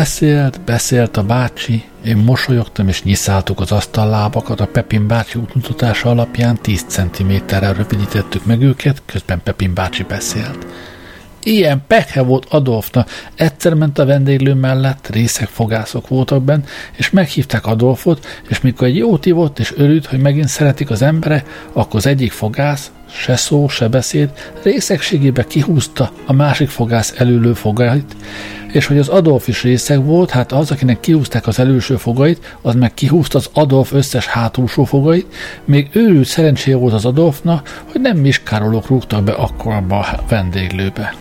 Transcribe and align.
Beszélt, 0.00 0.60
beszélt 0.60 1.16
a 1.16 1.22
bácsi, 1.22 1.84
én 2.04 2.16
mosolyogtam 2.16 2.88
és 2.88 3.02
nyiszáltuk 3.02 3.60
az 3.60 3.72
asztallábakat, 3.72 4.60
a 4.60 4.66
Pepin 4.66 5.06
bácsi 5.06 5.38
útmutatása 5.38 6.10
alapján 6.10 6.58
10 6.62 6.84
cm-re 6.88 7.72
rövidítettük 7.72 8.44
meg 8.44 8.62
őket, 8.62 9.02
közben 9.06 9.42
Pepin 9.42 9.74
bácsi 9.74 10.02
beszélt. 10.02 10.66
Ilyen 11.42 11.82
pekhe 11.86 12.22
volt 12.22 12.46
Adolfna. 12.50 13.06
Egyszer 13.34 13.74
ment 13.74 13.98
a 13.98 14.04
vendéglő 14.04 14.54
mellett, 14.54 15.08
részek 15.08 15.48
fogászok 15.48 16.08
voltak 16.08 16.42
benne, 16.42 16.64
és 16.96 17.10
meghívták 17.10 17.66
Adolfot, 17.66 18.26
és 18.48 18.60
mikor 18.60 18.86
egy 18.86 18.96
jót 18.96 19.26
ivott, 19.26 19.58
és 19.58 19.72
örült, 19.76 20.06
hogy 20.06 20.20
megint 20.20 20.48
szeretik 20.48 20.90
az 20.90 21.02
embere, 21.02 21.44
akkor 21.72 21.96
az 21.96 22.06
egyik 22.06 22.32
fogász, 22.32 22.90
se 23.12 23.36
szó, 23.36 23.68
se 23.68 23.88
beszéd, 23.88 24.30
részegségébe 24.62 25.44
kihúzta 25.44 26.10
a 26.26 26.32
másik 26.32 26.68
fogász 26.68 27.14
előlő 27.16 27.52
fogait, 27.52 28.16
és 28.72 28.86
hogy 28.86 28.98
az 28.98 29.08
Adolf 29.08 29.48
is 29.48 29.62
részeg 29.62 30.04
volt, 30.04 30.30
hát 30.30 30.52
az, 30.52 30.70
akinek 30.70 31.00
kihúzták 31.00 31.46
az 31.46 31.58
előső 31.58 31.96
fogait, 31.96 32.56
az 32.62 32.74
meg 32.74 32.94
kihúzta 32.94 33.38
az 33.38 33.50
Adolf 33.52 33.92
összes 33.92 34.26
hátulsó 34.26 34.84
fogait, 34.84 35.34
még 35.64 35.88
őrült 35.92 36.26
szerencséje 36.26 36.76
volt 36.76 36.92
az 36.92 37.04
Adolfnak, 37.04 37.82
hogy 37.92 38.00
nem 38.00 38.16
miskárolók 38.16 38.86
rúgtak 38.86 39.22
be 39.22 39.32
akkor 39.32 39.72
a 39.72 40.04
vendéglőbe. 40.28 41.14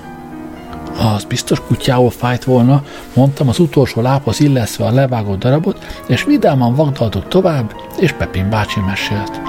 Az 1.15 1.23
biztos 1.23 1.61
kutyául 1.67 2.09
fájt 2.09 2.43
volna, 2.43 2.83
mondtam 3.13 3.49
az 3.49 3.59
utolsó 3.59 4.01
lábhoz 4.01 4.39
illeszve 4.39 4.85
a 4.85 4.91
levágott 4.91 5.39
darabot, 5.39 6.03
és 6.07 6.23
vidáman 6.23 6.75
vagdaltuk 6.75 7.27
tovább, 7.27 7.73
és 7.99 8.11
Pepin 8.11 8.49
bácsi 8.49 8.79
mesélt 8.79 9.48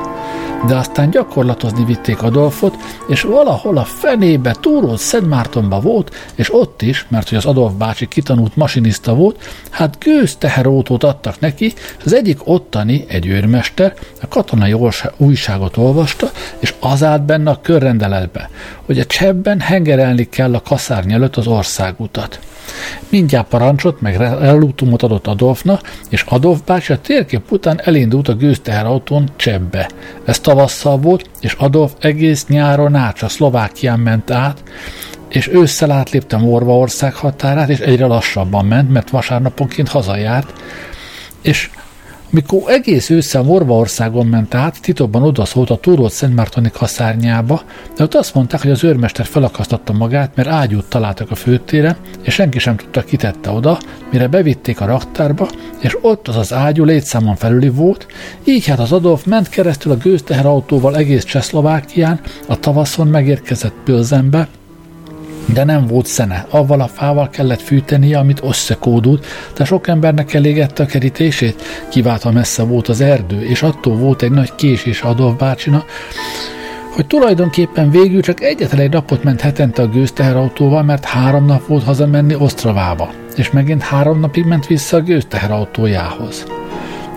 de 0.67 0.77
aztán 0.77 1.11
gyakorlatozni 1.11 1.85
vitték 1.85 2.23
Adolfot, 2.23 2.77
és 3.09 3.23
valahol 3.23 3.77
a 3.77 3.85
fenébe 3.85 4.57
túrót 4.61 4.99
Szentmártonba 4.99 5.81
volt, 5.81 6.15
és 6.35 6.55
ott 6.55 6.83
is, 6.83 7.07
mert 7.09 7.29
hogy 7.29 7.39
az 7.39 7.45
Adolf 7.45 7.73
bácsi 7.73 8.09
kitanult 8.09 8.57
masinista 8.57 9.15
volt, 9.15 9.43
hát 9.71 9.99
gőz 9.99 10.37
teherautót 10.37 11.05
adtak 11.05 11.41
neki, 11.41 11.65
és 11.99 12.05
az 12.05 12.15
egyik 12.15 12.39
ottani, 12.45 13.05
egy 13.09 13.27
őrmester, 13.27 13.95
a 14.23 14.29
katonai 14.29 14.77
újságot 15.17 15.77
olvasta, 15.77 16.31
és 16.59 16.75
az 16.81 17.03
állt 17.03 17.23
benne 17.23 17.51
a 17.51 17.61
körrendeletbe, 17.63 18.51
hogy 18.87 18.99
a 18.99 19.05
csebben 19.05 19.61
hengerelni 19.61 20.29
kell 20.29 20.55
a 20.55 20.63
kaszárny 20.63 21.13
előtt 21.13 21.37
az 21.37 21.47
országutat. 21.47 22.41
Mindjárt 23.09 23.49
parancsot, 23.49 24.01
meg 24.01 24.17
relútumot 24.17 25.03
adott 25.03 25.27
Adolfnak, 25.27 25.81
és 26.09 26.23
Adolf 26.29 26.61
bácsi 26.67 26.93
a 26.93 27.01
térkép 27.01 27.51
után 27.53 27.81
elindult 27.85 28.29
a 28.29 28.35
gőzteherautón 28.35 29.29
Csebbe. 29.37 29.91
Ez 30.25 30.39
tavasszal 30.39 30.99
volt, 30.99 31.31
és 31.41 31.53
Adolf 31.53 31.93
egész 32.01 32.47
nyáron 32.47 32.95
át 32.95 33.23
a 33.23 33.29
Szlovákián 33.29 33.99
ment 33.99 34.31
át, 34.31 34.63
és 35.29 35.49
ősszel 35.49 35.91
átlépte 35.91 36.37
Morvaország 36.37 37.15
határát, 37.15 37.69
és 37.69 37.79
egyre 37.79 38.07
lassabban 38.07 38.67
ment, 38.67 38.93
mert 38.93 39.11
vasárnaponként 39.11 39.89
hazajárt, 39.89 40.53
és 41.43 41.71
mikor 42.31 42.63
egész 42.67 43.11
ősszel 43.11 43.43
Morvaországon 43.43 44.27
ment 44.27 44.55
át, 44.55 44.81
titokban 44.81 45.23
odaszólt 45.23 45.71
a 45.71 45.77
túrót 45.77 46.13
Szentmártoni 46.13 46.71
kaszárnyába, 46.71 47.63
de 47.97 48.03
ott 48.03 48.15
azt 48.15 48.35
mondták, 48.35 48.61
hogy 48.61 48.71
az 48.71 48.85
őrmester 48.85 49.27
felakasztotta 49.27 49.93
magát, 49.93 50.37
mert 50.37 50.49
ágyút 50.49 50.89
találtak 50.89 51.31
a 51.31 51.35
főtére, 51.35 51.97
és 52.23 52.35
senki 52.35 52.59
sem 52.59 52.77
tudta, 52.77 53.03
kitette 53.03 53.51
oda, 53.51 53.79
mire 54.11 54.29
bevitték 54.29 54.81
a 54.81 54.87
raktárba, 54.87 55.49
és 55.81 55.97
ott 56.01 56.29
az 56.29 56.37
az 56.37 56.53
ágyú 56.53 56.85
létszámon 56.85 57.37
felüli 57.37 57.69
volt, 57.69 58.07
így 58.45 58.67
hát 58.67 58.79
az 58.79 58.93
Adolf 58.93 59.25
ment 59.25 59.49
keresztül 59.49 59.93
a 59.93 59.97
gőzteherautóval 59.97 60.97
egész 60.97 61.25
Csehszlovákián, 61.25 62.21
a 62.47 62.59
tavaszon 62.59 63.07
megérkezett 63.07 63.75
Pölzenbe, 63.85 64.49
de 65.45 65.65
nem 65.65 65.87
volt 65.87 66.07
szene. 66.07 66.47
Avval 66.51 66.81
a 66.81 66.87
fával 66.87 67.29
kellett 67.29 67.61
fűtenie, 67.61 68.19
amit 68.19 68.41
összekódult, 68.45 69.27
de 69.57 69.65
sok 69.65 69.89
embernek 69.89 70.35
elégette 70.35 70.83
a 70.83 70.87
kerítését. 70.87 71.63
Kiváltva 71.89 72.31
messze 72.31 72.63
volt 72.63 72.89
az 72.89 73.01
erdő, 73.01 73.43
és 73.43 73.63
attól 73.63 73.97
volt 73.97 74.23
egy 74.23 74.31
nagy 74.31 74.55
késés 74.55 75.03
Adolf 75.03 75.39
bácsina, 75.39 75.85
hogy 76.95 77.07
tulajdonképpen 77.07 77.91
végül 77.91 78.23
csak 78.23 78.43
egyetlen 78.43 78.81
egy 78.81 78.93
napot 78.93 79.23
ment 79.23 79.41
hetente 79.41 79.83
a 79.83 79.89
gőzteherautóval, 79.89 80.83
mert 80.83 81.05
három 81.05 81.47
nap 81.47 81.67
volt 81.67 81.85
hazamenni 81.85 82.35
Osztravába, 82.35 83.13
és 83.37 83.51
megint 83.51 83.83
három 83.83 84.21
napig 84.21 84.45
ment 84.45 84.67
vissza 84.67 84.97
a 84.97 85.01
gőzteherautójához 85.01 86.60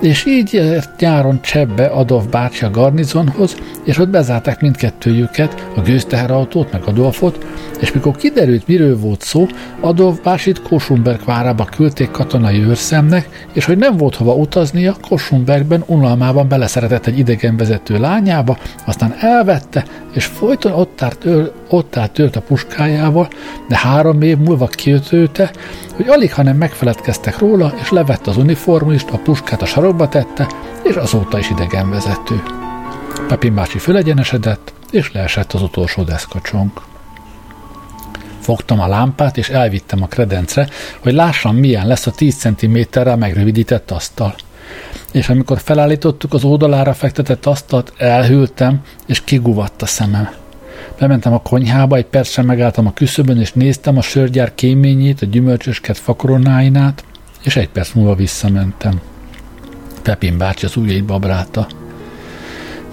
és 0.03 0.25
így 0.25 0.53
ért 0.53 0.99
nyáron 0.99 1.41
Csebbe 1.41 1.85
Adolf 1.85 2.25
bácsi 2.25 2.65
a 2.65 2.69
garnizonhoz, 2.69 3.55
és 3.83 3.97
ott 3.97 4.09
bezárták 4.09 4.61
mindkettőjüket, 4.61 5.67
a 5.75 5.81
gőzteherautót 5.81 6.71
meg 6.71 6.83
Adolfot, 6.85 7.45
és 7.79 7.91
mikor 7.91 8.15
kiderült, 8.15 8.67
miről 8.67 8.99
volt 8.99 9.21
szó, 9.21 9.47
Adolf 9.79 10.19
bácsit 10.23 10.61
Kosumberg 10.61 11.25
várába 11.25 11.65
küldték 11.65 12.11
katonai 12.11 12.63
őrszemnek, 12.63 13.47
és 13.53 13.65
hogy 13.65 13.77
nem 13.77 13.97
volt 13.97 14.15
hova 14.15 14.33
utaznia, 14.33 14.95
Kosumbergben 15.07 15.83
unalmában 15.85 16.47
beleszeretett 16.47 17.05
egy 17.05 17.17
idegenvezető 17.17 17.99
lányába, 17.99 18.57
aztán 18.85 19.15
elvette, 19.19 19.85
és 20.13 20.25
folyton 20.25 20.71
ott 20.71 21.01
állt, 21.01 21.27
ott 21.73 21.97
állt 21.97 22.11
tört 22.11 22.35
a 22.35 22.41
puskájával, 22.41 23.27
de 23.67 23.77
három 23.77 24.21
év 24.21 24.37
múlva 24.37 24.67
kiötőte, 24.67 25.51
hogy 25.95 26.07
alig, 26.07 26.33
hanem 26.33 26.57
megfeledkeztek 26.57 27.37
róla, 27.37 27.73
és 27.81 27.89
levette 27.89 28.29
az 28.29 28.37
uniformist, 28.37 29.09
a 29.09 29.17
puskát 29.17 29.61
a 29.61 29.65
sarokba 29.65 30.09
tette, 30.09 30.47
és 30.83 30.95
azóta 30.95 31.39
is 31.39 31.49
idegenvezető. 31.49 32.43
Pepin 33.27 33.55
bácsi 33.55 33.77
fölegyenesedett, 33.77 34.73
és 34.91 35.11
leesett 35.11 35.53
az 35.53 35.61
utolsó 35.61 36.03
deszkacsonk. 36.03 36.81
Fogtam 38.39 38.79
a 38.79 38.87
lámpát, 38.87 39.37
és 39.37 39.49
elvittem 39.49 40.03
a 40.03 40.07
kredencre, 40.07 40.67
hogy 40.99 41.13
lássam, 41.13 41.55
milyen 41.55 41.87
lesz 41.87 42.07
a 42.07 42.11
10 42.11 42.35
cm-rel 42.35 43.17
megrövidített 43.17 43.91
asztal. 43.91 44.35
És 45.11 45.29
amikor 45.29 45.59
felállítottuk 45.59 46.33
az 46.33 46.43
oldalára 46.43 46.93
fektetett 46.93 47.45
asztalt, 47.45 47.93
elhűltem, 47.97 48.81
és 49.05 49.23
kiguvadt 49.23 49.81
a 49.81 49.85
szemem. 49.85 50.42
Bementem 50.99 51.33
a 51.33 51.41
konyhába, 51.41 51.95
egy 51.95 52.05
percre 52.05 52.43
megálltam 52.43 52.87
a 52.87 52.93
küszöbön, 52.93 53.39
és 53.39 53.53
néztem 53.53 53.97
a 53.97 54.01
sörgyár 54.01 54.55
kéményét, 54.55 55.21
a 55.21 55.25
gyümölcsösket 55.25 55.97
fakoronáinát, 55.97 57.03
és 57.43 57.55
egy 57.55 57.69
perc 57.69 57.93
múlva 57.93 58.15
visszamentem. 58.15 59.01
Pepin 60.01 60.37
bácsi 60.37 60.65
az 60.65 60.75
ujjait 60.75 61.05
babrálta. 61.05 61.67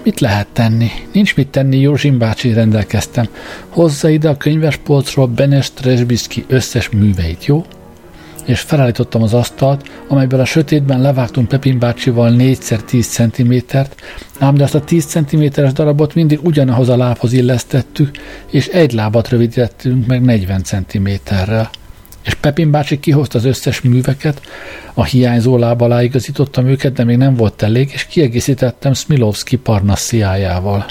Mit 0.03 0.19
lehet 0.19 0.47
tenni? 0.53 0.91
Nincs 1.11 1.35
mit 1.35 1.47
tenni, 1.47 1.79
Józsin 1.79 2.17
bácsi, 2.17 2.53
rendelkeztem. 2.53 3.27
Hozza 3.69 4.09
ide 4.09 4.29
a 4.29 4.37
könyvespolcról 4.37 5.27
Benes 5.27 5.71
Tresbiszki 5.71 6.45
összes 6.47 6.89
műveit, 6.89 7.45
jó? 7.45 7.65
És 8.45 8.59
felállítottam 8.59 9.23
az 9.23 9.33
asztalt, 9.33 9.89
amelyből 10.07 10.39
a 10.39 10.45
sötétben 10.45 11.01
levágtunk 11.01 11.47
Pepin 11.47 11.79
bácsival 11.79 12.35
4x10 12.37 13.07
cm-t, 13.07 13.95
ám 14.39 14.55
de 14.55 14.63
azt 14.63 14.75
a 14.75 14.79
10 14.79 15.05
cm-es 15.05 15.73
darabot 15.73 16.15
mindig 16.15 16.39
ugyanahoz 16.43 16.89
a 16.89 16.97
lábhoz 16.97 17.33
illesztettük, 17.33 18.09
és 18.51 18.67
egy 18.67 18.93
lábat 18.93 19.29
rövidítettünk 19.29 20.05
meg 20.07 20.21
40 20.21 20.63
cm-rel 20.63 21.69
és 22.23 22.33
Pepin 22.33 22.71
bácsi 22.71 22.99
kihozta 22.99 23.37
az 23.37 23.45
összes 23.45 23.81
műveket, 23.81 24.41
a 24.93 25.03
hiányzó 25.03 25.57
láb 25.57 25.81
alá 25.81 26.03
igazítottam 26.03 26.67
őket, 26.67 26.93
de 26.93 27.03
még 27.03 27.17
nem 27.17 27.35
volt 27.35 27.61
elég, 27.61 27.89
és 27.93 28.05
kiegészítettem 28.05 28.93
Smilovski 28.93 29.55
parnassziájával. 29.55 30.85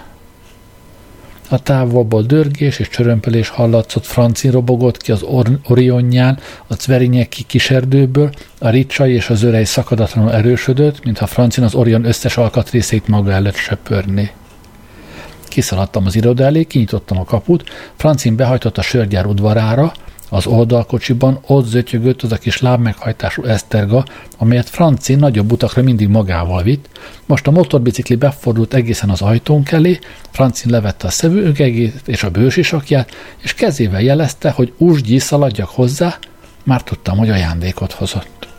A 1.52 1.62
távolból 1.62 2.22
dörgés 2.22 2.78
és 2.78 2.88
csörömpelés 2.88 3.48
hallatszott, 3.48 4.06
Francin 4.06 4.50
robogott 4.50 4.96
ki 4.96 5.12
az 5.12 5.22
Or- 5.22 5.58
Orionján, 5.68 6.38
a 6.66 6.74
Cverinyeki 6.74 7.42
kiserdőből, 7.46 8.30
a 8.58 8.68
ricsai 8.68 9.12
és 9.12 9.30
az 9.30 9.42
örej 9.42 9.64
szakadatlanul 9.64 10.32
erősödött, 10.32 11.04
mintha 11.04 11.26
Francin 11.26 11.64
az 11.64 11.74
Orion 11.74 12.04
összes 12.04 12.36
alkatrészét 12.36 13.08
maga 13.08 13.30
előtt 13.30 13.54
söpörni. 13.54 14.30
Kiszaladtam 15.48 16.06
az 16.06 16.16
iroda 16.16 16.44
elé, 16.44 16.64
kinyitottam 16.64 17.18
a 17.18 17.24
kaput, 17.24 17.70
Francin 17.96 18.36
behajtott 18.36 18.78
a 18.78 18.82
sörgyár 18.82 19.26
udvarára, 19.26 19.92
az 20.30 20.46
oldalkocsiban 20.46 21.38
ott 21.46 21.66
zötyögött 21.66 22.22
az 22.22 22.32
a 22.32 22.36
kis 22.36 22.60
lábmeghajtású 22.60 23.42
eszterga, 23.42 24.04
amelyet 24.38 24.68
Franci 24.68 25.14
nagyobb 25.14 25.52
utakra 25.52 25.82
mindig 25.82 26.08
magával 26.08 26.62
vitt. 26.62 26.88
Most 27.26 27.46
a 27.46 27.50
motorbicikli 27.50 28.14
befordult 28.14 28.74
egészen 28.74 29.10
az 29.10 29.22
ajtónk 29.22 29.70
elé, 29.70 29.98
Franci 30.30 30.70
levette 30.70 31.06
a 31.06 31.10
szevőgegét 31.10 32.02
és 32.04 32.22
a 32.22 32.30
bősisakját, 32.30 33.10
és 33.42 33.54
kezével 33.54 34.02
jelezte, 34.02 34.50
hogy 34.50 34.72
úsgyi 34.76 35.18
szaladjak 35.18 35.68
hozzá, 35.68 36.18
már 36.64 36.82
tudtam, 36.82 37.16
hogy 37.16 37.30
ajándékot 37.30 37.92
hozott. 37.92 38.49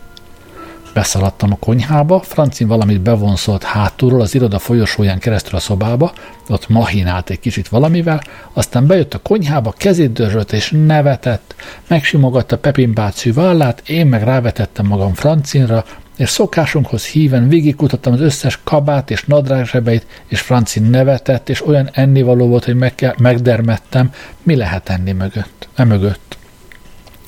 Beszaladtam 0.93 1.51
a 1.51 1.55
konyhába, 1.55 2.21
Francin 2.21 2.67
valamit 2.67 3.01
bevonszolt 3.01 3.63
hátulról 3.63 4.21
az 4.21 4.35
iroda 4.35 4.59
folyosóján 4.59 5.19
keresztül 5.19 5.55
a 5.55 5.59
szobába, 5.59 6.13
ott 6.49 6.69
mahinált 6.69 7.29
egy 7.29 7.39
kicsit 7.39 7.67
valamivel, 7.67 8.21
aztán 8.53 8.87
bejött 8.87 9.13
a 9.13 9.19
konyhába, 9.19 9.73
kezét 9.77 10.13
dörzsölt 10.13 10.53
és 10.53 10.73
nevetett, 10.85 11.55
megsimogatta 11.87 12.57
Pepin 12.57 12.93
bácsi 12.93 13.31
vállát, 13.31 13.89
én 13.89 14.07
meg 14.07 14.23
rávetettem 14.23 14.85
magam 14.85 15.13
Francinra, 15.13 15.85
és 16.17 16.29
szokásunkhoz 16.29 17.05
híven 17.05 17.47
végigkutattam 17.47 18.13
az 18.13 18.19
összes 18.21 18.59
kabát 18.63 19.11
és 19.11 19.25
nadrágsebeit, 19.25 20.05
és 20.27 20.41
Francin 20.41 20.83
nevetett, 20.83 21.49
és 21.49 21.65
olyan 21.67 21.89
ennivaló 21.93 22.47
volt, 22.47 22.65
hogy 22.65 22.75
meg, 22.75 23.15
megdermettem, 23.17 24.11
mi 24.43 24.55
lehet 24.55 24.89
enni 24.89 25.11
mögött, 25.11 25.67
e 25.75 25.83
mögött. 25.83 26.37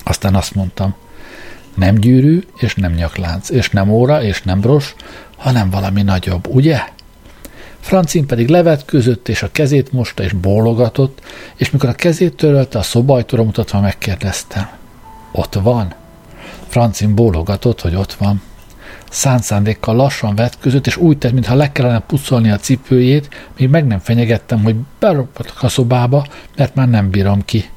Aztán 0.03 0.35
azt 0.35 0.55
mondtam, 0.55 0.95
Nem 1.75 1.95
gyűrű, 1.95 2.43
és 2.57 2.75
nem 2.75 2.93
nyaklánc, 2.93 3.49
és 3.49 3.69
nem 3.69 3.89
óra, 3.89 4.23
és 4.23 4.41
nem 4.41 4.59
bros, 4.59 4.95
hanem 5.37 5.69
valami 5.69 6.01
nagyobb, 6.01 6.47
ugye? 6.47 6.79
Francin 7.79 8.25
pedig 8.25 8.47
levetkőzött, 8.47 9.29
és 9.29 9.43
a 9.43 9.51
kezét 9.51 9.91
mosta, 9.91 10.23
és 10.23 10.33
bólogatott, 10.33 11.21
és 11.55 11.71
mikor 11.71 11.89
a 11.89 11.93
kezét 11.93 12.35
törölte, 12.35 12.79
a 12.79 12.81
szobajtóra 12.81 13.43
mutatva 13.43 13.79
megkérdeztem. 13.79 14.67
Ott 15.31 15.53
van? 15.53 15.93
Francin 16.67 17.15
bólogatott, 17.15 17.81
hogy 17.81 17.95
ott 17.95 18.13
van. 18.13 18.41
Szánszándékkal 19.09 19.95
lassan 19.95 20.35
vetközött, 20.35 20.87
és 20.87 20.97
úgy 20.97 21.17
tett, 21.17 21.31
mintha 21.31 21.55
le 21.55 21.71
kellene 21.71 21.99
pucolni 21.99 22.51
a 22.51 22.57
cipőjét, 22.57 23.29
míg 23.57 23.69
meg 23.69 23.87
nem 23.87 23.99
fenyegettem, 23.99 24.63
hogy 24.63 24.75
beroppatok 24.99 25.63
a 25.63 25.67
szobába, 25.67 26.25
mert 26.55 26.75
már 26.75 26.89
nem 26.89 27.09
bírom 27.09 27.45
ki. 27.45 27.69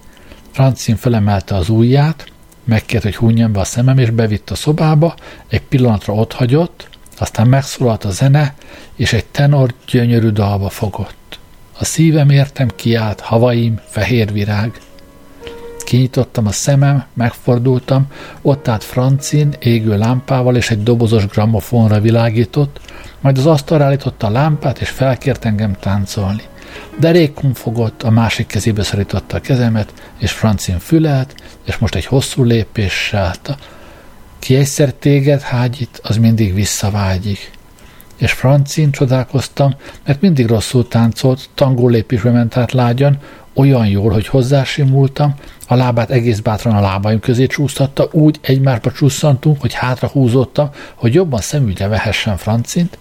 Francin 0.50 0.96
felemelte 0.96 1.54
az 1.54 1.68
ujját, 1.68 2.32
megkért, 2.66 3.02
hogy 3.02 3.16
hunjam 3.16 3.52
be 3.52 3.60
a 3.60 3.64
szemem, 3.64 3.98
és 3.98 4.10
bevitt 4.10 4.50
a 4.50 4.54
szobába, 4.54 5.14
egy 5.48 5.62
pillanatra 5.62 6.14
ott 6.14 6.32
hagyott, 6.32 6.88
aztán 7.18 7.46
megszólalt 7.46 8.04
a 8.04 8.10
zene, 8.10 8.54
és 8.96 9.12
egy 9.12 9.24
tenor 9.24 9.74
gyönyörű 9.86 10.28
dalba 10.28 10.68
fogott. 10.68 11.38
A 11.78 11.84
szívem 11.84 12.30
értem 12.30 12.68
kiállt, 12.76 13.20
havaim, 13.20 13.80
fehér 13.88 14.32
virág. 14.32 14.80
Kinyitottam 15.84 16.46
a 16.46 16.52
szemem, 16.52 17.04
megfordultam, 17.14 18.06
ott 18.42 18.68
állt 18.68 18.84
Francin 18.84 19.54
égő 19.58 19.98
lámpával 19.98 20.56
és 20.56 20.70
egy 20.70 20.82
dobozos 20.82 21.26
gramofonra 21.26 22.00
világított, 22.00 22.80
majd 23.20 23.38
az 23.38 23.46
asztalra 23.46 23.84
állította 23.84 24.26
a 24.26 24.30
lámpát, 24.30 24.80
és 24.80 24.88
felkért 24.88 25.44
engem 25.44 25.76
táncolni. 25.80 26.42
De 26.98 27.10
rékun 27.10 27.54
fogott, 27.54 28.02
a 28.02 28.10
másik 28.10 28.46
kezébe 28.46 28.82
szorította 28.82 29.36
a 29.36 29.40
kezemet, 29.40 29.92
és 30.18 30.32
Francin 30.32 30.78
fülelt, 30.78 31.34
és 31.64 31.76
most 31.78 31.94
egy 31.94 32.06
hosszú 32.06 32.42
lépéssel 32.42 33.34
ki 34.38 34.56
egyszer 34.56 34.92
téged 34.92 35.40
hágyít, 35.40 36.00
az 36.02 36.16
mindig 36.16 36.54
visszavágyik. 36.54 37.50
És 38.16 38.32
Francin 38.32 38.90
csodálkoztam, 38.90 39.74
mert 40.04 40.20
mindig 40.20 40.46
rosszul 40.46 40.88
táncolt, 40.88 41.48
tangó 41.54 41.88
lépésbe 41.88 42.30
ment 42.30 42.56
át 42.56 42.72
lágyan, 42.72 43.18
olyan 43.54 43.86
jól, 43.86 44.12
hogy 44.12 44.26
hozzásimultam, 44.26 45.34
a 45.66 45.74
lábát 45.74 46.10
egész 46.10 46.38
bátran 46.38 46.74
a 46.74 46.80
lábaim 46.80 47.20
közé 47.20 47.46
csúsztatta, 47.46 48.08
úgy 48.12 48.38
egymásba 48.40 48.92
csúszantunk, 48.92 49.60
hogy 49.60 49.74
hátra 49.74 50.08
húzottam, 50.08 50.70
hogy 50.94 51.14
jobban 51.14 51.40
szemügyre 51.40 51.88
vehessen 51.88 52.36
Francint, 52.36 52.98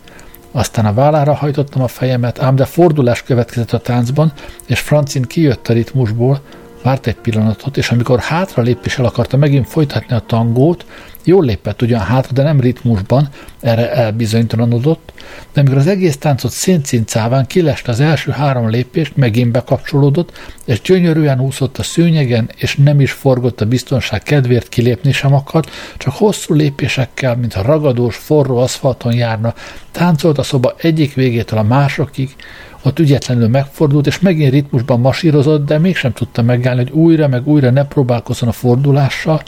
aztán 0.56 0.86
a 0.86 0.94
vállára 0.94 1.34
hajtottam 1.34 1.82
a 1.82 1.88
fejemet, 1.88 2.42
ám 2.42 2.56
de 2.56 2.66
fordulás 2.66 3.24
következett 3.24 3.72
a 3.72 3.80
táncban, 3.80 4.32
és 4.66 4.80
Francin 4.80 5.22
kijött 5.22 5.68
a 5.68 5.74
ritmusból, 5.74 6.42
várt 6.84 7.08
egy 7.08 7.16
pillanatot, 7.16 7.78
és 7.78 7.90
amikor 7.90 8.20
hátra 8.20 8.62
lépéssel 8.64 9.06
akarta 9.06 9.38
megint 9.38 9.68
folytatni 9.68 10.16
a 10.16 10.20
tangót, 10.20 10.86
Jól 11.26 11.46
lépett 11.46 11.82
ugyan 11.82 12.00
hátra, 12.00 12.34
de 12.34 12.44
nem 12.44 12.60
ritmusban, 12.60 13.30
erre 13.60 13.92
elbizonytalanodott, 13.92 15.14
de 15.54 15.60
amikor 15.60 15.78
az 15.78 15.88
egész 15.88 16.18
táncot 16.18 16.52
széncincáván 16.52 17.46
kilest 17.46 17.88
az 17.88 18.00
első 18.00 18.32
három 18.32 18.70
lépést, 18.70 19.16
megint 19.16 19.52
bekapcsolódott, 19.52 20.32
és 20.66 20.82
gyönyörűen 20.82 21.42
úszott 21.42 21.78
a 21.78 21.84
szőnyegen, 21.84 22.50
és 22.56 22.76
nem 22.76 23.00
is 23.00 23.12
forgott 23.12 23.62
a 23.62 23.66
biztonság 23.66 24.24
kedvéért 24.24 24.70
kilépni 24.70 25.12
sem 25.12 25.34
akart, 25.34 25.70
csak 25.98 26.14
hosszú 26.14 26.54
lépésekkel, 26.54 27.36
mintha 27.36 27.62
ragadós, 27.62 28.16
forró 28.16 28.58
aszfalton 28.58 29.14
járna, 29.14 29.54
táncolt 29.92 30.38
a 30.38 30.44
szoba 30.44 30.74
egyik 30.78 31.14
végétől 31.14 31.60
a 31.60 31.64
másokig, 31.64 32.36
ott 32.82 33.00
ügyetlenül 33.00 33.48
megfordult, 33.48 34.08
és 34.08 34.20
megint 34.20 34.52
ritmusban 34.52 35.00
masírozott, 35.00 35.66
de 35.66 35.78
mégsem 35.78 36.12
tudta 36.12 36.42
megállni, 36.42 36.84
hogy 36.84 36.92
újra 36.92 37.28
meg 37.28 37.48
újra 37.48 37.70
ne 37.70 37.86
próbálkozzon 37.86 38.50
a 38.50 38.52
fordulással, 38.52 39.42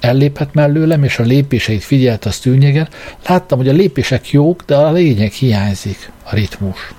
Ellépett 0.00 0.54
mellőlem, 0.54 1.04
és 1.04 1.18
a 1.18 1.22
lépéseit 1.22 1.84
figyelt 1.84 2.24
a 2.24 2.30
szűnyegen. 2.30 2.88
Láttam, 3.26 3.58
hogy 3.58 3.68
a 3.68 3.72
lépések 3.72 4.30
jók, 4.30 4.62
de 4.66 4.76
a 4.76 4.92
lényeg 4.92 5.32
hiányzik, 5.32 6.10
a 6.24 6.34
ritmus. 6.34 6.92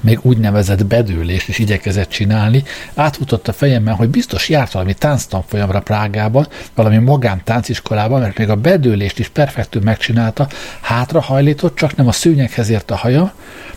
Még 0.00 0.18
úgynevezett 0.22 0.86
bedőlést 0.86 1.48
is 1.48 1.58
igyekezett 1.58 2.08
csinálni, 2.08 2.62
átfutott 2.94 3.48
a 3.48 3.52
fejemben, 3.52 3.94
hogy 3.94 4.08
biztos 4.08 4.48
járt 4.48 4.72
valami 4.72 4.94
tánctanfolyamra 4.94 5.80
Prágában, 5.80 6.48
valami 6.74 6.96
magán 6.96 7.40
tánciskolában, 7.44 8.20
mert 8.20 8.38
még 8.38 8.48
a 8.48 8.56
bedőlést 8.56 9.18
is 9.18 9.28
perfektül 9.28 9.82
megcsinálta, 9.82 10.48
hátra 10.80 11.20
hajlított, 11.20 11.76
csak 11.76 11.96
nem 11.96 12.08
a 12.08 12.12
szőnyeghez 12.12 12.68
ért 12.68 12.90
a 12.90 12.96
haja, 12.96 13.34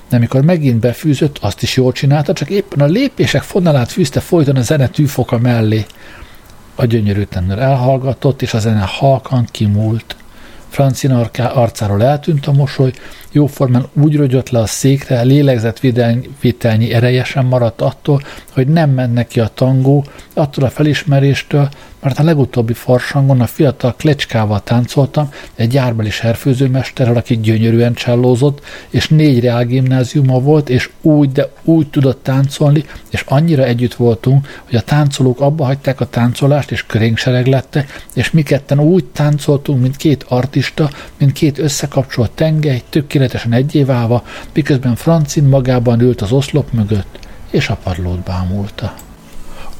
de 0.09 0.15
amikor 0.15 0.41
megint 0.41 0.79
befűzött, 0.79 1.37
azt 1.37 1.61
is 1.61 1.75
jól 1.75 1.91
csinálta, 1.91 2.33
csak 2.33 2.49
éppen 2.49 2.79
a 2.79 2.85
lépések 2.85 3.41
fonalát 3.41 3.91
fűzte 3.91 4.19
folyton 4.19 4.55
a 4.55 4.61
zene 4.61 4.87
tűfoka 4.87 5.37
mellé. 5.37 5.85
A 6.79 6.85
gyönyörű 6.85 7.23
tenner 7.23 7.59
elhallgatott, 7.59 8.41
és 8.41 8.53
a 8.53 8.59
zene 8.59 8.85
halkan 8.87 9.47
kimúlt. 9.51 10.15
Francina 10.69 11.29
arcáról 11.37 12.03
eltűnt 12.03 12.47
a 12.47 12.51
mosoly, 12.51 12.91
jóformán 13.31 13.85
úgy 13.93 14.15
rögyött 14.15 14.49
le 14.49 14.59
a 14.59 14.65
székre, 14.65 15.21
lélegzetvitelnyi 15.21 16.93
ereje 16.93 17.23
sem 17.23 17.45
maradt 17.45 17.81
attól, 17.81 18.21
hogy 18.53 18.67
nem 18.67 18.89
ment 18.89 19.13
neki 19.13 19.39
a 19.39 19.47
tangó, 19.47 20.05
attól 20.33 20.63
a 20.63 20.69
felismeréstől, 20.69 21.69
mert 22.07 22.19
a 22.19 22.23
legutóbbi 22.23 22.73
farsangon 22.73 23.41
a 23.41 23.45
fiatal 23.45 23.95
klecskával 23.97 24.63
táncoltam, 24.63 25.29
egy 25.55 25.67
gyárbeli 25.67 26.09
serfőzőmesterrel, 26.09 27.15
aki 27.15 27.37
gyönyörűen 27.37 27.93
csellózott, 27.93 28.65
és 28.89 29.07
négy 29.07 29.39
reál 29.39 29.65
gimnáziuma 29.65 30.39
volt, 30.39 30.69
és 30.69 30.89
úgy, 31.01 31.31
de 31.31 31.49
úgy 31.63 31.87
tudott 31.87 32.23
táncolni, 32.23 32.83
és 33.09 33.23
annyira 33.27 33.63
együtt 33.63 33.93
voltunk, 33.93 34.61
hogy 34.65 34.75
a 34.75 34.81
táncolók 34.81 35.41
abba 35.41 35.65
hagyták 35.65 36.01
a 36.01 36.09
táncolást, 36.09 36.71
és 36.71 36.85
körénksereg 36.85 37.47
lettek, 37.47 38.05
és 38.13 38.31
mi 38.31 38.43
ketten 38.43 38.79
úgy 38.79 39.05
táncoltunk, 39.05 39.81
mint 39.81 39.95
két 39.95 40.25
artista, 40.27 40.89
mint 41.17 41.31
két 41.31 41.57
összekapcsolt 41.57 42.31
tengely, 42.31 42.81
tökéletesen 42.89 43.53
egyéválva, 43.53 44.23
miközben 44.53 44.95
Francin 44.95 45.43
magában 45.43 46.01
ült 46.01 46.21
az 46.21 46.31
oszlop 46.31 46.71
mögött, 46.71 47.19
és 47.51 47.69
a 47.69 47.77
padlót 47.83 48.19
bámulta. 48.19 48.93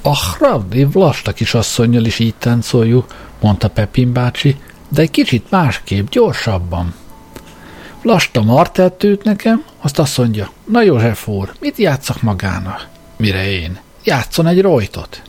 Ach, 0.10 0.40
Ravdi, 0.40 0.84
Vlasta 0.84 1.34
kisasszonynal 1.34 2.06
is 2.06 2.20
így 2.20 2.36
táncoljuk, 2.36 3.06
mondta 3.42 3.70
Pepin 3.70 4.14
bácsi, 4.14 4.56
de 4.90 5.02
egy 5.02 5.12
kicsit 5.12 5.50
másképp, 5.50 6.10
gyorsabban. 6.10 6.94
Vlasta 8.02 8.42
martelt 8.42 8.94
tűt 8.94 9.24
nekem, 9.24 9.64
azt 9.82 10.00
azt 10.00 10.18
mondja, 10.18 10.52
na 10.66 10.82
József 10.82 11.28
úr, 11.28 11.54
mit 11.60 11.78
játszak 11.78 12.22
magának? 12.22 12.88
Mire 13.18 13.50
én? 13.50 13.80
Játszon 14.04 14.48
egy 14.48 14.62
rojtot. 14.62 15.22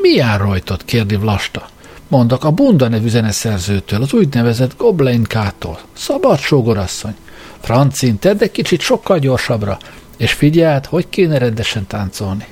Milyen 0.00 0.38
rojtot? 0.38 0.84
kérdi 0.84 1.16
Vlasta. 1.16 1.68
Mondok, 2.08 2.44
a 2.44 2.50
Bunda 2.50 2.88
nevű 2.88 3.08
zeneszerzőtől, 3.08 4.02
az 4.02 4.12
úgynevezett 4.12 4.76
Goblin-kától. 4.76 5.78
Szabad 5.92 6.38
sógorasszony. 6.38 7.14
Francin, 7.60 8.18
tedd 8.18 8.42
egy 8.42 8.50
kicsit 8.50 8.80
sokkal 8.80 9.18
gyorsabbra, 9.18 9.78
és 10.16 10.32
figyeld, 10.32 10.86
hogy 10.86 11.08
kéne 11.08 11.38
rendesen 11.38 11.86
táncolni. 11.86 12.46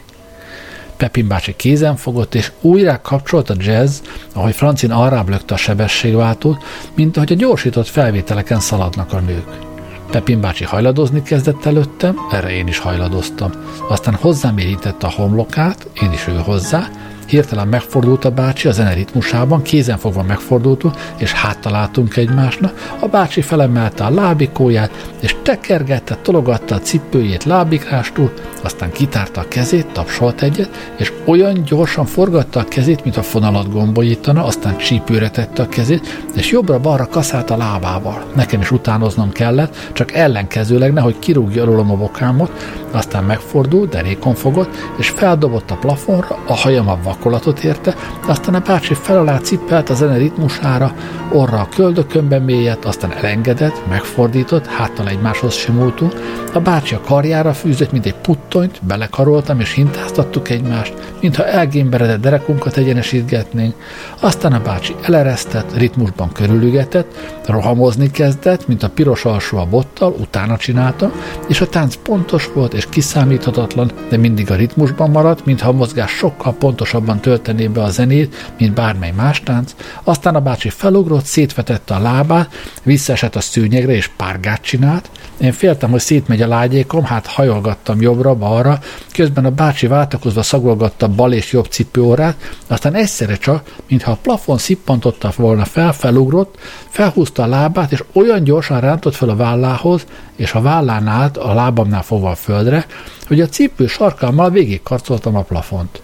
Pepin 0.97 1.29
bácsi 1.29 1.55
kézen 1.57 1.97
fogott, 1.97 2.35
és 2.35 2.53
újra 2.61 3.01
kapcsolt 3.03 3.51
a 3.51 3.55
jazz, 3.59 4.01
ahogy 4.33 4.55
Francin 4.55 4.91
arrább 4.91 5.29
lökte 5.29 5.55
a 5.55 5.57
sebességváltót, 5.57 6.65
mint 6.95 7.17
ahogy 7.17 7.33
a 7.33 7.37
gyorsított 7.37 7.87
felvételeken 7.87 8.61
szaladnak 8.61 9.13
a 9.13 9.21
nők. 9.21 9.49
Pepin 10.11 10.41
bácsi 10.41 10.65
hajladozni 10.65 11.23
kezdett 11.23 11.65
előttem, 11.65 12.17
erre 12.33 12.51
én 12.51 12.67
is 12.67 12.79
hajladoztam. 12.79 13.51
Aztán 13.89 14.15
hozzám 14.15 14.59
érintette 14.59 15.07
a 15.07 15.11
homlokát, 15.11 15.89
én 16.03 16.13
is 16.13 16.27
ő 16.27 16.37
hozzá, 16.37 16.89
Hirtelen 17.27 17.69
megfordult 17.69 18.25
a 18.25 18.31
bácsi 18.31 18.69
a 18.69 18.73
zene 18.73 18.93
ritmusában, 18.93 19.63
kézenfogva 19.63 20.23
megfordultunk, 20.23 20.95
és 21.17 21.33
háttaláltunk 21.33 22.17
egymásnak. 22.17 22.97
A 23.01 23.07
bácsi 23.07 23.41
felemelte 23.41 24.05
a 24.05 24.11
lábikóját, 24.11 25.13
és 25.21 25.37
tekergette, 25.43 26.19
tologatta 26.23 26.75
a 26.75 26.81
cipőjét 26.81 27.45
lábikrástól, 27.45 28.33
aztán 28.63 28.93
kitárta 28.93 29.41
a 29.41 29.49
kezét, 29.49 29.87
tapsolt 29.87 30.43
egyet, 30.43 30.93
és 30.97 31.13
olyan 31.25 31.63
gyorsan 31.65 32.07
forgatta 32.07 32.61
a 32.61 32.65
kezét, 32.65 33.05
mint 33.05 33.17
a 33.17 33.23
fonalat 33.23 33.73
gombolítana, 33.73 34.45
aztán 34.45 34.77
csípőre 34.77 35.31
tette 35.31 35.63
a 35.63 35.69
kezét, 35.69 36.25
és 36.35 36.51
jobbra-balra 36.51 37.07
kaszált 37.07 37.51
a 37.51 37.57
lábával. 37.57 38.25
Nekem 38.35 38.61
is 38.61 38.71
utánoznom 38.71 39.33
kellett, 39.33 39.77
csak 39.93 40.13
ellenkezőleg 40.13 40.93
nehogy 40.93 41.19
kirúgja 41.19 41.65
rólam 41.65 41.91
a 41.91 41.97
bokámot, 41.97 42.53
aztán 42.91 43.25
megfordult, 43.25 43.91
derékon 43.91 44.35
fogott, 44.35 44.77
és 44.97 45.09
feldobott 45.09 45.71
a 45.71 45.77
plafonra, 45.77 46.39
a 46.47 46.55
hajam 46.55 46.89
a 46.89 46.99
vakolatot 47.15 47.65
érte, 47.65 47.95
aztán 48.27 48.55
a 48.55 48.61
bácsi 48.61 48.95
fel 48.95 49.19
alá 49.19 49.39
cippelt 49.39 49.91
a 49.91 49.95
zene 49.95 50.17
ritmusára, 50.17 50.95
orra 51.33 51.61
a 51.61 51.69
köldökönben 51.75 52.43
mélyet, 52.43 52.85
aztán 52.85 53.13
elengedett, 53.13 53.89
megfordított, 53.89 54.67
háttal 54.67 55.09
egymáshoz 55.09 55.55
simultunk, 55.55 56.13
a 56.53 56.61
bácsi 56.61 56.95
a 56.95 57.01
karjára 57.01 57.53
fűzött, 57.53 57.93
mint 57.93 58.07
egy 58.07 58.15
puttonyt, 58.15 58.81
belekaroltam 58.87 59.61
és 59.61 59.73
hintáztattuk 59.73 60.51
egymást, 60.51 60.95
mintha 61.21 61.47
elgémberedett 61.47 62.21
derekunkat 62.21 62.77
egyenesítgetnénk, 62.77 63.75
aztán 64.21 64.53
a 64.53 64.63
bácsi 64.63 64.95
eleresztett, 65.03 65.77
ritmusban 65.77 66.33
körülügetett, 66.33 67.17
rohamozni 67.47 68.11
kezdett, 68.11 68.69
mint 68.69 68.83
a 68.83 68.89
piros 68.89 69.25
alsó 69.25 69.59
a 69.59 69.67
bottal, 69.67 70.15
utána 70.21 70.57
csinálta, 70.57 71.13
és 71.49 71.61
a 71.61 71.69
tánc 71.69 71.97
pontos 71.97 72.51
volt 72.55 72.75
és 72.75 72.87
kiszámíthatatlan, 72.89 73.91
de 74.09 74.17
mindig 74.17 74.51
a 74.51 74.55
ritmusban 74.55 75.11
maradt, 75.11 75.45
mintha 75.45 75.69
a 75.69 75.73
mozgás 75.73 76.11
sokkal 76.11 76.55
pontosabb 76.55 77.04
gyorsabban 77.05 77.21
töltené 77.21 77.67
be 77.67 77.83
a 77.83 77.91
zenét, 77.91 78.53
mint 78.59 78.75
bármely 78.75 79.13
más 79.17 79.43
tánc, 79.43 79.75
aztán 80.05 80.35
a 80.35 80.41
bácsi 80.41 80.71
felugrott, 80.71 81.25
szétvetette 81.25 81.95
a 81.95 81.99
lábát, 81.99 82.49
visszaesett 82.83 83.37
a 83.37 83.41
szőnyegre 83.41 83.93
és 83.93 84.09
párgát 84.17 84.63
csinált. 84.63 85.11
Én 85.41 85.53
féltem, 85.53 85.91
hogy 85.91 86.01
szétmegy 86.01 86.43
a 86.43 86.49
lágyékom, 86.49 87.05
hát 87.05 87.27
hajolgattam 87.27 88.01
jobbra-balra, 88.01 88.79
közben 89.13 89.45
a 89.45 89.51
bácsi 89.51 89.87
váltakozva 89.87 90.43
szagolgatta 90.43 91.09
bal 91.09 91.33
és 91.33 91.53
jobb 91.53 91.67
cipőórát, 91.67 92.37
aztán 92.67 92.95
egyszerre 92.95 93.37
csak, 93.37 93.75
mintha 93.89 94.11
a 94.11 94.19
plafon 94.23 94.59
szippantotta 94.59 95.33
volna 95.37 95.65
fel, 95.65 95.93
felugrott, 95.93 96.59
felhúzta 96.89 97.43
a 97.43 97.47
lábát, 97.47 97.93
és 97.93 98.05
olyan 98.13 98.45
gyorsan 98.45 98.81
rántott 98.81 99.15
fel 99.15 99.29
a 99.29 99.37
vállához, 99.37 100.05
és 100.37 100.53
a 100.53 100.61
vállán 100.61 101.07
állt 101.07 101.37
a 101.37 101.55
lábamnál 101.55 102.03
fogva 102.03 102.31
a 102.31 102.35
földre, 102.35 102.87
hogy 103.27 103.41
a 103.41 103.49
cipő 103.49 103.87
sarkalmal 103.87 104.51
végig 104.51 104.83
karcoltam 104.83 105.37
a 105.37 105.43
plafont. 105.43 106.03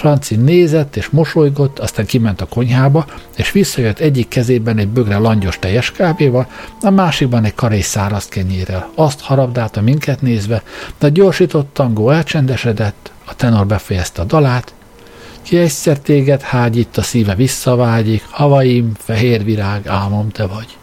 Franci 0.00 0.36
nézett 0.36 0.96
és 0.96 1.08
mosolygott, 1.08 1.78
aztán 1.78 2.06
kiment 2.06 2.40
a 2.40 2.46
konyhába, 2.46 3.06
és 3.36 3.52
visszajött 3.52 3.98
egyik 3.98 4.28
kezében 4.28 4.78
egy 4.78 4.88
bögre 4.88 5.16
langyos 5.16 5.58
teljes 5.58 5.92
kávéval, 5.92 6.46
a 6.80 6.90
másikban 6.90 7.44
egy 7.44 7.54
karés 7.54 7.84
száraz 7.84 8.26
kenyérrel. 8.26 8.90
Azt 8.94 9.20
harabdálta 9.20 9.80
minket 9.80 10.22
nézve, 10.22 10.62
de 10.98 11.06
a 11.06 11.10
gyorsított 11.10 11.70
tangó 11.72 12.10
elcsendesedett, 12.10 13.12
a 13.24 13.34
tenor 13.34 13.66
befejezte 13.66 14.22
a 14.22 14.24
dalát, 14.24 14.74
ki 15.42 15.58
egyszer 15.58 15.98
téged 15.98 16.40
hágyít, 16.40 16.96
a 16.96 17.02
szíve 17.02 17.34
visszavágyik, 17.34 18.24
havaim, 18.30 18.92
fehér 18.98 19.44
virág, 19.44 19.86
álmom 19.86 20.28
te 20.28 20.46
vagy. 20.46 20.78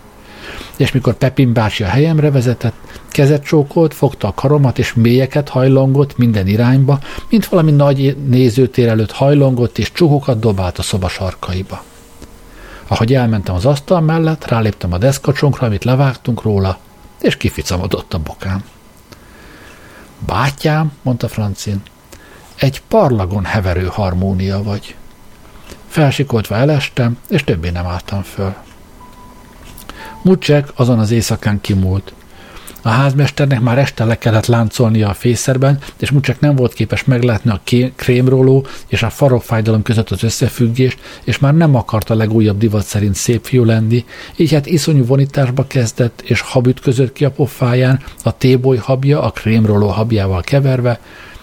És 0.75 0.91
mikor 0.91 1.13
Pepin 1.13 1.53
bácsi 1.53 1.83
a 1.83 1.87
helyemre 1.87 2.31
vezetett, 2.31 2.75
kezet 3.09 3.43
csókolt, 3.43 3.93
fogta 3.93 4.27
a 4.27 4.33
karomat, 4.33 4.79
és 4.79 4.93
mélyeket 4.93 5.49
hajlongott 5.49 6.17
minden 6.17 6.47
irányba, 6.47 6.99
mint 7.29 7.45
valami 7.45 7.71
nagy 7.71 8.17
nézőtér 8.27 8.87
előtt 8.87 9.11
hajlongott, 9.11 9.77
és 9.77 9.91
csukokat 9.91 10.39
dobált 10.39 10.77
a 10.77 10.81
szoba 10.81 11.09
sarkaiba. 11.09 11.83
Ahogy 12.87 13.13
elmentem 13.13 13.55
az 13.55 13.65
asztal 13.65 14.01
mellett, 14.01 14.47
ráléptem 14.47 14.93
a 14.93 14.97
deszkacsonkra, 14.97 15.67
amit 15.67 15.83
levágtunk 15.83 16.41
róla, 16.41 16.77
és 17.21 17.37
kificamodott 17.37 18.13
a 18.13 18.19
bokám. 18.19 18.63
Bátyám, 20.19 20.91
mondta 21.01 21.27
Francin, 21.27 21.81
egy 22.55 22.81
parlagon 22.87 23.45
heverő 23.45 23.85
harmónia 23.85 24.63
vagy. 24.63 24.95
Felsikoltva 25.87 26.55
elestem, 26.55 27.17
és 27.29 27.43
többé 27.43 27.69
nem 27.69 27.85
álltam 27.85 28.21
föl. 28.21 28.55
Mucsek 30.21 30.67
azon 30.75 30.99
az 30.99 31.11
éjszakán 31.11 31.61
kimúlt. 31.61 32.13
A 32.81 32.89
házmesternek 32.89 33.61
már 33.61 33.77
este 33.77 34.05
le 34.05 34.17
kellett 34.17 34.45
láncolnia 34.45 35.09
a 35.09 35.13
fészerben, 35.13 35.79
és 35.97 36.11
Mucsek 36.11 36.39
nem 36.39 36.55
volt 36.55 36.73
képes 36.73 37.03
meglátni 37.03 37.51
a 37.51 37.61
krémróló 37.95 38.65
és 38.87 39.03
a 39.03 39.09
farokfájdalom 39.09 39.81
között 39.81 40.09
az 40.09 40.23
összefüggést, 40.23 40.99
és 41.23 41.39
már 41.39 41.53
nem 41.53 41.75
akart 41.75 42.09
a 42.09 42.15
legújabb 42.15 42.57
divat 42.57 42.85
szerint 42.85 43.15
szép 43.15 43.45
fiú 43.45 43.63
lenni, 43.63 44.05
így 44.35 44.53
hát 44.53 44.65
iszonyú 44.65 45.05
vonításba 45.05 45.67
kezdett, 45.67 46.21
és 46.21 46.41
habütközött 46.41 47.13
ki 47.13 47.25
a 47.25 47.31
pofáján, 47.31 47.99
a 48.23 48.37
téboly 48.37 48.77
habja 48.77 49.21
a 49.21 49.31
krémróló 49.31 49.87
habjával 49.87 50.41
keverve, 50.41 50.99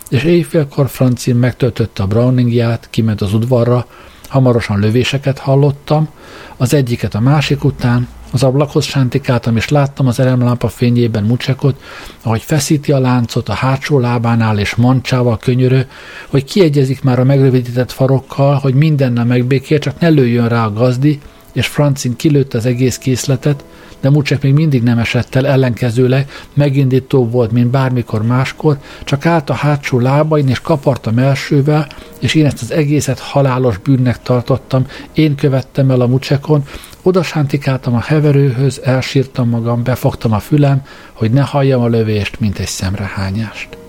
és 0.09 0.23
éjfélkor 0.23 0.89
Francin 0.89 1.37
megtöltötte 1.37 2.03
a 2.03 2.07
Browningját, 2.07 2.89
kiment 2.91 3.21
az 3.21 3.35
udvarra, 3.35 3.87
hamarosan 4.29 4.79
lövéseket 4.79 5.39
hallottam, 5.39 6.09
az 6.57 6.75
egyiket 6.75 7.15
a 7.15 7.21
másik 7.21 7.65
után, 7.65 8.09
az 8.33 8.43
ablakhoz 8.43 8.85
sántikáltam, 8.85 9.57
és 9.57 9.69
láttam 9.69 10.07
az 10.07 10.21
elemlámpa 10.21 10.69
fényében 10.69 11.25
mucsekot, 11.25 11.81
ahogy 12.23 12.43
feszíti 12.43 12.93
a 12.93 12.99
láncot 12.99 13.49
a 13.49 13.53
hátsó 13.53 13.99
lábánál, 13.99 14.59
és 14.59 14.75
mancsával 14.75 15.39
könyörő, 15.39 15.89
hogy 16.29 16.45
kiegyezik 16.45 17.03
már 17.03 17.19
a 17.19 17.25
megrövidített 17.25 17.93
farokkal, 17.93 18.55
hogy 18.55 18.75
mindennel 18.75 19.25
megbékél, 19.25 19.79
csak 19.79 20.01
ne 20.01 20.09
lőjön 20.09 20.49
rá 20.49 20.65
a 20.65 20.73
gazdi, 20.73 21.21
és 21.53 21.67
Francin 21.67 22.17
kilőtt 22.17 22.55
az 22.55 22.67
egész 22.67 22.99
készletet, 22.99 23.65
de 24.05 24.11
Mucsek 24.11 24.43
még 24.43 24.53
mindig 24.53 24.83
nem 24.83 24.99
esett 24.99 25.35
el, 25.35 25.47
ellenkezőleg 25.47 26.31
megindító 26.55 27.29
volt, 27.29 27.53
mint 27.53 27.67
bármikor 27.67 28.23
máskor, 28.23 28.79
csak 29.05 29.27
állt 29.27 29.51
a 29.51 29.55
hátsó 29.55 29.99
lábain, 29.99 30.49
és 30.49 30.61
kapartam 30.61 31.19
elsővel, 31.19 31.87
és 32.21 32.35
én 32.35 32.47
ezt 32.47 32.63
az 32.63 32.73
egészet 32.73 33.19
halálos 33.19 33.79
bűnnek 33.79 34.23
tartottam, 34.23 34.87
én 35.13 35.35
követtem 35.35 35.91
el 35.91 36.01
a 36.01 36.07
Mucsekon, 36.07 36.65
oda 37.03 37.23
sántikáltam 37.23 37.95
a 37.95 38.01
heverőhöz, 38.01 38.81
elsírtam 38.85 39.49
magam, 39.49 39.83
befogtam 39.83 40.33
a 40.33 40.39
fülem, 40.39 40.83
hogy 41.13 41.31
ne 41.31 41.43
halljam 41.43 41.83
a 41.83 41.87
lövést, 41.87 42.41
mint 42.41 42.59
egy 42.59 42.67
szemrehányást. 42.67 43.84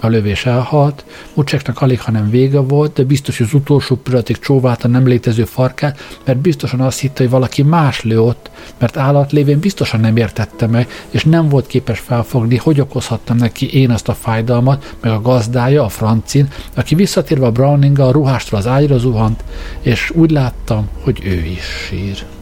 A 0.00 0.06
lövés 0.06 0.46
elhalt, 0.46 1.04
Mucseknak 1.34 1.80
alig, 1.80 2.00
hanem 2.00 2.30
vége 2.30 2.58
volt, 2.58 2.92
de 2.92 3.04
biztos, 3.04 3.38
hogy 3.38 3.46
az 3.46 3.54
utolsó 3.54 3.96
pillanatig 3.96 4.38
csóválta 4.38 4.88
nem 4.88 5.06
létező 5.06 5.44
farkát, 5.44 6.18
mert 6.24 6.38
biztosan 6.38 6.80
azt 6.80 7.00
hitte, 7.00 7.22
hogy 7.22 7.30
valaki 7.30 7.62
más 7.62 8.02
lő 8.02 8.20
ott, 8.20 8.50
mert 8.78 8.96
állat 8.96 9.32
lévén 9.32 9.58
biztosan 9.58 10.00
nem 10.00 10.16
értette 10.16 10.66
meg, 10.66 10.88
és 11.10 11.24
nem 11.24 11.48
volt 11.48 11.66
képes 11.66 11.98
felfogni, 11.98 12.56
hogy 12.56 12.80
okozhattam 12.80 13.36
neki 13.36 13.72
én 13.80 13.90
azt 13.90 14.08
a 14.08 14.14
fájdalmat, 14.14 14.94
meg 15.00 15.12
a 15.12 15.20
gazdája, 15.20 15.84
a 15.84 15.88
francin, 15.88 16.48
aki 16.74 16.94
visszatérve 16.94 17.46
a 17.46 17.52
Browning 17.52 17.98
a 17.98 18.10
ruhástól 18.10 18.58
az 18.58 18.66
ágyra 18.66 18.98
zuhant, 18.98 19.44
és 19.80 20.10
úgy 20.14 20.30
láttam, 20.30 20.88
hogy 21.02 21.20
ő 21.24 21.44
is 21.44 21.64
sír. 21.88 22.37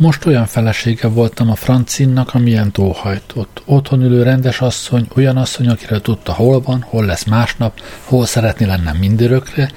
Most 0.00 0.26
olyan 0.26 0.46
felesége 0.46 1.08
voltam 1.08 1.50
a 1.50 1.54
Francinnak, 1.54 2.34
amilyen 2.34 2.72
tóhajtott. 2.72 3.62
Otthon 3.64 4.02
ülő 4.02 4.22
rendes 4.22 4.60
asszony, 4.60 5.08
olyan 5.16 5.36
asszony, 5.36 5.68
akire 5.68 6.00
tudta, 6.00 6.32
hol 6.32 6.60
van, 6.60 6.84
hol 6.88 7.04
lesz 7.04 7.24
másnap, 7.24 7.80
hol 8.04 8.26
szeretni 8.26 8.66
lennem 8.66 8.96
mindörökre. 8.96 9.70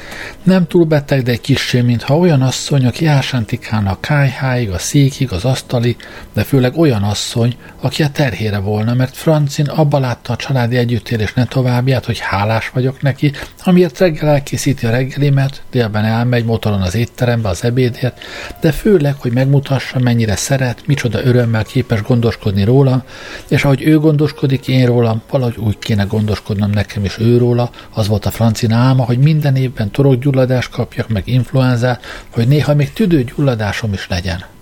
Nem 0.43 0.67
túl 0.67 0.85
beteg, 0.85 1.23
de 1.23 1.31
egy 1.31 1.41
kissé, 1.41 1.81
mintha 1.81 2.17
olyan 2.17 2.41
asszony, 2.41 2.85
aki 2.85 3.05
ásántikálna 3.05 3.91
a 3.91 3.97
kájháig, 3.99 4.69
a 4.69 4.77
székig, 4.77 5.31
az 5.31 5.45
asztali, 5.45 5.95
de 6.33 6.43
főleg 6.43 6.77
olyan 6.77 7.03
asszony, 7.03 7.55
aki 7.81 8.03
a 8.03 8.09
terhére 8.09 8.57
volna, 8.57 8.93
mert 8.93 9.15
Francin 9.15 9.65
abba 9.65 9.99
látta 9.99 10.33
a 10.33 10.35
családi 10.35 10.77
együttélés 10.77 11.33
ne 11.33 11.45
továbbját, 11.45 12.05
hogy 12.05 12.19
hálás 12.19 12.69
vagyok 12.69 13.01
neki, 13.01 13.31
amiért 13.63 13.99
reggel 13.99 14.29
elkészíti 14.29 14.85
a 14.85 14.91
reggelimet, 14.91 15.61
délben 15.71 16.05
elmegy 16.05 16.45
motoron 16.45 16.81
az 16.81 16.95
étterembe 16.95 17.49
az 17.49 17.63
ebédért, 17.63 18.19
de 18.59 18.71
főleg, 18.71 19.15
hogy 19.19 19.31
megmutassa, 19.31 19.99
mennyire 20.13 20.35
szeret, 20.35 20.87
micsoda 20.87 21.23
örömmel 21.23 21.63
képes 21.63 22.01
gondoskodni 22.01 22.63
róla, 22.63 23.05
és 23.47 23.63
ahogy 23.63 23.81
ő 23.81 23.99
gondoskodik 23.99 24.67
én 24.67 24.85
rólam, 24.85 25.21
valahogy 25.29 25.57
úgy 25.57 25.79
kéne 25.79 26.03
gondoskodnom 26.03 26.69
nekem 26.69 27.05
is 27.05 27.17
ő 27.17 27.37
róla, 27.37 27.69
az 27.93 28.07
volt 28.07 28.25
a 28.25 28.31
francina 28.31 28.75
álma, 28.75 29.05
hogy 29.05 29.17
minden 29.17 29.55
évben 29.55 29.91
torokgyulladást 29.91 30.69
kapjak, 30.69 31.09
meg 31.09 31.27
influenzát, 31.27 32.03
hogy 32.29 32.47
néha 32.47 32.75
még 32.75 32.93
tüdőgyulladásom 32.93 33.93
is 33.93 34.07
legyen. 34.07 34.52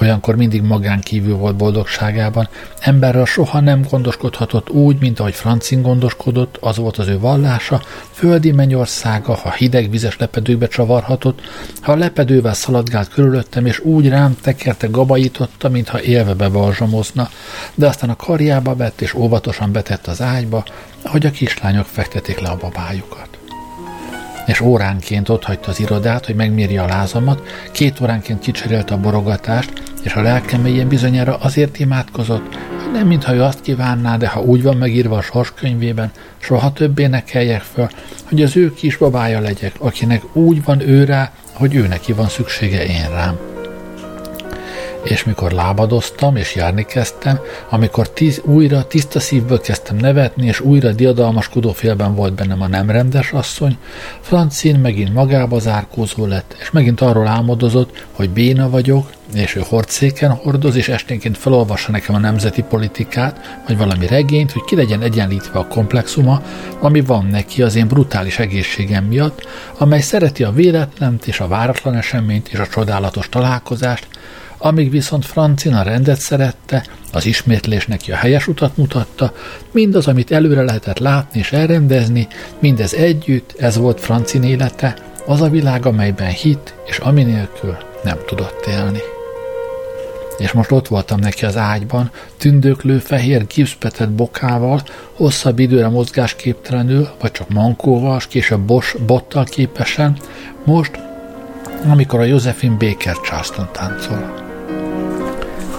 Olyankor 0.00 0.36
mindig 0.36 0.62
magán 0.62 1.00
kívül 1.00 1.36
volt 1.36 1.56
boldogságában, 1.56 2.48
emberrel 2.80 3.24
soha 3.24 3.60
nem 3.60 3.82
gondoskodhatott 3.90 4.70
úgy, 4.70 5.00
mint 5.00 5.20
ahogy 5.20 5.34
Francin 5.34 5.82
gondoskodott, 5.82 6.56
az 6.60 6.76
volt 6.76 6.98
az 6.98 7.08
ő 7.08 7.18
vallása, 7.18 7.82
földi 8.12 8.50
mennyországa, 8.50 9.34
ha 9.34 9.50
hideg 9.52 9.90
vizes 9.90 10.18
lepedőbe 10.18 10.68
csavarhatott, 10.68 11.40
ha 11.80 11.92
a 11.92 11.96
lepedővel 11.96 12.54
szaladgált 12.54 13.08
körülöttem, 13.08 13.66
és 13.66 13.78
úgy 13.78 14.08
rám 14.08 14.36
tekerte 14.42 14.86
gabajította, 14.86 15.68
mintha 15.68 16.02
élve 16.02 16.34
bebalzsamozna, 16.34 17.28
de 17.74 17.86
aztán 17.86 18.10
a 18.10 18.16
karjába 18.16 18.76
vett, 18.76 19.00
és 19.00 19.14
óvatosan 19.14 19.72
betett 19.72 20.06
az 20.06 20.20
ágyba, 20.20 20.64
ahogy 21.02 21.26
a 21.26 21.30
kislányok 21.30 21.86
fektetik 21.86 22.40
le 22.40 22.48
a 22.48 22.56
babájukat 22.56 23.31
és 24.52 24.60
óránként 24.60 25.28
ott 25.28 25.44
hagyta 25.44 25.70
az 25.70 25.80
irodát, 25.80 26.26
hogy 26.26 26.34
megmérje 26.34 26.82
a 26.82 26.86
lázamat, 26.86 27.42
két 27.70 28.00
óránként 28.00 28.40
kicserélte 28.40 28.94
a 28.94 29.00
borogatást, 29.00 29.72
és 30.02 30.14
a 30.14 30.22
lelkem 30.22 30.60
mélyén 30.60 30.88
bizonyára 30.88 31.36
azért 31.36 31.78
imádkozott, 31.78 32.58
hogy 32.82 32.92
nem 32.92 33.06
mintha 33.06 33.34
ő 33.34 33.42
azt 33.42 33.60
kívánná, 33.60 34.16
de 34.16 34.28
ha 34.28 34.40
úgy 34.40 34.62
van 34.62 34.76
megírva 34.76 35.16
a 35.16 35.22
sorskönyvében, 35.22 36.10
soha 36.38 36.72
többé 36.72 37.06
ne 37.06 37.24
kelljek 37.24 37.62
föl, 37.62 37.88
hogy 38.28 38.42
az 38.42 38.56
ő 38.56 38.74
kisbabája 38.74 39.40
legyek, 39.40 39.74
akinek 39.78 40.36
úgy 40.36 40.64
van 40.64 40.80
ő 40.80 41.04
rá, 41.04 41.32
hogy 41.52 41.74
ő 41.74 41.86
neki 41.86 42.12
van 42.12 42.28
szüksége 42.28 42.84
én 42.84 43.08
rám 43.10 43.51
és 45.02 45.24
mikor 45.24 45.52
lábadoztam 45.52 46.36
és 46.36 46.54
járni 46.54 46.84
kezdtem, 46.84 47.40
amikor 47.70 48.10
tíz, 48.10 48.40
újra 48.44 48.86
tiszta 48.86 49.20
szívből 49.20 49.60
kezdtem 49.60 49.96
nevetni, 49.96 50.46
és 50.46 50.60
újra 50.60 50.92
diadalmaskodó 50.92 51.72
félben 51.72 52.14
volt 52.14 52.34
bennem 52.34 52.62
a 52.62 52.66
nem 52.66 52.90
rendes 52.90 53.32
asszony, 53.32 53.78
Francin 54.20 54.78
megint 54.78 55.14
magába 55.14 55.58
zárkózó 55.58 56.26
lett, 56.26 56.56
és 56.60 56.70
megint 56.70 57.00
arról 57.00 57.26
álmodozott, 57.26 58.06
hogy 58.12 58.30
béna 58.30 58.70
vagyok, 58.70 59.10
és 59.34 59.54
ő 59.54 59.62
hordszéken 59.68 60.30
hordoz, 60.30 60.76
és 60.76 60.88
esténként 60.88 61.38
felolvassa 61.38 61.90
nekem 61.90 62.14
a 62.14 62.18
nemzeti 62.18 62.62
politikát, 62.62 63.60
vagy 63.66 63.76
valami 63.76 64.06
regényt, 64.06 64.52
hogy 64.52 64.64
ki 64.64 64.76
legyen 64.76 65.02
egyenlítve 65.02 65.58
a 65.58 65.66
komplexuma, 65.66 66.42
ami 66.80 67.00
van 67.00 67.26
neki 67.26 67.62
az 67.62 67.74
én 67.74 67.86
brutális 67.88 68.38
egészségem 68.38 69.04
miatt, 69.04 69.46
amely 69.78 70.00
szereti 70.00 70.44
a 70.44 70.52
véletlent 70.52 71.26
és 71.26 71.40
a 71.40 71.48
váratlan 71.48 71.94
eseményt 71.94 72.48
és 72.48 72.58
a 72.58 72.66
csodálatos 72.66 73.28
találkozást, 73.28 74.06
amíg 74.62 74.90
viszont 74.90 75.24
Francina 75.24 75.82
rendet 75.82 76.20
szerette, 76.20 76.86
az 77.12 77.26
ismétlés 77.26 77.86
a 78.08 78.14
helyes 78.14 78.48
utat 78.48 78.76
mutatta, 78.76 79.32
mindaz, 79.70 80.06
amit 80.06 80.30
előre 80.30 80.62
lehetett 80.62 80.98
látni 80.98 81.40
és 81.40 81.52
elrendezni, 81.52 82.26
mindez 82.58 82.94
együtt, 82.94 83.54
ez 83.58 83.76
volt 83.76 84.00
Francin 84.00 84.42
élete, 84.42 84.94
az 85.26 85.40
a 85.40 85.48
világ, 85.48 85.86
amelyben 85.86 86.30
hit, 86.30 86.74
és 86.86 86.98
ami 86.98 87.22
nélkül 87.22 87.76
nem 88.04 88.18
tudott 88.26 88.66
élni. 88.66 89.00
És 90.38 90.52
most 90.52 90.70
ott 90.70 90.88
voltam 90.88 91.20
neki 91.20 91.44
az 91.44 91.56
ágyban, 91.56 92.10
tündöklő 92.36 92.98
fehér 92.98 93.46
gipszpetett 93.46 94.10
bokával, 94.10 94.82
hosszabb 95.12 95.58
időre 95.58 95.88
mozgásképtelenül, 95.88 97.08
vagy 97.20 97.30
csak 97.30 97.48
mankóval, 97.48 98.16
és 98.16 98.26
később 98.26 98.60
bos, 98.60 98.94
bottal 99.06 99.44
képesen, 99.44 100.16
most, 100.64 100.98
amikor 101.84 102.20
a 102.20 102.24
Josephine 102.24 102.76
Baker 102.76 103.16
Charleston 103.16 103.68
táncol. 103.72 104.50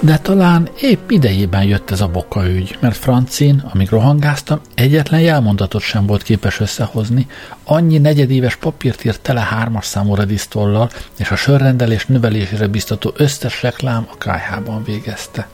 De 0.04 0.18
talán 0.18 0.70
épp 0.82 1.10
idejében 1.10 1.64
jött 1.64 1.92
ez 1.92 2.02
a 2.02 2.08
boka 2.08 2.48
ügy, 2.48 2.78
mert 2.80 2.98
Francin, 2.98 3.64
amíg 3.74 3.90
rohangáztam, 3.90 4.60
egyetlen 4.76 5.20
jelmondatot 5.20 5.82
sem 5.82 6.06
volt 6.06 6.24
képes 6.24 6.60
összehozni, 6.60 7.28
annyi 7.64 7.98
negyedéves 7.98 8.56
papírt 8.56 9.06
írt 9.06 9.22
tele 9.22 9.40
hármas 9.40 9.86
számú 9.86 10.16
redisztollal, 10.16 10.90
és 11.18 11.32
a 11.32 11.36
sörrendelés 11.36 12.06
növelésére 12.06 12.68
biztató 12.68 13.14
összes 13.18 13.62
reklám 13.62 14.08
a 14.12 14.18
kájhában 14.18 14.84
végezte. 14.84 15.48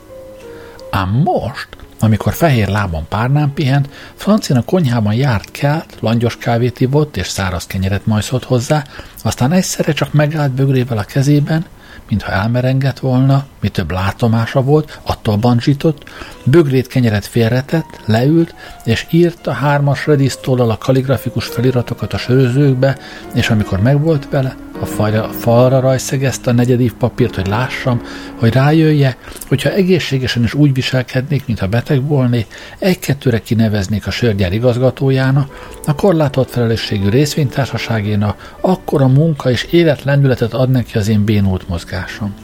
Ám 0.90 1.08
most, 1.24 1.68
amikor 2.00 2.32
fehér 2.32 2.68
lábon 2.68 3.06
párnán 3.08 3.54
pihent, 3.54 3.88
Francin 4.14 4.56
a 4.56 4.62
konyhában 4.62 5.14
járt 5.14 5.50
kelt, 5.50 5.96
langyos 6.00 6.36
kávét 6.36 6.80
ivott 6.80 7.16
és 7.16 7.28
száraz 7.28 7.66
kenyeret 7.66 8.06
majszolt 8.06 8.44
hozzá, 8.44 8.84
aztán 9.22 9.52
egyszerre 9.52 9.92
csak 9.92 10.12
megállt 10.12 10.52
bögrével 10.52 10.98
a 10.98 11.04
kezében, 11.04 11.66
mintha 12.10 12.32
elmerengett 12.32 12.98
volna, 12.98 13.44
mi 13.60 13.68
több 13.68 13.90
látomása 13.90 14.62
volt, 14.62 15.00
attól 15.02 15.36
bancsított, 15.36 16.10
bögrét 16.44 16.86
kenyeret 16.86 17.26
félretett, 17.26 18.00
leült, 18.04 18.54
és 18.84 19.06
írt 19.10 19.46
a 19.46 19.52
hármas 19.52 20.06
redisztollal 20.06 20.70
a 20.70 20.78
kaligrafikus 20.78 21.46
feliratokat 21.46 22.12
a 22.12 22.18
sörözőkbe, 22.18 22.98
és 23.34 23.50
amikor 23.50 23.80
megvolt 23.80 24.28
vele, 24.30 24.56
a 24.80 24.86
falra, 24.86 25.28
falra 25.28 25.80
rajszegezte 25.80 26.50
a 26.50 26.52
negyedív 26.52 26.92
papírt, 26.92 27.34
hogy 27.34 27.46
lássam, 27.46 28.02
hogy 28.34 28.52
rájöjje, 28.52 29.16
hogyha 29.48 29.72
egészségesen 29.72 30.42
is 30.42 30.54
úgy 30.54 30.74
viselkednék, 30.74 31.46
mintha 31.46 31.66
beteg 31.66 32.06
volnék, 32.06 32.46
egy-kettőre 32.78 33.38
kineveznék 33.38 34.06
a 34.06 34.10
sörgyár 34.10 34.52
igazgatójának, 34.52 35.70
a 35.86 35.94
korlátolt 35.94 36.50
felelősségű 36.50 37.08
részvénytársaságénak, 37.08 38.54
akkor 38.60 39.02
a 39.02 39.08
munka 39.08 39.50
és 39.50 39.62
életlendületet 39.70 40.54
ad 40.54 40.70
neki 40.70 40.98
az 40.98 41.08
én 41.08 41.24
bénult 41.24 41.68
mozgásom. 41.68 42.34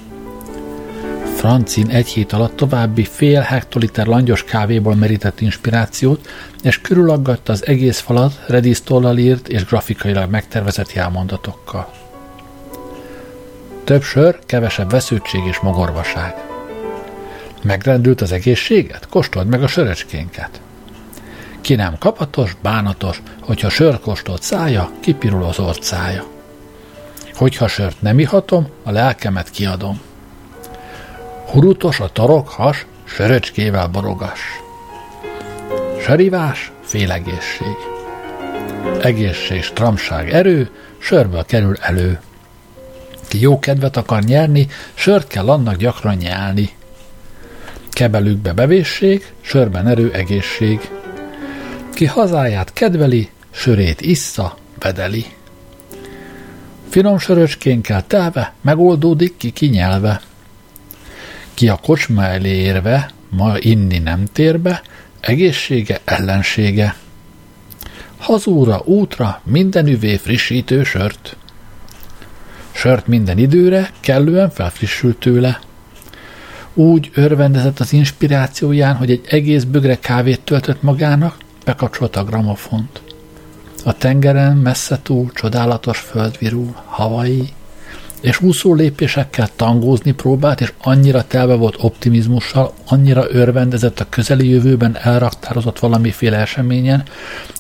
Francin 1.36 1.88
egy 1.88 2.08
hét 2.08 2.32
alatt 2.32 2.56
további 2.56 3.04
fél 3.04 3.40
hektoliter 3.40 4.06
langyos 4.06 4.44
kávéból 4.44 4.94
merített 4.94 5.40
inspirációt, 5.40 6.28
és 6.62 6.80
körülaggatta 6.80 7.52
az 7.52 7.66
egész 7.66 7.98
falat 7.98 8.44
redisztollal 8.46 9.18
írt 9.18 9.48
és 9.48 9.64
grafikailag 9.64 10.30
megtervezett 10.30 10.92
jelmondatokkal. 10.92 12.05
Több 13.86 14.02
sör, 14.02 14.38
kevesebb 14.46 14.90
vesződtség 14.90 15.44
és 15.44 15.58
mogorvaság. 15.58 16.34
Megrendült 17.62 18.20
az 18.20 18.32
egészséget? 18.32 19.06
Kóstold 19.08 19.46
meg 19.46 19.62
a 19.62 19.66
söröcskénket. 19.66 20.60
Ki 21.60 21.74
nem 21.74 21.98
kapatos, 21.98 22.56
bánatos, 22.62 23.22
hogyha 23.40 23.68
sör 23.68 24.00
kóstolt 24.00 24.42
szája, 24.42 24.90
kipirul 25.00 25.44
az 25.44 25.58
orcája. 25.58 26.24
Hogyha 27.34 27.68
sört 27.68 28.02
nem 28.02 28.18
ihatom, 28.18 28.68
a 28.82 28.90
lelkemet 28.90 29.50
kiadom. 29.50 30.00
Hurutos 31.50 32.00
a 32.00 32.08
tarok, 32.12 32.48
has, 32.48 32.86
söröcskével 33.04 33.86
borogas. 33.86 34.40
Sörivás, 36.00 36.72
félegészség. 36.84 37.76
Egészség, 39.02 39.62
stramság, 39.62 40.32
erő, 40.32 40.70
sörből 40.98 41.44
kerül 41.44 41.76
elő. 41.80 42.20
Ki 43.28 43.40
jó 43.40 43.58
kedvet 43.58 43.96
akar 43.96 44.22
nyerni, 44.22 44.68
sört 44.94 45.26
kell 45.26 45.48
annak 45.48 45.76
gyakran 45.76 46.16
nyelni. 46.16 46.70
Kebelükbe 47.90 48.52
bevésség, 48.52 49.32
sörben 49.40 49.86
erő 49.86 50.12
egészség. 50.12 50.90
Ki 51.94 52.06
hazáját 52.06 52.72
kedveli, 52.72 53.30
sörét 53.50 54.00
issza, 54.00 54.56
vedeli. 54.78 55.24
Finom 56.88 57.18
söröcskénkkel 57.18 58.06
telve, 58.06 58.52
megoldódik 58.60 59.36
ki 59.36 59.50
kinyelve. 59.50 60.20
Ki 61.54 61.68
a 61.68 61.76
kocsma 61.76 62.24
elé 62.24 62.56
érve, 62.56 63.10
ma 63.28 63.54
inni 63.58 63.98
nem 63.98 64.24
térbe, 64.32 64.82
egészsége 65.20 66.00
ellensége. 66.04 66.94
Hazúra, 68.16 68.82
útra, 68.84 69.40
minden 69.44 69.86
üvé 69.86 70.16
frissítő 70.16 70.84
sört. 70.84 71.36
Sört 72.76 73.06
minden 73.06 73.38
időre, 73.38 73.90
kellően 74.00 74.50
felfrissült 74.50 75.16
tőle. 75.16 75.60
Úgy 76.74 77.10
örvendezett 77.14 77.80
az 77.80 77.92
inspirációján, 77.92 78.96
hogy 78.96 79.10
egy 79.10 79.24
egész 79.28 79.64
bögre 79.64 79.98
kávét 79.98 80.40
töltött 80.40 80.82
magának, 80.82 81.36
bekapcsolta 81.64 82.20
a 82.20 82.24
gramofont. 82.24 83.02
A 83.84 83.92
tengeren 83.92 84.56
messze 84.56 84.98
túl 85.02 85.30
csodálatos 85.32 85.98
föld 85.98 86.38
virul, 86.38 86.74
Havai, 86.84 87.48
és 88.20 88.40
úszó 88.40 88.74
lépésekkel 88.74 89.48
tangózni 89.56 90.12
próbált, 90.12 90.60
és 90.60 90.72
annyira 90.82 91.26
telve 91.26 91.54
volt 91.54 91.76
optimizmussal, 91.78 92.72
annyira 92.86 93.26
örvendezett 93.30 94.00
a 94.00 94.08
közeli 94.08 94.48
jövőben 94.48 94.96
elraktározott 95.02 95.78
valamiféle 95.78 96.36
eseményen, 96.36 97.02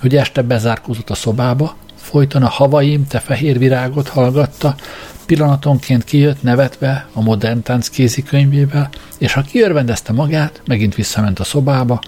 hogy 0.00 0.16
este 0.16 0.42
bezárkózott 0.42 1.10
a 1.10 1.14
szobába, 1.14 1.76
folyton 2.06 2.42
a 2.42 2.48
havaim, 2.48 3.06
te 3.06 3.18
fehér 3.18 3.58
virágot 3.58 4.08
hallgatta, 4.08 4.74
pillanatonként 5.26 6.04
kijött 6.04 6.42
nevetve 6.42 7.06
a 7.12 7.22
modern 7.22 7.62
tánc 7.62 7.88
kézikönyvével, 7.88 8.88
és 9.18 9.32
ha 9.32 9.40
kiörvendezte 9.40 10.12
magát, 10.12 10.62
megint 10.66 10.94
visszament 10.94 11.38
a 11.38 11.44
szobába, 11.44 12.00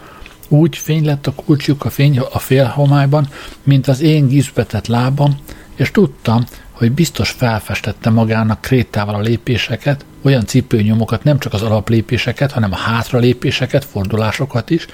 úgy 0.48 0.76
fény 0.76 1.04
lett 1.04 1.26
a 1.26 1.32
kulcsjuk 1.32 1.84
a 1.84 1.90
fény 1.90 2.18
a 2.18 2.38
félhomályban, 2.38 3.28
mint 3.62 3.88
az 3.88 4.00
én 4.00 4.28
gizbetett 4.28 4.86
lábam, 4.86 5.38
és 5.76 5.90
tudtam, 5.90 6.44
hogy 6.78 6.92
biztos 6.92 7.30
felfestette 7.30 8.10
magának 8.10 8.60
krétával 8.60 9.14
a 9.14 9.20
lépéseket, 9.20 10.04
olyan 10.22 10.46
cipőnyomokat, 10.46 11.24
nem 11.24 11.38
csak 11.38 11.52
az 11.52 11.62
alaplépéseket, 11.62 12.52
hanem 12.52 12.72
a 12.72 12.76
hátralépéseket, 12.76 13.84
fordulásokat 13.84 14.70
is, 14.70 14.86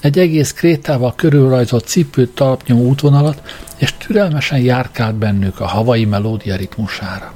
egy 0.00 0.18
egész 0.18 0.52
krétával 0.52 1.14
körülrajzolt 1.14 1.86
cipőt 1.86 2.34
talpnyomó 2.34 2.82
útvonalat, 2.82 3.42
és 3.76 3.94
türelmesen 3.98 4.58
járkált 4.58 5.14
bennük 5.14 5.60
a 5.60 5.66
havai 5.66 6.04
melódia 6.04 6.56
ritmusára. 6.56 7.32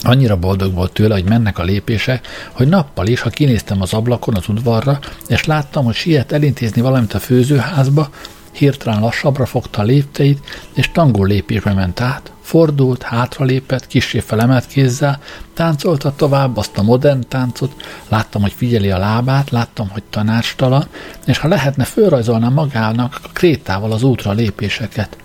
Annyira 0.00 0.36
boldog 0.36 0.74
volt 0.74 0.92
tőle, 0.92 1.14
hogy 1.14 1.28
mennek 1.28 1.58
a 1.58 1.62
lépések, 1.62 2.26
hogy 2.52 2.68
nappal 2.68 3.06
is, 3.06 3.20
ha 3.20 3.30
kinéztem 3.30 3.80
az 3.80 3.92
ablakon 3.92 4.34
az 4.34 4.48
udvarra, 4.48 4.98
és 5.26 5.44
láttam, 5.44 5.84
hogy 5.84 5.94
siet 5.94 6.32
elintézni 6.32 6.80
valamit 6.80 7.14
a 7.14 7.18
főzőházba, 7.18 8.08
hirtelen 8.52 9.00
lassabbra 9.00 9.46
fogta 9.46 9.80
a 9.80 9.84
lépteit, 9.84 10.40
és 10.74 10.90
tangó 10.92 11.24
lépésbe 11.24 11.72
ment 11.72 12.00
át, 12.00 12.30
fordult, 12.46 13.02
hátralépett, 13.02 13.86
kissé 13.86 14.18
felemelt 14.18 14.66
kézzel, 14.66 15.20
táncolta 15.54 16.14
tovább 16.16 16.56
azt 16.56 16.78
a 16.78 16.82
modern 16.82 17.28
táncot, 17.28 17.72
láttam, 18.08 18.42
hogy 18.42 18.52
figyeli 18.56 18.90
a 18.90 18.98
lábát, 18.98 19.50
láttam, 19.50 19.88
hogy 19.88 20.02
tanácstalan, 20.10 20.86
és 21.24 21.38
ha 21.38 21.48
lehetne, 21.48 21.84
fölrajzolna 21.84 22.48
magának 22.48 23.20
a 23.22 23.28
krétával 23.32 23.92
az 23.92 24.02
útra 24.02 24.32
lépéseket 24.32 25.16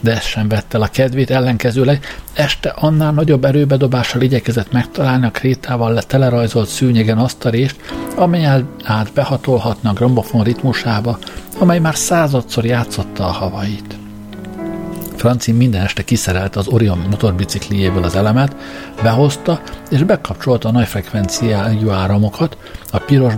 de 0.00 0.12
ez 0.12 0.22
sem 0.22 0.48
vette 0.48 0.76
el 0.76 0.82
a 0.82 0.88
kedvét, 0.88 1.30
ellenkezőleg 1.30 2.04
este 2.32 2.68
annál 2.68 3.12
nagyobb 3.12 3.44
erőbedobással 3.44 4.22
igyekezett 4.22 4.72
megtalálni 4.72 5.26
a 5.26 5.30
krétával 5.30 5.92
le 5.92 6.02
telerajzolt 6.02 6.68
szűnyegen 6.68 7.18
azt 7.18 7.44
a 7.44 7.50
részt, 7.50 7.76
amely 8.16 8.64
át 8.84 9.12
behatolhatna 9.12 9.90
a 9.90 9.92
grammofon 9.92 10.42
ritmusába, 10.42 11.18
amely 11.58 11.78
már 11.78 11.96
századszor 11.96 12.64
játszotta 12.64 13.26
a 13.26 13.32
havait. 13.32 14.03
Franci 15.24 15.52
minden 15.52 15.82
este 15.82 16.04
kiszerelte 16.04 16.58
az 16.58 16.68
Orion 16.68 17.06
motorbicikliéből 17.10 18.04
az 18.04 18.14
elemet, 18.14 18.56
behozta 19.02 19.60
és 19.90 20.02
bekapcsolta 20.02 20.68
a 20.68 20.72
nagy 20.72 20.86
frekvenciájú 20.86 21.90
áramokat, 21.90 22.56
a 22.92 22.98
piros 22.98 23.32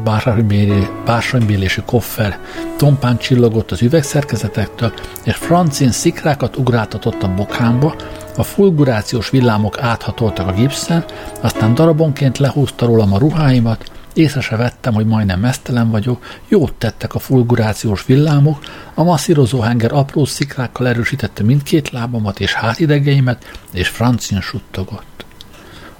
bársonybélésű 1.05 1.81
koffer 1.81 2.39
tompán 2.77 3.19
csillogott 3.19 3.71
az 3.71 3.83
üvegszerkezetektől, 3.83 4.93
és 5.25 5.35
Francin 5.37 5.91
szikrákat 5.91 6.57
ugráltatott 6.57 7.23
a 7.23 7.35
bokámba, 7.35 7.95
a 8.37 8.43
fulgurációs 8.43 9.31
villámok 9.31 9.79
áthatoltak 9.79 10.47
a 10.47 10.53
gipszen, 10.53 11.05
aztán 11.41 11.75
darabonként 11.75 12.39
lehúzta 12.39 12.87
rólam 12.87 13.13
a 13.13 13.19
ruháimat, 13.19 13.91
Észre 14.17 14.41
se 14.41 14.57
vettem, 14.57 14.95
hogy 14.95 15.07
majdnem 15.07 15.41
mesztelen 15.41 15.91
vagyok, 15.91 16.25
jót 16.49 16.73
tettek 16.73 17.15
a 17.15 17.19
fulgurációs 17.19 18.05
villámok, 18.07 18.59
a 18.95 19.03
masszírozó 19.03 19.61
henger 19.61 19.93
apró 19.93 20.25
szikrákkal 20.25 20.89
erősítette 20.89 21.43
mindkét 21.43 21.91
lábamat 21.91 22.41
és 22.41 22.53
hátidegeimet, 22.53 23.59
és 23.73 23.89
francin 23.89 24.41
suttogott. 24.41 25.25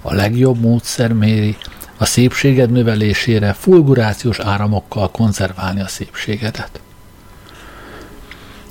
A 0.01 0.13
legjobb 0.13 0.59
módszer 0.59 1.13
méri, 1.13 1.57
a 1.97 2.05
szépséged 2.05 2.71
növelésére 2.71 3.53
fulgurációs 3.53 4.39
áramokkal 4.39 5.11
konzerválni 5.11 5.81
a 5.81 5.87
szépségedet. 5.87 6.81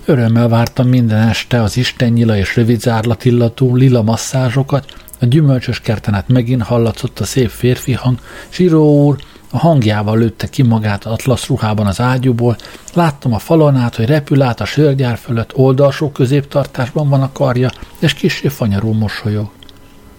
Örömmel 0.04 0.48
vártam 0.48 0.88
minden 0.88 1.28
este 1.28 1.62
az 1.62 1.76
istennyila 1.76 2.36
és 2.36 2.56
rövidzárlatillatú 2.56 3.76
lila 3.76 4.02
masszázsokat, 4.02 5.04
a 5.20 5.26
gyümölcsös 5.26 5.80
kertenet 5.80 6.28
megint 6.28 6.62
hallatszott 6.62 7.20
a 7.20 7.24
szép 7.24 7.48
férfi 7.48 7.92
hang, 7.92 8.18
Siró 8.48 9.04
úr, 9.04 9.16
a 9.50 9.58
hangjával 9.58 10.18
lőtte 10.18 10.46
ki 10.48 10.62
magát 10.62 11.04
atlasz 11.04 11.46
ruhában 11.46 11.86
az 11.86 12.00
ágyúból, 12.00 12.56
láttam 12.94 13.32
a 13.34 13.38
falon 13.38 13.76
át, 13.76 13.94
hogy 13.94 14.06
repül 14.06 14.42
át 14.42 14.60
a 14.60 14.64
sörgyár 14.64 15.16
fölött, 15.16 15.56
oldalsó 15.56 16.10
középtartásban 16.10 17.08
van 17.08 17.22
a 17.22 17.32
karja, 17.32 17.70
és 17.98 18.14
kissé 18.14 18.48
fanyarú 18.48 18.92
mosolyog. 18.92 19.48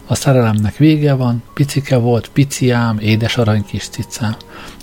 A 0.07 0.15
szerelemnek 0.15 0.77
vége 0.77 1.13
van, 1.13 1.43
picike 1.53 1.97
volt, 1.97 2.29
piciám, 2.33 2.97
édes 2.99 3.37
arany 3.37 3.65
kis 3.65 3.87
cicám. 3.87 4.35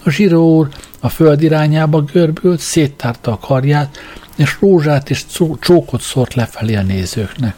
A 0.04 0.10
zsíró 0.10 0.56
úr 0.56 0.68
a 1.00 1.08
föld 1.08 1.42
irányába 1.42 2.00
görbült, 2.00 2.60
széttárta 2.60 3.32
a 3.32 3.38
karját, 3.38 3.98
és 4.36 4.56
rózsát 4.60 5.10
és 5.10 5.24
csókot 5.60 6.00
szórt 6.00 6.34
lefelé 6.34 6.74
a 6.74 6.82
nézőknek. 6.82 7.54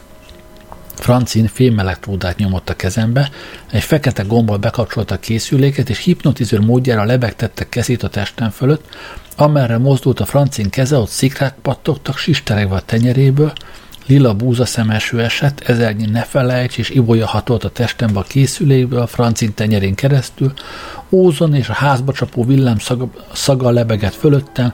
Francin 0.97 1.47
fémelektrúdát 1.47 2.37
nyomott 2.37 2.69
a 2.69 2.77
kezembe, 2.77 3.31
egy 3.71 3.83
fekete 3.83 4.23
gombbal 4.23 4.57
bekapcsolta 4.57 5.15
a 5.15 5.19
készüléket, 5.19 5.91
és 5.91 5.99
hipnotizőr 5.99 6.61
módjára 6.61 7.05
lebegtette 7.05 7.69
kezét 7.69 8.03
a 8.03 8.09
testem 8.09 8.51
fölött, 8.51 8.85
amerre 9.37 9.79
mozdult 9.79 10.21
a 10.21 10.25
francin 10.25 10.71
keze, 10.71 10.97
ott 10.97 11.09
szikrák 11.09 11.55
pattogtak, 11.63 12.19
sisteregve 12.19 12.75
a 12.75 12.81
tenyeréből, 12.81 13.53
lila 14.07 14.35
búza 14.35 14.65
szemeső 14.65 15.23
esett, 15.23 15.61
ezernyi 15.61 16.07
ne 16.07 16.23
felejts, 16.23 16.79
és 16.79 16.91
ibolya 16.91 17.27
hatolt 17.27 17.65
a 17.65 17.71
testembe 17.71 18.19
a 18.19 18.23
készülékből, 18.23 19.01
a 19.01 19.07
francin 19.07 19.55
tenyerén 19.55 19.95
keresztül, 19.95 20.53
ózon 21.11 21.55
és 21.55 21.69
a 21.69 21.73
házba 21.73 22.13
csapó 22.13 22.45
villám 22.45 22.79
szaga, 22.79 23.11
szaga 23.33 23.71
lebegett 23.71 24.15
fölöttem, 24.15 24.73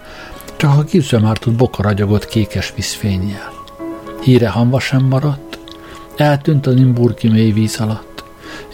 csak 0.57 0.79
a 0.79 0.85
kizömártott 0.85 1.55
boka 1.55 1.83
ragyogott 1.83 2.27
kékes 2.27 2.73
vízfényjel. 2.77 3.53
Híre 4.23 4.49
hamva 4.49 4.81
sem 4.81 5.03
maradt, 5.05 5.52
Eltűnt 6.17 6.67
a 6.67 6.71
Nimburgi 6.71 7.29
mély 7.29 7.51
víz 7.51 7.81
alatt, 7.81 8.25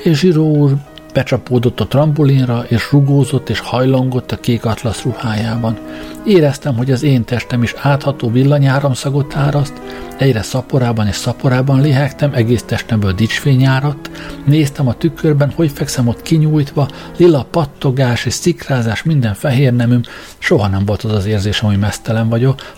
és 0.02 0.18
Zsiró 0.18 0.56
úr 0.56 0.76
becsapódott 1.12 1.80
a 1.80 1.86
trambulinra, 1.86 2.64
és 2.68 2.92
rugózott 2.92 3.48
és 3.48 3.58
hajlongott 3.58 4.32
a 4.32 4.36
kék 4.36 4.64
atlasz 4.64 5.02
ruhájában. 5.02 5.78
Éreztem, 6.24 6.76
hogy 6.76 6.90
az 6.90 7.02
én 7.02 7.24
testem 7.24 7.62
is 7.62 7.74
átható 7.82 8.30
villanyáramszagot 8.30 9.36
áraszt, 9.36 9.72
egyre 10.18 10.42
szaporában 10.42 11.06
és 11.06 11.14
szaporában 11.14 11.80
lihegtem, 11.80 12.34
egész 12.34 12.62
testemből 12.62 13.12
dicsfény 13.12 13.64
áradt, 13.64 14.10
néztem 14.44 14.88
a 14.88 14.94
tükörben, 14.94 15.52
hogy 15.54 15.70
fekszem 15.70 16.08
ott 16.08 16.22
kinyújtva, 16.22 16.88
lila 17.16 17.46
pattogás 17.50 18.24
és 18.24 18.32
szikrázás 18.32 19.02
minden 19.02 19.34
fehér 19.34 19.72
nemüm, 19.72 20.00
soha 20.38 20.68
nem 20.68 20.84
volt 20.84 21.02
az 21.02 21.12
az 21.12 21.26
érzésem, 21.26 21.68
hogy 21.68 21.78
mesztelen 21.78 22.28
vagyok, 22.28 22.72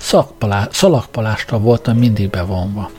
szalagpalástal 0.70 1.58
voltam 1.58 1.96
mindig 1.96 2.30
bevonva. 2.30 2.90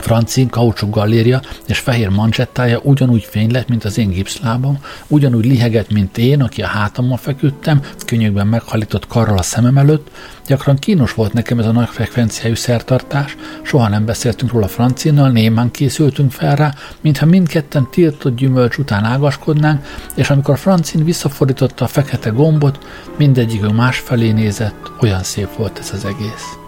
Francin 0.00 0.48
kaucsuk 0.48 0.94
galléria 0.94 1.40
és 1.66 1.78
fehér 1.78 2.08
mancsettája 2.08 2.80
ugyanúgy 2.82 3.24
fény 3.24 3.50
lett, 3.50 3.68
mint 3.68 3.84
az 3.84 3.98
én 3.98 4.08
gipszlábam, 4.08 4.78
ugyanúgy 5.06 5.44
liheget, 5.44 5.90
mint 5.90 6.18
én, 6.18 6.42
aki 6.42 6.62
a 6.62 6.66
hátammal 6.66 7.16
feküdtem, 7.16 7.80
könyökben 8.06 8.46
meghalított 8.46 9.06
karral 9.06 9.38
a 9.38 9.42
szemem 9.42 9.78
előtt. 9.78 10.10
Gyakran 10.46 10.76
kínos 10.76 11.14
volt 11.14 11.32
nekem 11.32 11.58
ez 11.58 11.66
a 11.66 11.72
nagy 11.72 11.88
frekvenciájú 11.88 12.54
szertartás, 12.54 13.36
soha 13.62 13.88
nem 13.88 14.04
beszéltünk 14.04 14.52
róla 14.52 14.68
Francinnal, 14.68 15.30
némán 15.30 15.70
készültünk 15.70 16.32
fel 16.32 16.56
rá, 16.56 16.74
mintha 17.00 17.26
mindketten 17.26 17.88
tiltott 17.90 18.36
gyümölcs 18.36 18.76
után 18.76 19.04
ágaskodnánk, 19.04 19.86
és 20.14 20.30
amikor 20.30 20.58
Francin 20.58 21.04
visszafordította 21.04 21.84
a 21.84 21.88
fekete 21.88 22.30
gombot, 22.30 22.78
mindegyikünk 23.18 23.74
másfelé 23.76 24.30
nézett, 24.30 24.90
olyan 25.00 25.22
szép 25.22 25.56
volt 25.56 25.78
ez 25.78 25.90
az 25.92 26.04
egész. 26.04 26.65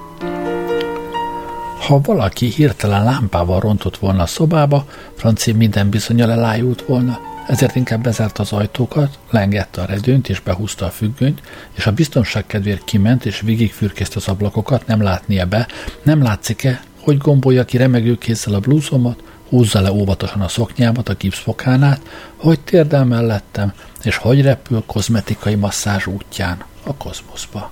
Ha 1.78 2.00
valaki 2.00 2.46
hirtelen 2.46 3.04
lámpával 3.04 3.60
rontott 3.60 3.96
volna 3.96 4.22
a 4.22 4.26
szobába, 4.26 4.84
Franci 5.16 5.52
minden 5.52 5.90
bizonyal 5.90 6.30
elájult 6.30 6.82
volna, 6.82 7.18
ezért 7.48 7.76
inkább 7.76 8.02
bezárt 8.02 8.38
az 8.38 8.52
ajtókat, 8.52 9.18
leengedte 9.30 9.80
a 9.80 9.84
redőnyt 9.84 10.28
és 10.28 10.40
behúzta 10.40 10.86
a 10.86 10.90
függönyt, 10.90 11.40
és 11.72 11.86
a 11.86 11.92
biztonság 11.92 12.46
kedvéért 12.46 12.84
kiment 12.84 13.24
és 13.24 13.40
végigfürkészte 13.40 14.16
az 14.16 14.28
ablakokat, 14.28 14.86
nem 14.86 15.02
látnia 15.02 15.46
be, 15.46 15.66
nem 16.02 16.22
látszik-e, 16.22 16.80
hogy 17.00 17.18
gombolja 17.18 17.64
ki 17.64 17.76
remegő 17.76 18.18
kézzel 18.18 18.54
a 18.54 18.60
blúzomat, 18.60 19.22
húzza 19.48 19.80
le 19.80 19.92
óvatosan 19.92 20.40
a 20.40 20.48
szoknyámat 20.48 21.08
a 21.08 21.14
gipszfokánát, 21.14 22.00
hogy 22.36 22.60
térdel 22.60 23.04
mellettem, 23.04 23.72
és 24.02 24.16
hogy 24.16 24.42
repül 24.42 24.82
kozmetikai 24.86 25.54
masszázs 25.54 26.06
útján 26.06 26.64
a 26.84 26.94
kozmoszba. 26.94 27.70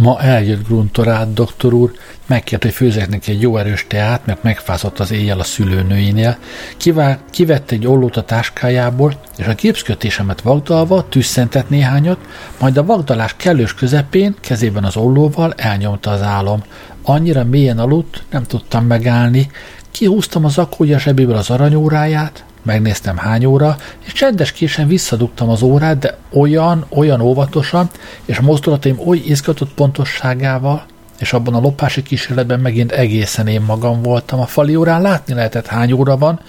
Ma 0.00 0.20
eljött 0.20 0.66
Gruntorát, 0.66 1.32
doktor 1.32 1.72
úr, 1.72 1.92
megkért, 2.26 2.62
hogy 2.62 2.72
főzek 2.72 3.08
neki 3.08 3.30
egy 3.30 3.40
jó 3.40 3.56
erős 3.56 3.84
teát, 3.88 4.26
mert 4.26 4.42
megfázott 4.42 4.98
az 4.98 5.10
éjjel 5.10 5.38
a 5.38 5.44
szülőnőinél. 5.44 6.36
Kivá- 6.76 7.20
kivette 7.30 7.74
egy 7.74 7.86
ollót 7.86 8.16
a 8.16 8.24
táskájából, 8.24 9.20
és 9.36 9.46
a 9.46 9.54
gipszkötésemet 9.54 10.40
vagdalva 10.40 11.08
tüsszentett 11.08 11.68
néhányat, 11.68 12.18
majd 12.60 12.76
a 12.76 12.84
vagdalás 12.84 13.34
kellős 13.36 13.74
közepén, 13.74 14.34
kezében 14.40 14.84
az 14.84 14.96
ollóval 14.96 15.52
elnyomta 15.56 16.10
az 16.10 16.22
álom. 16.22 16.62
Annyira 17.02 17.44
mélyen 17.44 17.78
aludt, 17.78 18.22
nem 18.30 18.42
tudtam 18.42 18.86
megállni. 18.86 19.50
Kihúztam 19.90 20.44
az 20.44 20.52
zakója 20.52 20.98
zsebéből 20.98 21.36
az 21.36 21.50
aranyóráját, 21.50 22.44
megnéztem 22.62 23.16
hány 23.16 23.44
óra, 23.44 23.76
és 24.06 24.12
csendes 24.12 24.52
késen 24.52 24.86
visszadugtam 24.86 25.48
az 25.48 25.62
órát, 25.62 25.98
de 25.98 26.16
olyan, 26.32 26.86
olyan 26.88 27.20
óvatosan, 27.20 27.90
és 28.24 28.38
a 28.38 28.42
mozdulataim 28.42 28.98
oly 29.06 29.18
izgatott 29.18 29.74
pontosságával, 29.74 30.86
és 31.20 31.32
abban 31.32 31.54
a 31.54 31.60
lopási 31.60 32.02
kísérletben 32.02 32.60
megint 32.60 32.92
egészen 32.92 33.46
én 33.46 33.60
magam 33.60 34.02
voltam. 34.02 34.40
A 34.40 34.46
fali 34.46 34.76
órán 34.76 35.02
látni 35.02 35.34
lehetett 35.34 35.66
hány 35.66 35.92
óra 35.92 36.16
van, 36.16 36.40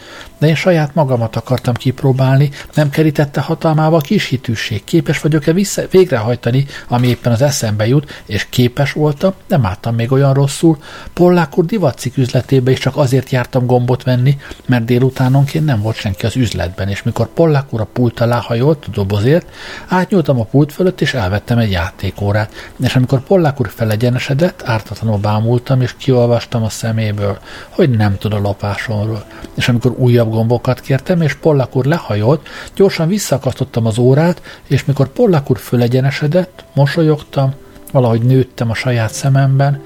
de 0.42 0.48
én 0.48 0.56
saját 0.56 0.96
magamat 0.96 1.36
akartam 1.36 1.74
kipróbálni, 1.74 2.50
nem 2.74 2.90
kerítette 2.90 3.42
hatalmába 3.42 3.98
a 3.98 4.02
kis 4.02 4.28
hitűség. 4.28 4.84
Képes 4.84 5.22
vagyok-e 5.22 5.54
vissza, 5.54 5.82
végrehajtani, 5.92 6.66
ami 6.88 7.08
éppen 7.08 7.32
az 7.32 7.42
eszembe 7.42 7.88
jut, 7.88 8.22
és 8.26 8.48
képes 8.50 8.92
voltam, 8.92 9.34
nem 9.48 9.66
álltam 9.66 9.96
még 9.96 10.12
olyan 10.12 10.34
rosszul. 10.34 10.78
Pollák 11.14 11.58
úr 11.58 11.66
divatcik 11.66 12.18
üzletébe 12.18 12.72
is 12.72 12.80
csak 12.80 12.98
azért 12.98 13.30
jártam 13.30 13.66
gombot 13.66 14.04
venni, 14.04 14.38
mert 14.66 14.86
délutánonként 14.86 15.66
nem 15.66 15.82
volt 15.82 15.96
senki 15.96 16.26
az 16.26 16.36
üzletben, 16.36 16.88
és 16.88 17.04
mikor 17.04 17.28
Pollák 17.28 17.74
úr 17.74 17.82
a 17.82 17.88
pult 17.94 18.20
alá 18.20 18.40
hajolt 18.40 18.86
a 18.88 18.92
dobozért, 18.92 19.48
átnyúltam 19.88 20.40
a 20.40 20.44
pult 20.44 20.72
fölött, 20.72 21.02
és 21.02 21.14
elvettem 21.14 21.58
egy 21.58 21.72
játékórát. 21.72 22.72
És 22.84 22.96
amikor 22.96 23.24
Pollák 23.24 23.60
úr 23.60 23.70
felegyenesedett, 23.76 24.61
ártatlanul 24.66 25.18
bámultam, 25.18 25.82
és 25.82 25.96
kiolvastam 25.98 26.64
a 26.64 26.70
szeméből, 26.70 27.38
hogy 27.70 27.90
nem 27.90 28.18
tud 28.18 28.34
a 28.34 28.40
lopásomról. 28.40 29.24
És 29.54 29.70
amikor 29.70 29.92
újabb 29.98 30.30
gombokat 30.32 30.80
kértem, 30.80 31.22
és 31.22 31.34
Pollak 31.34 31.76
úr 31.76 31.86
lehajolt, 31.86 32.48
gyorsan 32.76 33.08
visszakasztottam 33.08 33.86
az 33.86 33.98
órát, 33.98 34.42
és 34.68 34.86
mikor 34.86 35.08
Pollak 35.08 35.50
úr 35.50 35.58
fölegyenesedett, 35.58 36.64
mosolyogtam, 36.74 37.54
valahogy 37.92 38.22
nőttem 38.22 38.70
a 38.70 38.74
saját 38.74 39.14
szememben, 39.14 39.84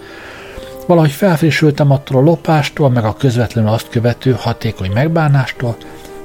valahogy 0.87 1.11
felfrissültem 1.11 1.91
attól 1.91 2.17
a 2.17 2.23
lopástól, 2.23 2.89
meg 2.89 3.03
a 3.03 3.15
közvetlenül 3.15 3.71
azt 3.71 3.89
követő 3.89 4.35
hatékony 4.39 4.91
megbánástól, 4.91 5.75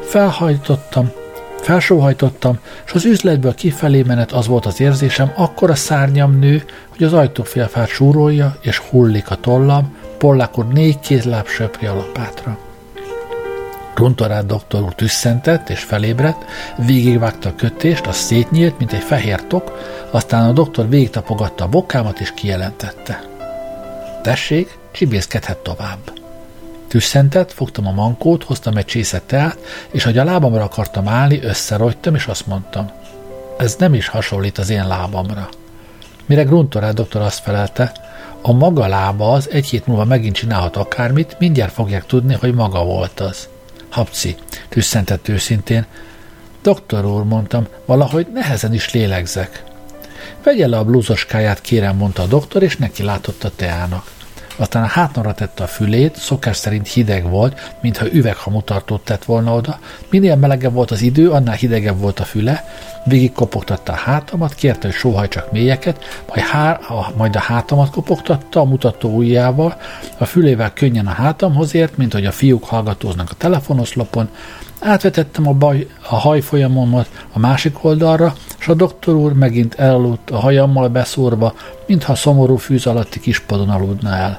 felhajtottam, 0.00 1.10
Felsóhajtottam, 1.61 2.59
és 2.87 2.92
az 2.92 3.05
üzletből 3.05 3.55
kifelé 3.55 4.03
menet 4.03 4.33
az 4.33 4.46
volt 4.46 4.66
az 4.66 4.81
érzésem, 4.81 5.33
akkor 5.37 5.70
a 5.70 5.75
szárnyam 5.75 6.38
nő, 6.38 6.64
hogy 6.88 7.03
az 7.03 7.12
ajtófélfát 7.12 7.88
súrolja, 7.88 8.57
és 8.61 8.79
hullik 8.79 9.31
a 9.31 9.35
tollam, 9.35 9.96
Pollákor 10.18 10.68
négy 10.68 11.01
kézláb 11.01 11.46
söpri 11.46 11.87
a 11.87 11.94
lapátra. 11.94 12.59
Runtorát 13.94 14.46
doktor 14.46 14.83
úr 14.83 14.94
tüsszentett 14.94 15.68
és 15.68 15.83
felébredt, 15.83 16.44
végigvágta 16.77 17.49
a 17.49 17.55
kötést, 17.55 18.07
az 18.07 18.16
szétnyílt, 18.16 18.79
mint 18.79 18.92
egy 18.92 19.03
fehér 19.03 19.46
tok, 19.46 19.79
aztán 20.11 20.49
a 20.49 20.53
doktor 20.53 20.88
végigtapogatta 20.88 21.64
a 21.64 21.68
bokámat 21.68 22.20
és 22.20 22.33
kijelentette. 22.35 23.23
Tessék, 24.23 24.79
csibészkedhet 24.92 25.59
tovább. 25.59 26.19
Tüsszentett, 26.90 27.53
fogtam 27.53 27.87
a 27.87 27.90
mankót, 27.90 28.44
hoztam 28.44 28.76
egy 28.76 28.85
csészet 28.85 29.22
teát, 29.22 29.59
és 29.90 30.05
hogy 30.05 30.18
a 30.18 30.24
lábamra 30.24 30.62
akartam 30.62 31.09
állni, 31.09 31.42
összerogytam, 31.42 32.14
és 32.14 32.26
azt 32.26 32.46
mondtam, 32.46 32.90
ez 33.59 33.74
nem 33.79 33.94
is 33.94 34.09
hasonlít 34.09 34.59
az 34.59 34.70
én 34.70 34.87
lábamra. 34.87 35.48
Mire 36.26 36.42
Gruntorát 36.42 36.94
doktor 36.94 37.20
azt 37.20 37.42
felelte, 37.42 37.92
a 38.42 38.53
maga 38.53 38.87
lába 38.87 39.33
az 39.33 39.50
egy 39.50 39.66
hét 39.66 39.87
múlva 39.87 40.05
megint 40.05 40.35
csinálhat 40.35 40.76
akármit, 40.76 41.37
mindjárt 41.38 41.72
fogják 41.72 42.07
tudni, 42.07 42.35
hogy 42.35 42.55
maga 42.55 42.85
volt 42.85 43.20
az. 43.20 43.48
Hapci, 43.88 44.37
tüsszentett 44.68 45.29
őszintén. 45.29 45.87
Doktor 46.62 47.05
úr, 47.05 47.24
mondtam, 47.24 47.66
valahogy 47.85 48.26
nehezen 48.33 48.72
is 48.72 48.92
lélegzek. 48.92 49.64
Vegye 50.42 50.66
le 50.66 50.79
a 50.79 50.85
blúzoskáját, 50.85 51.61
kérem, 51.61 51.96
mondta 51.96 52.22
a 52.22 52.26
doktor, 52.26 52.62
és 52.62 52.76
neki 52.76 53.03
látott 53.03 53.44
a 53.44 53.50
teának. 53.57 54.18
Aztán 54.61 54.83
a 54.83 54.87
hátamra 54.87 55.35
tette 55.35 55.62
a 55.62 55.66
fülét, 55.66 56.16
szokás 56.16 56.57
szerint 56.57 56.88
hideg 56.88 57.31
volt, 57.31 57.77
mintha 57.81 58.12
üveghamutartót 58.12 59.05
tett 59.05 59.25
volna 59.25 59.55
oda. 59.55 59.79
Minél 60.11 60.37
melegebb 60.37 60.73
volt 60.73 60.90
az 60.90 61.03
idő, 61.03 61.31
annál 61.31 61.55
hidegebb 61.55 61.99
volt 61.99 62.20
a 62.20 62.25
füle. 62.25 62.64
Végig 63.05 63.33
kopogtatta 63.33 63.92
a 63.92 63.96
hátamat, 63.96 64.55
kérte, 64.55 64.87
hogy 64.87 64.96
sóhajtsak 64.96 65.53
mélyeket, 65.53 66.25
majd, 66.29 66.40
há- 66.40 66.83
a, 66.90 67.12
majd 67.16 67.37
a 67.37 67.40
hátamat 67.40 67.90
kopogtatta 67.90 68.61
a 68.61 68.64
mutató 68.64 69.16
ujjával, 69.16 69.77
a 70.18 70.25
fülével 70.25 70.73
könnyen 70.73 71.07
a 71.07 71.11
hátamhoz 71.11 71.75
ért, 71.75 71.96
mint 71.96 72.12
hogy 72.12 72.27
a 72.27 72.33
fiúk 72.33 72.64
hallgatóznak 72.64 73.31
a 73.31 73.35
telefonoszlopon, 73.35 74.29
Átvetettem 74.81 75.49
a, 75.49 75.53
baj, 75.53 75.87
a 76.09 76.14
hajfolyamomat 76.14 77.09
a 77.33 77.38
másik 77.38 77.85
oldalra, 77.85 78.35
és 78.59 78.68
a 78.68 78.75
doktor 78.75 79.14
úr 79.14 79.33
megint 79.33 79.75
elaludt 79.75 80.31
a 80.31 80.38
hajammal 80.38 80.88
beszórva, 80.88 81.55
mintha 81.87 82.14
szomorú 82.14 82.57
fűz 82.57 82.87
alatti 82.87 83.20
kispadon 83.20 83.68
aludna 83.68 84.16
el. 84.16 84.38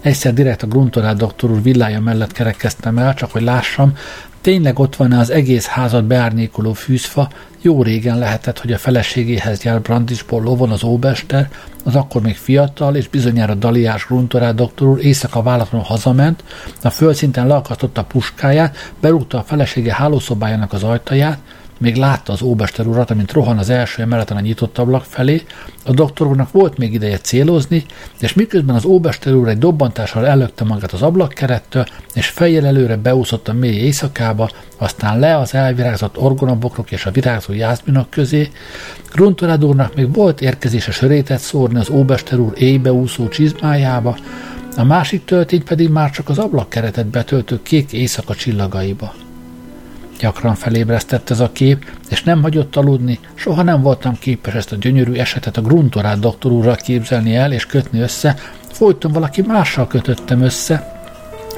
Egyszer 0.00 0.34
direkt 0.34 0.62
a 0.62 0.66
gruntorát 0.66 1.16
doktor 1.16 1.50
úr 1.50 1.62
villája 1.62 2.00
mellett 2.00 2.32
kerekeztem 2.32 2.98
el, 2.98 3.14
csak 3.14 3.32
hogy 3.32 3.42
lássam, 3.42 3.92
tényleg 4.40 4.78
ott 4.78 4.96
van 4.96 5.12
az 5.12 5.30
egész 5.30 5.66
házat 5.66 6.04
beárnyékoló 6.04 6.72
fűzfa, 6.72 7.28
jó 7.60 7.82
régen 7.82 8.18
lehetett, 8.18 8.58
hogy 8.58 8.72
a 8.72 8.78
feleségéhez 8.78 9.62
jár 9.62 9.80
Brandisból 9.80 10.42
lovon 10.42 10.70
az 10.70 10.84
óbester, 10.84 11.48
az 11.84 11.94
akkor 11.94 12.22
még 12.22 12.36
fiatal 12.36 12.96
és 12.96 13.08
bizonyára 13.08 13.54
daliás 13.54 14.06
gruntorát 14.06 14.54
doktor 14.54 14.88
úr 14.88 15.04
éjszaka 15.04 15.42
váratlanul 15.42 15.86
hazament, 15.86 16.44
a 16.82 16.90
földszinten 16.90 17.46
leakasztotta 17.46 18.00
a 18.00 18.04
puskáját, 18.04 18.92
berúgta 19.00 19.38
a 19.38 19.42
felesége 19.42 19.94
hálószobájának 19.94 20.72
az 20.72 20.82
ajtaját, 20.82 21.38
még 21.80 21.96
látta 21.96 22.32
az 22.32 22.42
óbester 22.42 22.86
urat, 22.86 23.10
amint 23.10 23.32
rohan 23.32 23.58
az 23.58 23.70
első 23.70 24.02
emeleten 24.02 24.36
a 24.36 24.40
nyitott 24.40 24.78
ablak 24.78 25.04
felé, 25.04 25.42
a 25.84 25.92
doktor 25.92 26.26
úrnak 26.26 26.52
volt 26.52 26.78
még 26.78 26.92
ideje 26.92 27.18
célozni, 27.18 27.84
és 28.20 28.34
miközben 28.34 28.74
az 28.74 28.84
óbester 28.84 29.34
úr 29.34 29.48
egy 29.48 29.58
dobbantással 29.58 30.26
előtte 30.26 30.64
magát 30.64 30.92
az 30.92 31.02
ablakkerettől, 31.02 31.86
és 32.14 32.28
fejjel 32.28 32.66
előre 32.66 32.96
beúszott 32.96 33.48
a 33.48 33.52
mély 33.52 33.76
éjszakába, 33.76 34.50
aztán 34.78 35.18
le 35.18 35.36
az 35.36 35.54
elvirágzott 35.54 36.18
orgonabokrok 36.18 36.90
és 36.90 37.06
a 37.06 37.10
virágzó 37.10 37.52
jászminok 37.52 38.10
közé, 38.10 38.50
Gruntorád 39.12 39.64
úrnak 39.64 39.94
még 39.94 40.14
volt 40.14 40.40
érkezése 40.40 40.90
sörétet 40.90 41.40
szórni 41.40 41.78
az 41.78 41.90
óbester 41.90 42.38
úr 42.38 42.52
éjbeúszó 42.56 43.28
csizmájába, 43.28 44.16
a 44.76 44.84
másik 44.84 45.24
töltény 45.24 45.64
pedig 45.64 45.88
már 45.88 46.10
csak 46.10 46.28
az 46.28 46.38
ablakkeretet 46.38 47.06
betöltő 47.06 47.62
kék 47.62 47.92
éjszaka 47.92 48.34
csillagaiba. 48.34 49.14
Gyakran 50.20 50.54
felébresztett 50.54 51.30
ez 51.30 51.40
a 51.40 51.52
kép, 51.52 51.90
és 52.10 52.22
nem 52.22 52.42
hagyott 52.42 52.76
aludni, 52.76 53.18
soha 53.34 53.62
nem 53.62 53.82
voltam 53.82 54.18
képes 54.18 54.54
ezt 54.54 54.72
a 54.72 54.76
gyönyörű 54.76 55.12
esetet 55.12 55.56
a 55.56 55.62
gruntorát 55.62 56.18
doktor 56.18 56.52
úrral 56.52 56.74
képzelni 56.74 57.34
el 57.34 57.52
és 57.52 57.66
kötni 57.66 58.00
össze, 58.00 58.36
folyton 58.72 59.12
valaki 59.12 59.42
mással 59.42 59.86
kötöttem 59.86 60.42
össze, 60.42 60.99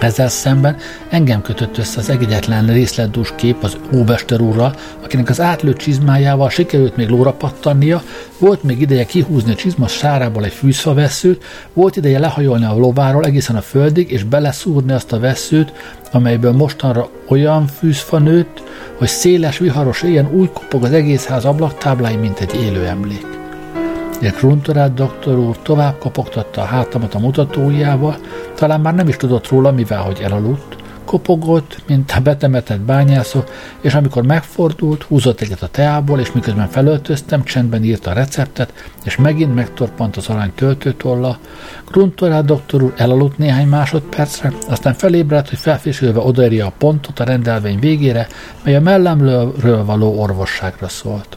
ezzel 0.02 0.28
szemben 0.28 0.76
engem 1.08 1.42
kötött 1.42 1.78
össze 1.78 1.98
az 1.98 2.10
egyetlen 2.10 2.66
részletdús 2.66 3.32
kép 3.36 3.62
az 3.62 3.76
Óbester 3.94 4.40
úrral, 4.40 4.74
akinek 5.02 5.28
az 5.28 5.40
átlőtt 5.40 5.76
csizmájával 5.76 6.50
sikerült 6.50 6.96
még 6.96 7.08
lóra 7.08 7.32
pattannia, 7.32 8.02
volt 8.38 8.62
még 8.62 8.80
ideje 8.80 9.04
kihúzni 9.04 9.52
a 9.52 9.54
csizmas 9.54 9.92
sárából 9.92 10.44
egy 10.44 10.52
fűszfaveszőt, 10.52 11.44
volt 11.72 11.96
ideje 11.96 12.18
lehajolni 12.18 12.64
a 12.64 12.78
lováról 12.78 13.24
egészen 13.24 13.56
a 13.56 13.60
földig, 13.60 14.10
és 14.10 14.24
beleszúrni 14.24 14.92
azt 14.92 15.12
a 15.12 15.18
veszőt, 15.18 15.72
amelyből 16.12 16.52
mostanra 16.52 17.08
olyan 17.28 17.66
fűzfa 17.66 18.18
nőtt, 18.18 18.62
hogy 18.98 19.08
széles, 19.08 19.58
viharos 19.58 20.02
éjjel 20.02 20.30
úgy 20.34 20.50
kopog 20.52 20.84
az 20.84 20.92
egész 20.92 21.26
ház 21.26 21.44
ablaktáblái, 21.44 22.16
mint 22.16 22.40
egy 22.40 22.54
élő 22.54 22.86
emlék. 22.86 23.41
Egy 24.22 24.34
Gruntorát 24.34 24.94
doktor 24.94 25.38
úr 25.38 25.58
tovább 25.62 25.98
kopogtatta 25.98 26.60
a 26.60 26.64
hátamat 26.64 27.14
a 27.14 27.18
mutatójával, 27.18 28.16
talán 28.54 28.80
már 28.80 28.94
nem 28.94 29.08
is 29.08 29.16
tudott 29.16 29.48
róla, 29.48 29.72
mivel 29.72 30.02
hogy 30.02 30.20
elaludt, 30.20 30.76
kopogott, 31.04 31.82
mint 31.86 32.12
a 32.16 32.20
betemetett 32.20 32.80
bányászó, 32.80 33.40
és 33.80 33.94
amikor 33.94 34.22
megfordult, 34.22 35.02
húzott 35.02 35.40
egyet 35.40 35.62
a 35.62 35.66
teából, 35.66 36.20
és 36.20 36.32
miközben 36.32 36.68
felöltöztem, 36.68 37.44
csendben 37.44 37.84
írta 37.84 38.10
a 38.10 38.14
receptet, 38.14 38.72
és 39.04 39.16
megint 39.16 39.54
megtorpant 39.54 40.16
az 40.16 40.28
arany 40.28 40.52
töltőtolla. 40.54 41.38
Gruntorát 41.90 42.44
doktor 42.44 42.82
úr 42.82 42.92
elaludt 42.96 43.38
néhány 43.38 43.66
másodpercre, 43.66 44.52
aztán 44.68 44.94
felébredt, 44.94 45.48
hogy 45.48 45.58
felfésülve 45.58 46.20
odaérje 46.20 46.64
a 46.64 46.72
pontot 46.78 47.20
a 47.20 47.24
rendelvény 47.24 47.78
végére, 47.78 48.26
mely 48.64 48.76
a 48.76 48.80
mellemről 48.80 49.84
való 49.84 50.20
orvosságra 50.20 50.88
szólt. 50.88 51.36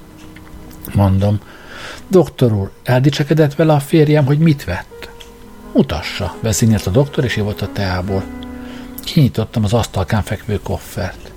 Mondom, 0.94 1.40
Doktor 2.08 2.54
úr, 2.54 2.72
eldicsekedett 2.84 3.56
vele 3.56 3.74
a 3.74 3.80
férjem, 3.80 4.26
hogy 4.26 4.40
mit 4.40 4.64
vett? 4.64 5.10
Mutassa, 5.74 6.36
vezényelt 6.40 6.88
a 6.88 6.90
doktor, 6.90 7.24
és 7.24 7.36
ivott 7.36 7.62
a 7.62 7.72
teából. 7.74 8.24
Kinyitottam 9.04 9.64
az 9.64 9.74
asztalkán 9.74 10.22
fekvő 10.22 10.60
koffert. 10.64 11.32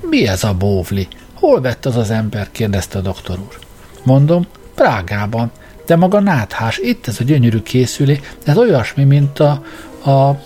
Mi 0.00 0.26
ez 0.26 0.44
a 0.44 0.54
bóvli? 0.54 1.08
Hol 1.34 1.60
vett 1.60 1.86
az 1.86 1.96
az 1.96 2.10
ember? 2.10 2.48
kérdezte 2.52 2.98
a 2.98 3.00
doktor 3.00 3.38
úr. 3.38 3.58
Mondom, 4.02 4.46
Prágában. 4.74 5.50
De 5.86 5.96
maga 5.96 6.20
náthás, 6.20 6.78
itt 6.78 7.06
ez 7.06 7.20
a 7.20 7.24
gyönyörű 7.24 7.62
készülé, 7.62 8.20
ez 8.44 8.56
olyasmi, 8.56 9.04
mint 9.04 9.38
a, 9.38 9.50
a 10.10 10.40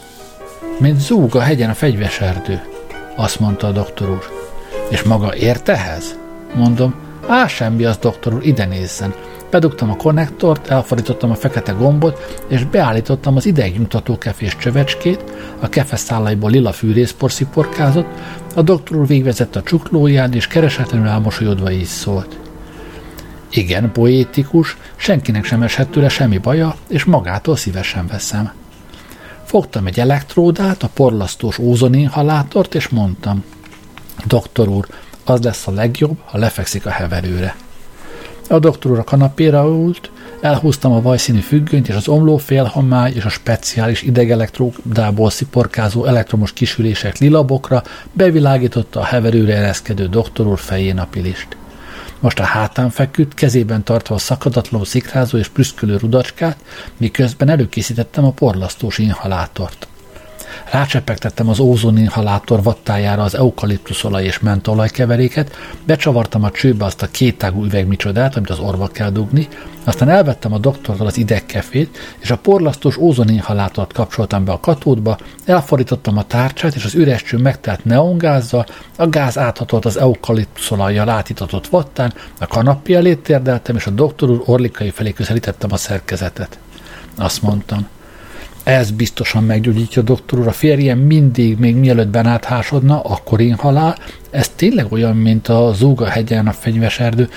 mint 0.78 1.00
zúg 1.00 1.34
a 1.34 1.40
hegyen 1.40 1.70
a 1.70 1.74
fegyveserdő, 1.74 2.62
azt 3.16 3.40
mondta 3.40 3.66
a 3.66 3.72
doktor 3.72 4.10
úr. 4.10 4.24
És 4.88 5.02
maga 5.02 5.34
ért 5.34 5.68
ehhez? 5.68 6.18
Mondom, 6.54 6.94
á, 7.26 7.46
semmi 7.46 7.84
az, 7.84 7.96
doktor 7.96 8.34
úr, 8.34 8.46
ide 8.46 8.64
nézzen. 8.64 9.14
Bedugtam 9.50 9.90
a 9.90 9.96
konnektort, 9.96 10.66
elfordítottam 10.66 11.30
a 11.30 11.34
fekete 11.34 11.72
gombot, 11.72 12.44
és 12.48 12.64
beállítottam 12.64 13.36
az 13.36 13.46
idegnyugtató 13.46 14.18
kefés 14.18 14.56
csövecskét, 14.56 15.24
a 15.60 15.68
kefeszálaiból 15.68 16.50
lila 16.50 16.72
fűrészpor 16.72 17.32
sziporkázott, 17.32 18.08
a 18.54 18.62
doktor 18.62 18.96
úr 18.96 19.06
végvezette 19.06 19.58
a 19.58 19.62
csuklóján, 19.62 20.32
és 20.32 20.46
keresetlenül 20.46 21.08
elmosolyodva 21.08 21.70
így 21.70 21.84
szólt. 21.84 22.38
Igen, 23.50 23.92
poétikus, 23.92 24.76
senkinek 24.96 25.44
sem 25.44 25.62
esett 25.62 25.90
tőle 25.90 26.08
semmi 26.08 26.38
baja, 26.38 26.74
és 26.88 27.04
magától 27.04 27.56
szívesen 27.56 28.06
veszem. 28.06 28.52
Fogtam 29.44 29.86
egy 29.86 30.00
elektródát, 30.00 30.82
a 30.82 30.90
porlasztós 30.94 31.58
ózoninhalátort, 31.58 32.74
és 32.74 32.88
mondtam, 32.88 33.44
doktor 34.26 34.68
úr, 34.68 34.86
az 35.24 35.42
lesz 35.42 35.66
a 35.66 35.70
legjobb, 35.70 36.18
ha 36.24 36.38
lefekszik 36.38 36.86
a 36.86 36.90
heverőre. 36.90 37.54
A 38.50 38.58
doktor 38.58 38.90
úr 38.90 38.98
a 38.98 39.04
kanapéra 39.04 39.64
ült, 39.64 40.10
elhúztam 40.40 40.92
a 40.92 41.02
vajszínű 41.02 41.38
függönyt 41.38 41.88
és 41.88 41.94
az 41.94 42.08
omló 42.08 42.36
félhomály 42.36 43.12
és 43.12 43.24
a 43.24 43.28
speciális 43.28 44.02
idegelektrodából 44.02 45.30
sziporkázó 45.30 46.04
elektromos 46.04 46.52
kisülések 46.52 47.18
lilabokra 47.18 47.82
bevilágította 48.12 49.00
a 49.00 49.04
heverőre 49.04 49.56
ereszkedő 49.56 50.06
doktor 50.06 50.46
úr 50.46 50.58
fején 50.58 50.98
a 50.98 51.06
pilist. 51.10 51.56
Most 52.20 52.38
a 52.38 52.42
hátán 52.42 52.90
feküdt, 52.90 53.34
kezében 53.34 53.82
tartva 53.82 54.14
a 54.14 54.18
szakadatlanul 54.18 54.86
szikrázó 54.86 55.38
és 55.38 55.48
prüszkölő 55.48 55.96
rudacskát, 55.96 56.56
miközben 56.96 57.48
előkészítettem 57.48 58.24
a 58.24 58.30
porlasztós 58.30 58.98
inhalátort. 58.98 59.88
Rácsepegtettem 60.70 61.48
az 61.48 61.58
ózoninhalátor 61.58 62.62
vattájára 62.62 63.22
az 63.22 63.34
eukaliptuszolaj 63.34 64.24
és 64.24 64.38
mentolaj 64.38 64.88
keveréket, 64.88 65.56
becsavartam 65.84 66.44
a 66.44 66.50
csőbe 66.50 66.84
azt 66.84 67.02
a 67.02 67.06
kétágú 67.06 67.64
üvegmicsodát, 67.64 68.36
amit 68.36 68.50
az 68.50 68.58
orva 68.58 68.86
kell 68.86 69.10
dugni, 69.10 69.48
aztán 69.84 70.08
elvettem 70.08 70.52
a 70.52 70.58
doktortól 70.58 71.06
az 71.06 71.16
idegkefét, 71.16 71.98
és 72.18 72.30
a 72.30 72.36
porlasztós 72.36 72.96
ózoninhalátort 72.96 73.92
kapcsoltam 73.92 74.44
be 74.44 74.52
a 74.52 74.60
katódba, 74.60 75.18
elfordítottam 75.44 76.16
a 76.18 76.22
tárcsát, 76.22 76.74
és 76.74 76.84
az 76.84 76.94
üres 76.94 77.22
cső 77.22 77.36
megtelt 77.36 77.84
neongázzal, 77.84 78.66
a 78.96 79.08
gáz 79.08 79.38
áthatolt 79.38 79.84
az 79.84 79.96
eukaliptuszolajjal 79.96 81.08
átítatott 81.08 81.66
vattán, 81.66 82.14
a 82.38 82.46
kanappi 82.46 82.94
elé 82.94 83.14
térdeltem, 83.14 83.76
és 83.76 83.86
a 83.86 83.90
doktor 83.90 84.30
úr 84.30 84.42
orlikai 84.46 84.90
felé 84.90 85.12
közelítettem 85.12 85.72
a 85.72 85.76
szerkezetet. 85.76 86.58
Azt 87.16 87.42
mondtam, 87.42 87.88
ez 88.68 88.90
biztosan 88.90 89.44
meggyógyítja 89.44 90.02
a 90.02 90.04
doktor 90.04 90.38
úr, 90.38 90.46
a 90.46 90.52
férjem 90.52 90.98
mindig, 90.98 91.58
még 91.58 91.76
mielőtt 91.76 92.08
benáthásodna, 92.08 93.00
akkor 93.00 93.40
én 93.40 93.54
halál. 93.54 93.96
Ez 94.30 94.48
tényleg 94.48 94.92
olyan, 94.92 95.16
mint 95.16 95.48
a 95.48 95.72
Zúga 95.74 96.06
hegyen 96.06 96.46
a 96.46 96.52
fenyves 96.52 97.00
erdő. 97.00 97.28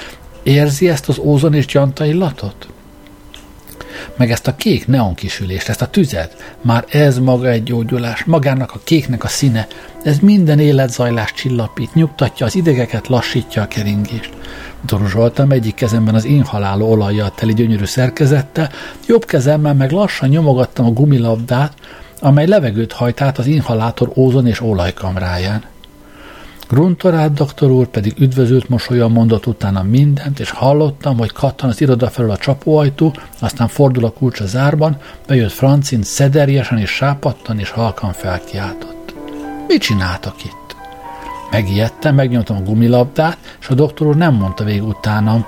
Érzi 0.44 0.90
ezt 0.90 1.10
az 1.10 1.18
ózon 1.18 1.54
és 1.54 1.66
gyanta 1.66 2.06
illatot? 2.06 2.68
Meg 4.16 4.32
ezt 4.32 4.48
a 4.48 4.56
kék 4.56 4.88
neonkisülést, 4.88 5.70
ezt 5.70 5.82
a 5.82 5.88
tüzet. 5.88 6.56
Már 6.62 6.86
ez 6.90 7.20
maga 7.20 7.48
egy 7.48 7.64
gyógyulás, 7.64 8.24
magának 8.24 8.72
a 8.74 8.80
kéknek 8.84 9.24
a 9.24 9.28
színe. 9.28 9.68
Ez 10.04 10.20
minden 10.20 10.60
életzajlást 10.60 11.36
csillapít, 11.36 11.94
nyugtatja 11.94 12.46
az 12.46 12.56
idegeket, 12.56 13.08
lassítja 13.08 13.62
a 13.62 13.68
keringést. 13.68 14.30
Dorozsoltam 14.86 15.52
egyik 15.52 15.76
kezemben 15.76 16.16
az 16.16 16.26
inhaláló 16.26 16.90
olajjal 16.92 17.32
teli 17.36 17.54
gyönyörű 17.54 17.86
szerkezettel, 17.86 18.70
jobb 19.08 19.26
kezemmel 19.26 19.74
meg 19.74 19.92
lassan 19.92 20.30
nyomogattam 20.30 20.86
a 20.86 20.92
gumilabdát, 20.92 21.74
amely 22.20 22.48
levegőt 22.48 22.92
hajt 22.92 23.22
át 23.22 23.38
az 23.38 23.46
inhalátor 23.46 24.12
ózon 24.16 24.48
és 24.48 24.62
olajkamráján. 24.62 25.64
Gruntorát 26.72 27.34
doktor 27.34 27.72
úr 27.72 27.88
pedig 27.88 28.14
üdvözült 28.20 28.70
mosolyan 28.70 29.12
mondott 29.12 29.46
utána 29.46 29.84
mindent, 29.84 30.40
és 30.40 30.50
hallottam, 30.50 31.18
hogy 31.18 31.32
kattan 31.32 31.70
az 31.70 31.82
iroda 31.82 32.10
felől 32.10 32.32
a 32.32 32.38
csapóajtó, 32.38 33.16
aztán 33.40 33.68
fordul 33.68 34.06
a 34.06 34.12
kulcs 34.12 34.40
a 34.40 34.46
zárban, 34.46 34.98
bejött 35.28 35.52
Francin 35.52 36.04
szederjesen 36.04 36.78
és 36.78 36.90
sápattan 36.90 37.60
és 37.60 37.70
halkan 37.70 38.14
felkiáltott. 38.14 39.14
Mit 39.68 39.82
csináltak 39.82 40.44
itt? 40.44 40.61
Megijedtem, 41.52 42.16
megnyomtam 42.16 42.58
a 42.58 42.62
gumilabdát, 42.62 43.38
és 43.60 43.68
a 43.68 43.74
doktor 43.74 44.08
úr 44.08 44.16
nem 44.16 44.34
mondta 44.34 44.64
végig 44.64 44.84
utánam, 44.84 45.46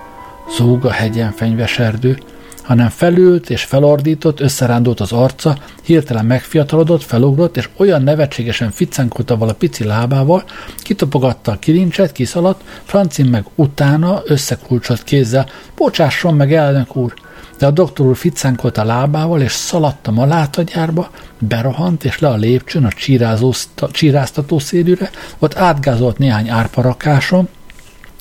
zúg 0.57 0.85
a 0.85 0.91
hegyen 0.91 1.31
fenyveserdő, 1.31 2.17
hanem 2.63 2.89
felült 2.89 3.49
és 3.49 3.63
felordított, 3.63 4.39
összerándult 4.39 4.99
az 4.99 5.11
arca, 5.11 5.57
hirtelen 5.83 6.25
megfiatalodott, 6.25 7.03
felugrott, 7.03 7.57
és 7.57 7.69
olyan 7.77 8.01
nevetségesen 8.01 8.71
ficánkolta 8.71 9.37
vala 9.37 9.53
pici 9.53 9.83
lábával, 9.83 10.43
kitopogatta 10.77 11.51
a 11.51 11.59
kilincset, 11.59 12.11
kiszaladt, 12.11 12.61
Francin 12.83 13.25
meg 13.25 13.45
utána 13.55 14.21
összekulcsolt 14.25 15.03
kézzel, 15.03 15.47
bocsásson 15.75 16.33
meg, 16.35 16.53
elnök 16.53 16.95
úr, 16.95 17.13
de 17.57 17.65
a 17.65 17.71
doktor 17.71 18.05
úr 18.05 18.15
ficánkolt 18.15 18.77
a 18.77 18.83
lábával, 18.83 19.41
és 19.41 19.51
szaladt 19.51 20.07
a 20.07 20.11
malátagyárba, 20.11 21.09
berohant, 21.39 22.03
és 22.03 22.19
le 22.19 22.27
a 22.27 22.35
lépcsőn 22.35 22.85
a 22.85 23.91
csíráztató 23.91 24.59
szérűre, 24.59 25.09
ott 25.39 25.55
átgázolt 25.55 26.17
néhány 26.17 26.49
árparakáson, 26.49 27.49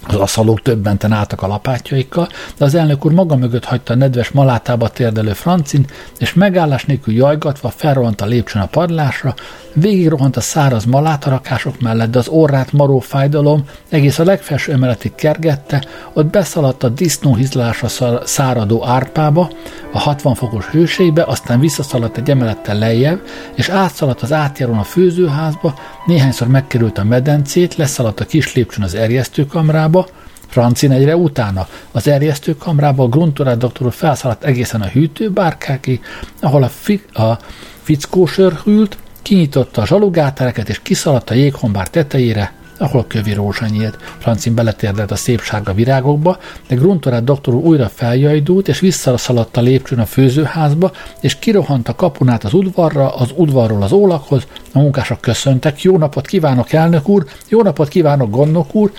az 0.06 0.14
aszalók 0.14 0.62
többenten 0.62 1.12
álltak 1.12 1.42
a 1.42 1.46
lapátjaikkal, 1.46 2.28
de 2.56 2.64
az 2.64 2.74
elnök 2.74 3.04
úr 3.04 3.12
maga 3.12 3.36
mögött 3.36 3.64
hagyta 3.64 3.92
a 3.92 3.96
nedves 3.96 4.30
malátába 4.30 4.88
térdelő 4.88 5.32
francin, 5.32 5.86
és 6.18 6.34
megállás 6.34 6.84
nélkül 6.84 7.14
jajgatva 7.14 7.68
felrohant 7.68 8.20
a 8.20 8.26
lépcsőn 8.26 8.62
a 8.62 8.66
padlásra, 8.66 9.34
végigrohant 9.74 10.36
a 10.36 10.40
száraz 10.40 10.84
malátarakások 10.84 11.80
mellett, 11.80 12.10
de 12.10 12.18
az 12.18 12.28
orrát 12.28 12.72
maró 12.72 12.98
fájdalom 12.98 13.64
egész 13.88 14.18
a 14.18 14.24
legfelső 14.24 14.72
emeletig 14.72 15.14
kergette, 15.14 15.84
ott 16.12 16.26
beszaladt 16.26 16.82
a 16.82 16.88
disznóhizlásra 16.88 17.88
száradó 18.24 18.86
árpába, 18.86 19.50
a 19.92 19.98
60 19.98 20.34
fokos 20.34 20.66
hőségbe, 20.66 21.22
aztán 21.22 21.60
visszaszaladt 21.60 22.16
egy 22.16 22.30
emelettel 22.30 22.78
lejjebb, 22.78 23.20
és 23.54 23.68
átszaladt 23.68 24.22
az 24.22 24.32
átjáron 24.32 24.78
a 24.78 24.82
főzőházba, 24.82 25.74
néhányszor 26.06 26.48
megkerült 26.48 26.98
a 26.98 27.04
medencét, 27.04 27.74
leszaladt 27.74 28.20
a 28.20 28.24
kis 28.24 28.54
lépcsőn 28.54 28.84
az 28.84 28.94
erjesztőkamrába, 28.94 30.06
Francin 30.52 30.90
egyre 30.90 31.16
utána. 31.16 31.68
Az 31.92 32.08
erjesztőkamrába 32.08 33.02
a 33.02 33.08
gruntorát 33.08 33.58
doktor 33.58 33.92
felszaladt 33.92 34.44
egészen 34.44 34.80
a 34.80 34.86
hűtőbárkákig, 34.86 36.00
ahol 36.40 36.62
a, 36.62 36.68
fi- 36.68 37.16
a 37.16 37.38
fickó 37.82 38.26
sör 38.26 38.52
hűlt, 38.52 38.96
kinyitotta 39.22 39.82
a 39.82 39.86
zsalugátereket 39.86 40.68
és 40.68 40.82
kiszaladt 40.82 41.30
a 41.30 41.34
jéghombár 41.34 41.90
tetejére, 41.90 42.52
ahol 42.82 43.04
kövi 43.08 43.32
rózsa 43.32 43.66
nyílt. 43.66 43.98
Francin 44.18 44.54
beletérdelt 44.54 45.10
a 45.10 45.16
szép 45.16 45.40
sárga 45.40 45.74
virágokba, 45.74 46.38
de 46.68 46.74
Gruntorát 46.74 47.24
doktor 47.24 47.54
újra 47.54 47.88
feljajdult, 47.88 48.68
és 48.68 48.80
visszaszaladt 48.80 49.56
a 49.56 49.60
lépcsőn 49.60 49.98
a 49.98 50.06
főzőházba, 50.06 50.92
és 51.20 51.38
kirohant 51.38 51.88
a 51.88 51.94
kapunát 51.94 52.44
az 52.44 52.52
udvarra, 52.54 53.14
az 53.14 53.30
udvarról 53.36 53.82
az 53.82 53.92
ólakhoz. 53.92 54.46
A 54.72 54.78
munkások 54.78 55.20
köszöntek, 55.20 55.82
jó 55.82 55.98
napot 55.98 56.26
kívánok, 56.26 56.72
elnök 56.72 57.08
úr, 57.08 57.24
jó 57.48 57.62
napot 57.62 57.88
kívánok, 57.88 58.30
gondnok 58.30 58.74
úr, 58.74 58.92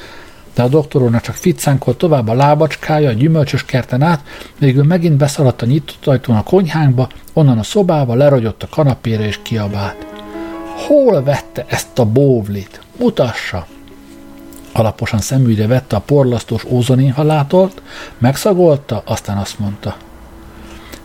de 0.56 0.64
a 0.64 0.68
doktor 0.68 1.02
úrnak 1.02 1.22
csak 1.22 1.36
ficcánkolt 1.36 1.98
tovább 1.98 2.28
a 2.28 2.34
lábacskája 2.34 3.10
a 3.10 3.14
gyümölcsös 3.14 3.66
kerten 3.66 4.02
át, 4.02 4.22
végül 4.60 4.84
megint 4.84 5.18
beszaladt 5.18 5.62
a 5.62 5.66
nyitott 5.66 6.08
ajtón 6.08 6.36
a 6.36 6.44
konyhánkba, 6.44 7.08
onnan 7.34 7.58
a 7.58 7.64
szobába 7.64 8.16
lerogyott 8.16 8.64
a 8.64 8.68
kanapére 8.70 9.26
és 9.26 9.40
kiabált. 9.44 10.13
Hol 10.76 11.24
vette 11.24 11.66
ezt 11.68 12.00
a 12.00 12.06
bóvlit? 12.06 12.82
Mutassa! 13.00 13.68
Alaposan 14.72 15.20
szemügyre 15.20 15.68
vette 15.68 15.96
a 15.96 16.00
porlasztós 16.00 16.64
ózoninhalátort, 16.66 17.82
megszagolta, 18.18 19.02
aztán 19.06 19.38
azt 19.38 19.60
mondta. 19.60 19.96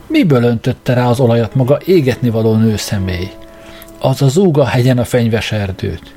Miből 0.07 0.43
öntötte 0.43 0.95
rá 0.95 1.09
az 1.09 1.21
olajat 1.21 1.55
maga 1.55 1.79
égetni 1.85 2.31
való 2.31 2.55
nő 2.55 2.77
személy? 2.77 3.31
Az 3.99 4.23
a 4.23 4.29
zúga 4.29 4.65
hegyen 4.65 4.99
a 4.99 5.05
fenyves 5.05 5.53
erdőt. 5.53 6.15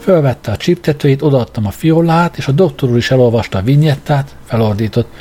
Fölvette 0.00 0.52
a 0.52 0.56
csiptetőjét, 0.56 1.22
odaadtam 1.22 1.66
a 1.66 1.70
fiolát, 1.70 2.36
és 2.36 2.48
a 2.48 2.52
doktor 2.52 2.90
úr 2.90 2.96
is 2.96 3.10
elolvasta 3.10 3.58
a 3.58 3.62
vinyettát, 3.62 4.34
felordított. 4.44 5.12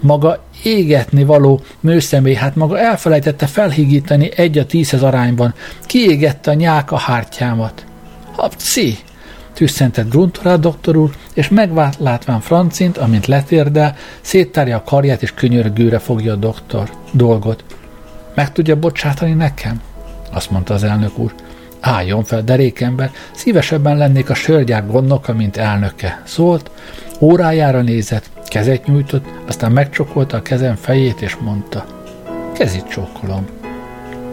Maga 0.00 0.43
égetni 0.64 1.24
való 1.24 1.60
nőszemély, 1.80 2.34
hát 2.34 2.56
maga 2.56 2.78
elfelejtette 2.78 3.46
felhigítani 3.46 4.30
egy 4.36 4.58
a 4.58 4.66
tízhez 4.66 5.02
arányban. 5.02 5.54
Kiégette 5.86 6.50
a 6.50 6.54
nyáka 6.54 6.96
hártyámat. 6.96 7.84
Hapci! 8.32 8.98
tüsszentett 9.54 10.10
Gruntorát 10.10 10.60
doktor 10.60 10.96
úr, 10.96 11.10
és 11.34 11.48
meglátván 11.48 12.40
Francint, 12.40 12.98
amint 12.98 13.26
letérdel, 13.26 13.96
széttárja 14.20 14.76
a 14.76 14.82
karját 14.82 15.22
és 15.22 15.34
könyörgőre 15.34 15.98
fogja 15.98 16.32
a 16.32 16.36
doktor 16.36 16.90
dolgot. 17.12 17.64
Meg 18.34 18.52
tudja 18.52 18.78
bocsátani 18.78 19.32
nekem? 19.32 19.82
Azt 20.32 20.50
mondta 20.50 20.74
az 20.74 20.82
elnök 20.82 21.18
úr. 21.18 21.34
Álljon 21.86 22.24
fel, 22.24 22.42
derékember, 22.42 23.10
szívesebben 23.32 23.96
lennék 23.96 24.30
a 24.30 24.34
sörgyár 24.34 24.86
gondnoka, 24.86 25.32
mint 25.32 25.56
elnöke. 25.56 26.22
Szólt, 26.24 26.70
órájára 27.20 27.80
nézett, 27.80 28.30
Kezet 28.46 28.86
nyújtott, 28.86 29.24
aztán 29.46 29.72
megcsokolta 29.72 30.36
a 30.36 30.42
kezem 30.42 30.74
fejét, 30.74 31.20
és 31.20 31.36
mondta, 31.36 31.86
kezit 32.52 32.88
csókolom. 32.88 33.46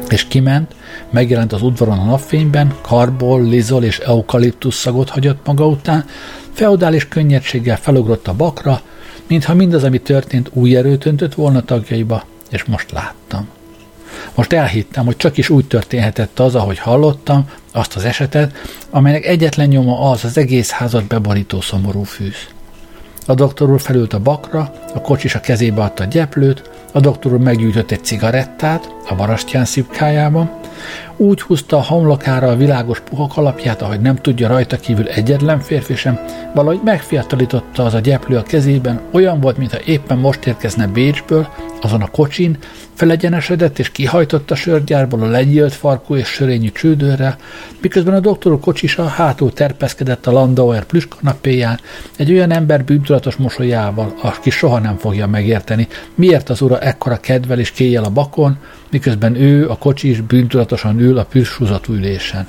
És 0.10 0.28
kiment, 0.28 0.76
megjelent 1.10 1.54
az 1.54 1.62
udvaron 1.62 2.00
a 2.00 2.04
napfényben, 2.04 2.74
karbol, 2.82 3.42
lizol 3.42 3.84
és 3.84 4.00
eukaliptus 4.00 4.74
szagot 4.74 5.10
hagyott 5.10 5.46
maga 5.46 5.68
után, 5.68 6.06
feudális 6.54 7.08
könnyedséggel 7.08 7.78
felugrott 7.78 8.28
a 8.28 8.34
bakra, 8.34 8.82
mintha 9.28 9.54
mindaz, 9.54 9.84
ami 9.84 10.00
történt, 10.00 10.50
új 10.54 10.76
erőt 10.76 11.06
öntött 11.06 11.34
volna 11.34 11.62
tagjaiba, 11.62 12.24
és 12.50 12.64
most 12.64 12.92
láttam. 12.92 13.48
Most 14.36 14.54
elhittem, 14.54 15.06
hogy 15.06 15.18
csak 15.18 15.38
is 15.38 15.50
úgy 15.50 15.66
történhetett 15.66 16.40
az, 16.40 16.56
ahogy 16.56 16.80
hallottam, 16.80 17.50
azt 17.72 17.96
az 17.96 18.04
esetet, 18.04 18.56
amelynek 18.90 19.26
egyetlen 19.26 19.68
nyoma 19.68 20.10
az 20.10 20.24
az 20.24 20.38
egész 20.38 20.70
házat 20.70 21.04
beborító 21.04 21.62
szomorú 21.62 22.04
fűz. 22.04 22.36
A 23.26 23.34
doktor 23.34 23.70
úr 23.70 23.82
felült 23.82 24.14
a 24.14 24.20
bakra, 24.20 24.74
a 24.94 25.02
kocsis 25.02 25.36
a 25.36 25.40
kezébe 25.40 25.82
adta 25.82 26.04
a 26.04 26.08
gyeplőt, 26.08 26.70
a 26.92 27.00
doktor 27.00 27.38
meggyújtott 27.38 27.92
egy 27.92 28.04
cigarettát 28.04 28.96
a 29.10 29.16
barastyán 29.16 29.66
szipkájában, 29.66 30.52
úgy 31.22 31.42
húzta 31.42 31.78
a 31.78 31.84
homlokára 31.84 32.48
a 32.48 32.56
világos 32.56 33.00
puhok 33.00 33.38
alapját, 33.38 33.82
ahogy 33.82 34.02
nem 34.02 34.16
tudja 34.16 34.48
rajta 34.48 34.78
kívül 34.78 35.08
egyetlen 35.08 35.60
férfi 35.60 35.96
sem, 35.96 36.20
valahogy 36.54 36.80
megfiatalította 36.84 37.84
az 37.84 37.94
a 37.94 38.00
gyeplő 38.00 38.38
a 38.38 38.44
kezében, 38.44 39.02
olyan 39.12 39.40
volt, 39.40 39.58
mintha 39.58 39.80
éppen 39.86 40.18
most 40.18 40.46
érkezne 40.46 40.88
Bécsből, 40.88 41.48
azon 41.82 42.02
a 42.02 42.08
kocsin, 42.08 42.58
felegyenesedett 42.94 43.80
és 43.80 43.92
kihajtott 43.92 44.52
a 44.52 44.56
sörgyárból 44.56 45.22
a 45.22 45.28
legyélt 45.28 45.74
farkú 45.74 46.16
és 46.16 46.28
sörényű 46.28 46.72
csődőre, 46.72 47.36
miközben 47.82 48.14
a 48.14 48.20
doktor 48.20 48.60
kocsisa 48.60 49.06
hátul 49.06 49.54
terpeszkedett 49.54 50.28
a 50.28 50.32
Landauer 50.32 50.84
plüskanapéján, 50.84 51.80
egy 52.18 52.32
olyan 52.32 52.52
ember 52.52 52.84
bűntudatos 52.84 53.36
mosolyával, 53.36 54.14
aki 54.22 54.50
soha 54.50 54.80
nem 54.80 54.98
fogja 54.98 55.28
megérteni, 55.28 55.88
miért 56.16 56.50
az 56.50 56.62
ura 56.62 56.81
ekkora 56.82 57.20
kedvel 57.20 57.60
és 57.60 57.72
kéjjel 57.72 58.04
a 58.04 58.10
bakon, 58.10 58.58
miközben 58.90 59.36
ő, 59.36 59.70
a 59.70 59.78
kocsis 59.78 60.22
bűntudatosan 60.22 61.00
ül 61.00 61.18
a 61.18 61.26
püssúzatú 61.26 61.94
ülésen. 61.94 62.48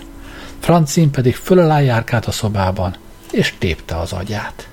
Francin 0.58 1.10
pedig 1.10 1.34
föl 1.34 1.58
alá 1.58 1.80
járkált 1.80 2.26
a 2.26 2.30
szobában, 2.30 2.94
és 3.32 3.54
tépte 3.58 3.96
az 3.96 4.12
agyát. 4.12 4.71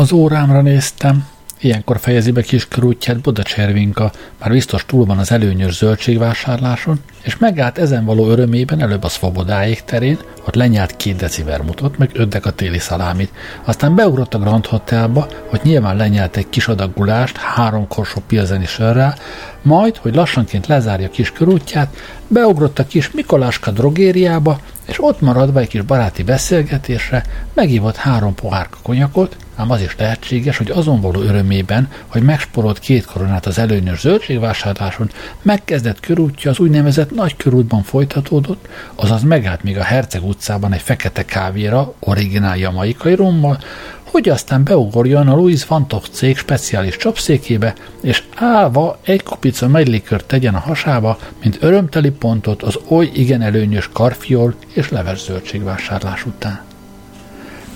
Az 0.00 0.12
órámra 0.12 0.60
néztem, 0.60 1.26
Ilyenkor 1.62 1.98
fejezi 1.98 2.30
be 2.30 2.42
kis 2.42 2.68
körútját 2.68 3.20
Boda 3.20 3.42
Cservinka, 3.42 4.12
már 4.38 4.50
biztos 4.50 4.86
túl 4.86 5.04
van 5.04 5.18
az 5.18 5.32
előnyös 5.32 5.74
zöldségvásárláson, 5.74 7.00
és 7.22 7.36
megállt 7.36 7.78
ezen 7.78 8.04
való 8.04 8.28
örömében 8.28 8.80
előbb 8.80 9.04
a 9.04 9.08
Svobodáig 9.08 9.84
terén, 9.84 10.18
ott 10.46 10.54
lenyált 10.54 10.96
két 10.96 11.16
deci 11.16 11.42
vermutot, 11.42 11.98
meg 11.98 12.10
öddek 12.12 12.46
a 12.46 12.50
téli 12.50 12.78
szalámit. 12.78 13.32
Aztán 13.64 13.94
beugrott 13.94 14.34
a 14.34 14.38
Grand 14.38 14.66
Hotelba, 14.66 15.26
hogy 15.46 15.60
nyilván 15.62 15.96
lenyált 15.96 16.36
egy 16.36 16.48
kis 16.48 16.68
adag 16.68 16.94
gulást, 16.94 17.36
három 17.36 17.88
korsó 17.88 18.22
pilzeni 18.26 18.66
sörrel, 18.66 19.14
majd, 19.62 19.96
hogy 19.96 20.14
lassanként 20.14 20.66
lezárja 20.66 21.10
kis 21.10 21.32
körútját, 21.32 21.96
beugrott 22.28 22.78
a 22.78 22.86
kis 22.86 23.10
Mikoláska 23.10 23.70
drogériába, 23.70 24.60
és 24.86 25.02
ott 25.02 25.20
maradva 25.20 25.60
egy 25.60 25.68
kis 25.68 25.82
baráti 25.82 26.22
beszélgetésre 26.22 27.24
megívott 27.54 27.96
három 27.96 28.34
pohárka 28.34 28.78
konyakot, 28.82 29.36
ám 29.60 29.70
az 29.70 29.80
is 29.80 29.96
lehetséges, 29.98 30.56
hogy 30.56 30.70
azon 30.70 31.00
való 31.00 31.20
örömében, 31.20 31.88
hogy 32.06 32.22
megsporolt 32.22 32.78
két 32.78 33.04
koronát 33.04 33.46
az 33.46 33.58
előnyös 33.58 34.00
zöldségvásárláson, 34.00 35.10
megkezdett 35.42 36.00
körútja 36.00 36.50
az 36.50 36.58
úgynevezett 36.58 37.10
nagy 37.10 37.36
körútban 37.36 37.82
folytatódott, 37.82 38.68
azaz 38.94 39.22
megállt 39.22 39.62
még 39.62 39.78
a 39.78 39.82
Herceg 39.82 40.24
utcában 40.24 40.72
egy 40.72 40.80
fekete 40.80 41.24
kávéra, 41.24 41.94
originál 41.98 42.58
jamaikai 42.58 43.14
rommal, 43.14 43.58
hogy 44.02 44.28
aztán 44.28 44.64
beugorjon 44.64 45.28
a 45.28 45.34
Louis 45.34 45.66
Vantok 45.66 46.06
cég 46.06 46.36
speciális 46.36 46.96
csapszékébe, 46.96 47.74
és 48.02 48.22
állva 48.34 48.98
egy 49.02 49.22
kupica 49.22 49.68
megylikört 49.68 50.24
tegyen 50.24 50.54
a 50.54 50.58
hasába, 50.58 51.18
mint 51.42 51.58
örömteli 51.60 52.10
pontot 52.10 52.62
az 52.62 52.78
oly 52.88 53.10
igen 53.12 53.42
előnyös 53.42 53.88
karfiol 53.92 54.54
és 54.72 54.90
leves 54.90 55.24
zöldségvásárlás 55.24 56.26
után. 56.26 56.69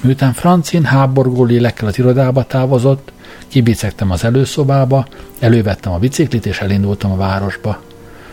Miután 0.05 0.33
Francin 0.33 0.85
háborgó 0.85 1.45
lélekkel 1.45 1.89
az 1.89 1.99
irodába 1.99 2.45
távozott, 2.45 3.13
kibicegtem 3.49 4.11
az 4.11 4.25
előszobába, 4.25 5.07
elővettem 5.41 5.93
a 5.93 5.99
biciklit 5.99 6.47
és 6.47 6.61
elindultam 6.61 7.13
a 7.13 7.17
városba. 7.17 7.81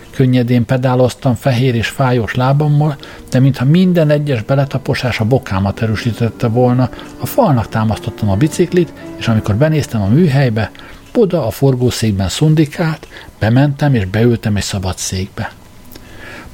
Könnyedén 0.10 0.66
pedáloztam 0.66 1.36
fehér 1.36 1.76
és 1.76 1.88
fájós 1.88 2.36
lábammal, 2.36 2.96
de 3.30 3.40
mintha 3.40 3.66
minden 3.66 4.10
egyes 4.10 4.42
beletaposás 4.44 5.20
a 5.20 5.26
bokámat 5.26 5.82
erősítette 5.82 6.48
volna, 6.48 6.90
a 7.20 7.26
falnak 7.26 7.70
támasztottam 7.70 8.30
a 8.30 8.36
biciklit, 8.36 8.94
és 9.16 9.28
amikor 9.28 9.56
benéztem 9.56 10.02
a 10.02 10.08
műhelybe, 10.08 10.72
Boda 11.14 11.46
a 11.46 11.52
forgószékben 11.52 12.30
szundikált, 12.30 13.08
bementem 13.40 13.94
és 13.94 14.06
beültem 14.06 14.56
egy 14.56 14.64
szabad 14.64 14.98
székbe. 14.98 15.52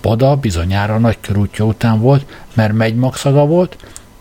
Boda 0.02 0.36
bizonyára 0.36 0.98
nagy 0.98 1.18
körútja 1.22 1.66
után 1.66 2.00
volt, 2.00 2.26
mert 2.54 2.74
megyszaga 2.74 3.46
volt, 3.46 3.78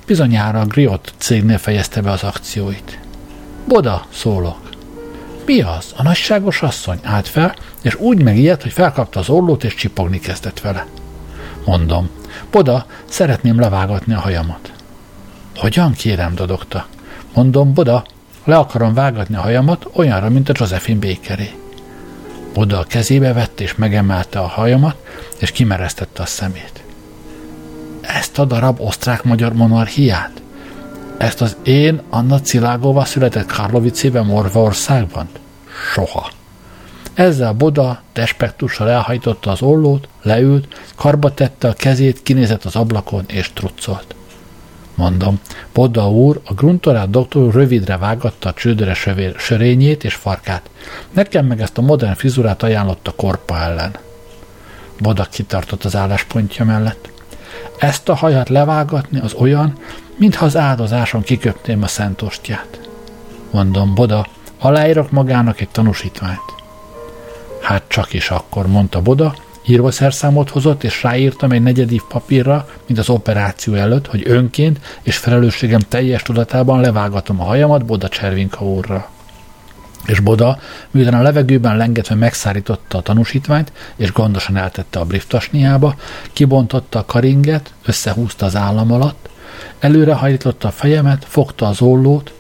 bizonyára 0.07 0.61
a 0.61 0.65
Griot 0.65 1.13
cégnél 1.19 1.59
fejezte 1.59 2.01
be 2.01 2.11
az 2.11 2.23
akcióit. 2.23 2.99
Boda, 3.69 4.07
szólok. 4.13 4.69
Mi 5.47 5.61
az? 5.61 5.93
A 5.97 6.03
nagyságos 6.03 6.63
asszony 6.63 6.99
állt 7.03 7.29
fel, 7.29 7.55
és 7.83 7.95
úgy 7.95 8.23
megijedt, 8.23 8.63
hogy 8.63 8.73
felkapta 8.73 9.21
az 9.21 9.29
orlót, 9.29 9.65
és 9.65 9.75
csipogni 9.75 10.19
kezdett 10.21 10.61
vele. 10.61 10.87
Mondom, 11.65 12.11
Boda, 12.51 12.87
szeretném 13.05 13.61
levágatni 13.61 14.15
a 14.15 14.19
hajamat. 14.21 14.73
Hogyan 15.57 15.93
kérem, 15.93 16.35
dodogta. 16.35 16.87
Mondom, 17.35 17.75
Boda, 17.75 18.05
le 18.45 18.57
akarom 18.57 18.95
vágatni 18.95 19.37
a 19.37 19.41
hajamat 19.41 19.89
olyanra, 19.93 20.29
mint 20.29 20.49
a 20.49 20.53
Josephine 20.57 20.99
Bakeré. 20.99 21.51
Boda 22.55 22.79
a 22.79 22.85
kezébe 22.85 23.33
vette 23.33 23.63
és 23.63 23.75
megemelte 23.75 24.39
a 24.39 24.47
hajamat, 24.47 24.97
és 25.39 25.51
kimeresztette 25.51 26.23
a 26.23 26.27
szemét. 26.27 26.86
Ezt 28.07 28.39
a 28.39 28.45
darab 28.45 28.81
osztrák-magyar 28.81 29.53
monarchiát? 29.53 30.43
Ezt 31.19 31.41
az 31.41 31.57
én 31.63 32.03
Anna 32.11 32.41
Cilágóval 32.41 33.05
született 33.05 33.47
Karlovicében, 33.47 34.27
Morvaországban? 34.27 35.29
Soha. 35.93 36.31
Ezzel 37.15 37.53
Boda 37.53 38.03
despektussal 38.13 38.89
elhajtotta 38.89 39.51
az 39.51 39.63
ollót, 39.63 40.09
leült, 40.23 40.81
karba 40.95 41.35
tette 41.35 41.69
a 41.69 41.73
kezét, 41.73 42.23
kinézett 42.23 42.65
az 42.65 42.77
ablakon 42.77 43.25
és 43.27 43.53
truccolt. 43.53 44.15
Mondom, 44.95 45.41
Boda 45.73 46.11
úr, 46.11 46.41
a 46.45 46.55
gruntorát 46.55 47.11
doktor 47.11 47.55
rövidre 47.55 47.97
vágatta 47.97 48.49
a 48.49 48.53
csődöre 48.53 48.95
sörényét 49.37 50.05
és 50.05 50.15
farkát. 50.15 50.71
Nekem 51.11 51.47
meg 51.47 51.61
ezt 51.61 51.79
a 51.79 51.83
modern 51.83 52.15
frizurát 52.15 52.63
ajánlott 52.63 53.09
a 53.09 53.13
korpa 53.17 53.59
ellen. 53.59 53.97
Boda 54.99 55.25
kitartott 55.25 55.85
az 55.85 55.97
álláspontja 55.97 56.65
mellett. 56.65 57.09
Ezt 57.79 58.09
a 58.09 58.15
hajat 58.15 58.49
levágatni 58.49 59.21
az 59.21 59.35
olyan, 59.35 59.73
mintha 60.17 60.45
az 60.45 60.57
áldozáson 60.57 61.23
kiköpném 61.23 61.83
a 61.83 61.87
szentostját. 61.87 62.89
Mondom, 63.51 63.95
Boda, 63.95 64.27
aláírok 64.59 65.11
magának 65.11 65.61
egy 65.61 65.69
tanúsítványt. 65.69 66.55
Hát 67.61 67.83
csak 67.89 68.13
is 68.13 68.31
akkor, 68.31 68.67
mondta 68.67 69.03
Boda, 69.03 69.35
írószerszámot 69.67 70.51
hozott, 70.51 70.85
és 70.85 71.03
ráírtam 71.03 71.51
egy 71.51 71.63
negyedív 71.63 72.03
papírra, 72.09 72.69
mint 72.87 72.99
az 72.99 73.09
operáció 73.09 73.75
előtt, 73.75 74.07
hogy 74.07 74.23
önként 74.27 74.99
és 75.03 75.17
felelősségem 75.17 75.81
teljes 75.81 76.23
tudatában 76.23 76.81
levágatom 76.81 77.41
a 77.41 77.45
hajamat 77.45 77.85
Boda 77.85 78.09
Cservinka 78.09 78.65
úrra. 78.65 79.09
És 80.07 80.21
Boda, 80.21 80.59
miután 80.91 81.15
a 81.15 81.23
levegőben 81.23 81.77
lengetve 81.77 82.15
megszárította 82.15 82.99
a 82.99 83.03
tanúsítványt, 83.03 83.73
és 83.97 84.13
gondosan 84.13 84.57
eltette 84.57 84.99
a 84.99 85.05
briftasniába, 85.05 85.95
kibontotta 86.33 86.99
a 86.99 87.05
karinget, 87.05 87.73
összehúzta 87.85 88.47
az 88.47 88.57
állam 88.57 88.93
alatt, 88.93 89.29
előrehajlította 89.79 90.69
a 90.69 90.71
fejemet, 90.71 91.25
fogta 91.29 91.67
az 91.67 91.81
ollót, 91.81 92.33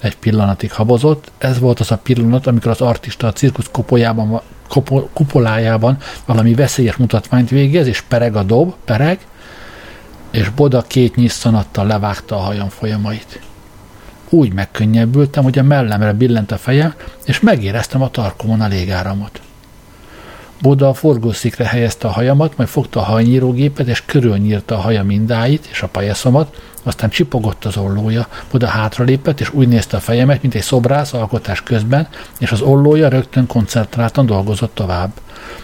egy 0.00 0.16
pillanatig 0.16 0.72
habozott, 0.72 1.30
ez 1.38 1.58
volt 1.58 1.80
az 1.80 1.90
a 1.90 1.96
pillanat, 1.96 2.46
amikor 2.46 2.70
az 2.70 2.80
artista 2.80 3.26
a 3.26 3.32
cirkusz 3.32 3.68
kopójában 3.72 4.40
kupolájában 5.12 5.96
valami 6.26 6.54
veszélyes 6.54 6.96
mutatványt 6.96 7.50
végez, 7.50 7.86
és 7.86 8.00
pereg 8.00 8.36
a 8.36 8.42
dob, 8.42 8.74
pereg, 8.84 9.18
és 10.30 10.48
Boda 10.48 10.82
két 10.82 11.16
nyisszanattal 11.16 11.86
levágta 11.86 12.36
a 12.36 12.40
hajam 12.40 12.68
folyamait. 12.68 13.40
Úgy 14.28 14.52
megkönnyebbültem, 14.52 15.42
hogy 15.42 15.58
a 15.58 15.62
mellemre 15.62 16.12
billent 16.12 16.52
a 16.52 16.56
fejem, 16.56 16.94
és 17.24 17.40
megéreztem 17.40 18.02
a 18.02 18.10
tarkomon 18.10 18.60
a 18.60 18.66
légáramot. 18.66 19.40
Boda 20.62 20.88
a 20.88 20.94
forgószikre 20.94 21.66
helyezte 21.66 22.08
a 22.08 22.10
hajamat, 22.10 22.56
majd 22.56 22.68
fogta 22.68 23.00
a 23.00 23.04
hajnyírógépet, 23.04 23.86
és 23.86 24.02
körülnyírta 24.06 24.74
a 24.74 24.80
haja 24.80 25.04
mindáit 25.04 25.68
és 25.70 25.82
a 25.82 25.88
pajaszomat, 25.88 26.60
aztán 26.82 27.10
csipogott 27.10 27.64
az 27.64 27.76
ollója, 27.76 28.26
oda 28.50 28.66
hátralépett, 28.66 29.40
és 29.40 29.52
úgy 29.52 29.68
nézte 29.68 29.96
a 29.96 30.00
fejemet, 30.00 30.42
mint 30.42 30.54
egy 30.54 30.62
szobrász 30.62 31.12
alkotás 31.12 31.62
közben, 31.62 32.08
és 32.38 32.52
az 32.52 32.60
ollója 32.60 33.08
rögtön 33.08 33.46
koncentráltan 33.46 34.26
dolgozott 34.26 34.74
tovább. 34.74 35.10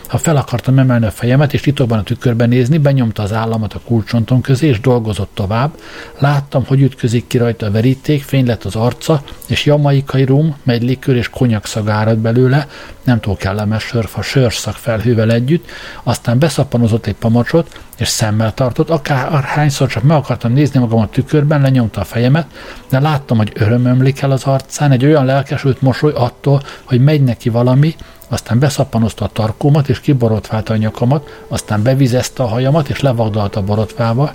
Ha 0.08 0.18
fel 0.18 0.36
akartam 0.36 0.78
emelni 0.78 1.06
a 1.06 1.10
fejemet, 1.10 1.52
és 1.52 1.60
titokban 1.60 1.98
a 1.98 2.02
tükörben 2.02 2.48
nézni, 2.48 2.78
benyomta 2.78 3.22
az 3.22 3.32
államat 3.32 3.74
a 3.74 3.80
kulcsontom 3.84 4.40
közé, 4.40 4.66
és 4.66 4.80
dolgozott 4.80 5.30
tovább. 5.34 5.78
Láttam, 6.18 6.64
hogy 6.66 6.80
ütközik 6.80 7.26
ki 7.26 7.38
rajta 7.38 7.66
a 7.66 7.70
veríték, 7.70 8.22
fény 8.22 8.46
lett 8.46 8.64
az 8.64 8.76
arca, 8.76 9.22
és 9.46 9.64
jamaikai 9.64 10.24
rum, 10.24 10.56
megy 10.62 10.82
likőr 10.82 11.16
és 11.16 11.28
konyak 11.28 11.66
szagárad 11.66 12.18
belőle, 12.18 12.68
nem 13.04 13.20
túl 13.20 13.36
kellemes 13.36 13.82
sörfa, 13.82 14.22
sörszak 14.22 14.74
felhővel 14.74 15.32
együtt, 15.32 15.68
aztán 16.02 16.38
beszappanozott 16.38 17.06
egy 17.06 17.14
pamacsot, 17.14 17.80
és 18.00 18.08
szemmel 18.08 18.54
tartott, 18.54 18.90
akár 18.90 19.42
hányszor 19.42 19.88
csak 19.88 20.02
meg 20.02 20.16
akartam 20.16 20.52
nézni 20.52 20.80
magam 20.80 20.98
a 20.98 21.08
tükörben, 21.08 21.60
lenyomta 21.60 22.00
a 22.00 22.04
fejemet, 22.04 22.46
de 22.88 23.00
láttam, 23.00 23.36
hogy 23.36 23.52
öröm 23.54 23.84
ömlik 23.84 24.20
el 24.20 24.30
az 24.30 24.44
arcán, 24.44 24.90
egy 24.90 25.04
olyan 25.04 25.24
lelkesült 25.24 25.80
mosoly 25.80 26.12
attól, 26.14 26.62
hogy 26.84 27.00
megy 27.00 27.22
neki 27.22 27.48
valami, 27.48 27.94
aztán 28.28 28.58
beszappanozta 28.58 29.24
a 29.24 29.28
tarkómat, 29.28 29.88
és 29.88 30.00
kiborotválta 30.00 30.72
a 30.72 30.76
nyakamat, 30.76 31.44
aztán 31.48 31.82
bevizezte 31.82 32.42
a 32.42 32.46
hajamat, 32.46 32.88
és 32.88 33.00
levagdalta 33.00 33.60
a 33.60 33.62
borotvába, 33.62 34.30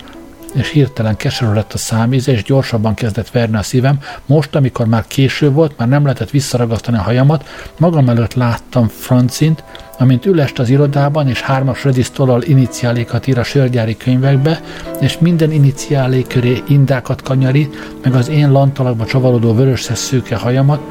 és 0.53 0.69
hirtelen 0.69 1.15
keserű 1.15 1.53
lett 1.53 1.73
a 1.73 1.77
számíze, 1.77 2.31
és 2.31 2.43
gyorsabban 2.43 2.93
kezdett 2.93 3.29
verni 3.29 3.57
a 3.57 3.63
szívem. 3.63 3.99
Most, 4.25 4.55
amikor 4.55 4.85
már 4.85 5.07
késő 5.07 5.51
volt, 5.51 5.77
már 5.77 5.87
nem 5.87 6.03
lehetett 6.03 6.29
visszaragasztani 6.29 6.97
a 6.97 7.01
hajamat, 7.01 7.47
magam 7.77 8.09
előtt 8.09 8.33
láttam 8.33 8.87
Francint, 8.87 9.63
amint 9.97 10.25
ülest 10.25 10.59
az 10.59 10.69
irodában, 10.69 11.27
és 11.27 11.41
hármas 11.41 11.83
redisztollal 11.83 12.41
iniciálékat 12.41 13.27
ír 13.27 13.37
a 13.37 13.43
sörgyári 13.43 13.97
könyvekbe, 13.97 14.61
és 14.99 15.17
minden 15.19 15.51
iniciálé 15.51 16.21
köré 16.27 16.63
indákat 16.67 17.21
kanyari, 17.21 17.69
meg 18.03 18.13
az 18.13 18.29
én 18.29 18.51
lantalakba 18.51 19.05
csavarodó 19.05 19.53
vörös 19.53 19.81
szőke 19.93 20.35
hajamat, 20.35 20.81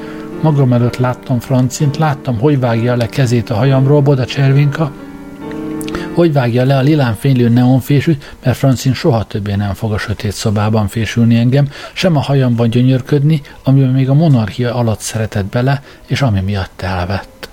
magam 0.43 0.73
előtt 0.73 0.97
láttam 0.97 1.39
Francint, 1.39 1.97
láttam, 1.97 2.39
hogy 2.39 2.61
vágja 2.61 2.97
le 2.97 3.07
kezét 3.07 3.51
a 3.51 3.55
hajamról, 3.55 4.01
Boda 4.01 4.25
Cservinka, 4.25 4.93
hogy 6.19 6.33
vágja 6.33 6.65
le 6.65 6.77
a 6.77 6.81
lilán 6.81 7.15
fénylő 7.15 7.49
neonfésűt, 7.49 8.37
mert 8.45 8.57
Francin 8.57 8.95
soha 8.95 9.25
többé 9.25 9.55
nem 9.55 9.75
fog 9.75 9.93
a 9.93 9.99
sötét 9.99 10.33
szobában 10.33 10.89
fésülni 10.89 11.37
engem, 11.37 11.69
sem 11.93 12.17
a 12.17 12.21
hajamban 12.21 12.71
gyönyörködni, 12.71 13.43
amiben 13.63 13.91
még 13.91 14.09
a 14.09 14.15
monarchia 14.15 14.75
alatt 14.75 15.01
szeretett 15.01 15.45
bele, 15.45 15.83
és 16.07 16.23
ami 16.23 16.41
miatt 16.41 16.83
elvett. 16.83 17.49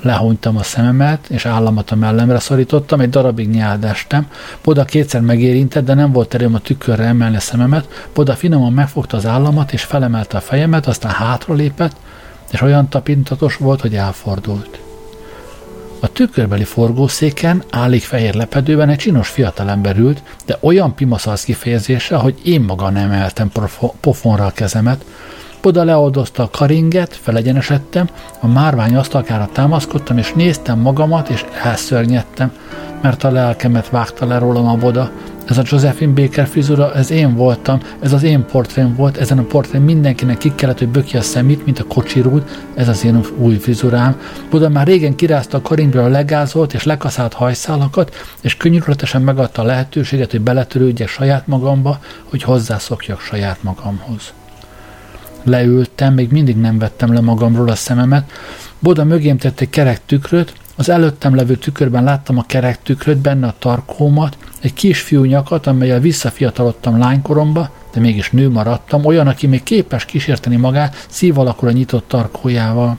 Lehúnytam 0.00 0.56
a 0.56 0.62
szememet, 0.62 1.26
és 1.28 1.46
államat 1.46 1.90
a 1.90 1.96
mellemre 1.96 2.38
szorítottam, 2.38 3.00
egy 3.00 3.10
darabig 3.10 3.48
nyáldástam. 3.48 4.26
Boda 4.62 4.84
kétszer 4.84 5.20
megérintett, 5.20 5.84
de 5.84 5.94
nem 5.94 6.12
volt 6.12 6.34
erőm 6.34 6.54
a 6.54 6.58
tükörre 6.58 7.04
emelni 7.04 7.36
a 7.36 7.40
szememet. 7.40 8.08
Boda 8.14 8.34
finoman 8.34 8.72
megfogta 8.72 9.16
az 9.16 9.26
államat, 9.26 9.72
és 9.72 9.82
felemelte 9.82 10.36
a 10.36 10.40
fejemet, 10.40 10.86
aztán 10.86 11.12
hátra 11.12 11.54
lépett, 11.54 11.96
és 12.50 12.60
olyan 12.60 12.88
tapintatos 12.88 13.56
volt, 13.56 13.80
hogy 13.80 13.94
elfordult. 13.94 14.87
A 16.00 16.12
tükörbeli 16.12 16.64
forgószéken, 16.64 17.62
állig 17.70 18.02
fehér 18.02 18.34
lepedőben 18.34 18.88
egy 18.88 18.96
csinos 18.96 19.28
fiatalember 19.28 19.96
ült, 19.96 20.22
de 20.46 20.58
olyan 20.60 20.94
pimaszalsz 20.94 21.44
kifejezéssel, 21.44 22.18
hogy 22.18 22.34
én 22.44 22.60
maga 22.60 22.90
nem 22.90 23.10
emeltem 23.10 23.50
pofonra 24.00 24.46
a 24.46 24.50
kezemet. 24.50 25.04
Oda 25.62 25.84
leoldozta 25.84 26.42
a 26.42 26.50
karinget, 26.50 27.16
felegyenesedtem, 27.22 28.08
a 28.40 28.46
márvány 28.46 28.96
asztalkára 28.96 29.48
támaszkodtam, 29.52 30.18
és 30.18 30.32
néztem 30.32 30.78
magamat, 30.78 31.28
és 31.28 31.44
elszörnyedtem, 31.62 32.52
mert 33.02 33.24
a 33.24 33.30
lelkemet 33.30 33.88
vágta 33.88 34.26
le 34.26 34.38
rólam 34.38 34.68
a 34.68 34.76
boda, 34.76 35.10
ez 35.48 35.58
a 35.58 35.62
Josephine 35.64 36.12
Baker 36.12 36.46
frizura, 36.46 36.94
ez 36.94 37.10
én 37.10 37.34
voltam, 37.34 37.80
ez 38.00 38.12
az 38.12 38.22
én 38.22 38.44
portrém 38.46 38.94
volt, 38.94 39.16
ezen 39.16 39.38
a 39.38 39.42
portrém 39.42 39.82
mindenkinek 39.82 40.38
ki 40.38 40.52
kellett, 40.54 40.78
hogy 40.78 40.88
bökje 40.88 41.18
a 41.18 41.22
szemét, 41.22 41.64
mint 41.64 41.78
a 41.78 41.84
kocsirút, 41.84 42.64
ez 42.74 42.88
az 42.88 43.04
én 43.04 43.20
új 43.38 43.54
frizurám. 43.54 44.20
Buda 44.50 44.68
már 44.68 44.86
régen 44.86 45.16
kirázta 45.16 45.56
a 45.56 45.62
karimbra 45.62 46.04
a 46.04 46.08
legázolt 46.08 46.74
és 46.74 46.84
lekaszált 46.84 47.32
hajszálakat, 47.32 48.14
és 48.40 48.56
könnyűrletesen 48.56 49.22
megadta 49.22 49.62
a 49.62 49.64
lehetőséget, 49.64 50.30
hogy 50.30 50.40
beletörődjek 50.40 51.08
saját 51.08 51.46
magamba, 51.46 51.98
hogy 52.24 52.42
hozzászokjak 52.42 53.20
saját 53.20 53.62
magamhoz. 53.62 54.32
Leültem, 55.42 56.14
még 56.14 56.30
mindig 56.30 56.56
nem 56.56 56.78
vettem 56.78 57.12
le 57.12 57.20
magamról 57.20 57.68
a 57.68 57.74
szememet, 57.74 58.30
Boda 58.78 59.04
mögém 59.04 59.38
tett 59.38 59.60
egy 59.60 59.70
kerek 59.70 60.00
tükröt, 60.06 60.52
az 60.76 60.88
előttem 60.88 61.34
levő 61.34 61.56
tükörben 61.56 62.04
láttam 62.04 62.38
a 62.38 62.44
kerek 62.46 62.82
tükröt, 62.82 63.18
benne 63.18 63.46
a 63.46 63.54
tarkómat, 63.58 64.36
egy 64.60 64.74
kisfiú 64.74 65.24
nyakat, 65.24 65.66
amelyel 65.66 66.00
visszafiatalodtam 66.00 66.98
lánykoromba, 66.98 67.70
de 67.92 68.00
mégis 68.00 68.30
nő 68.30 68.50
maradtam, 68.50 69.04
olyan, 69.04 69.26
aki 69.26 69.46
még 69.46 69.62
képes 69.62 70.04
kísérteni 70.04 70.56
magát 70.56 71.06
szív 71.08 71.38
alakúra 71.38 71.72
nyitott 71.72 72.08
tarkójával. 72.08 72.96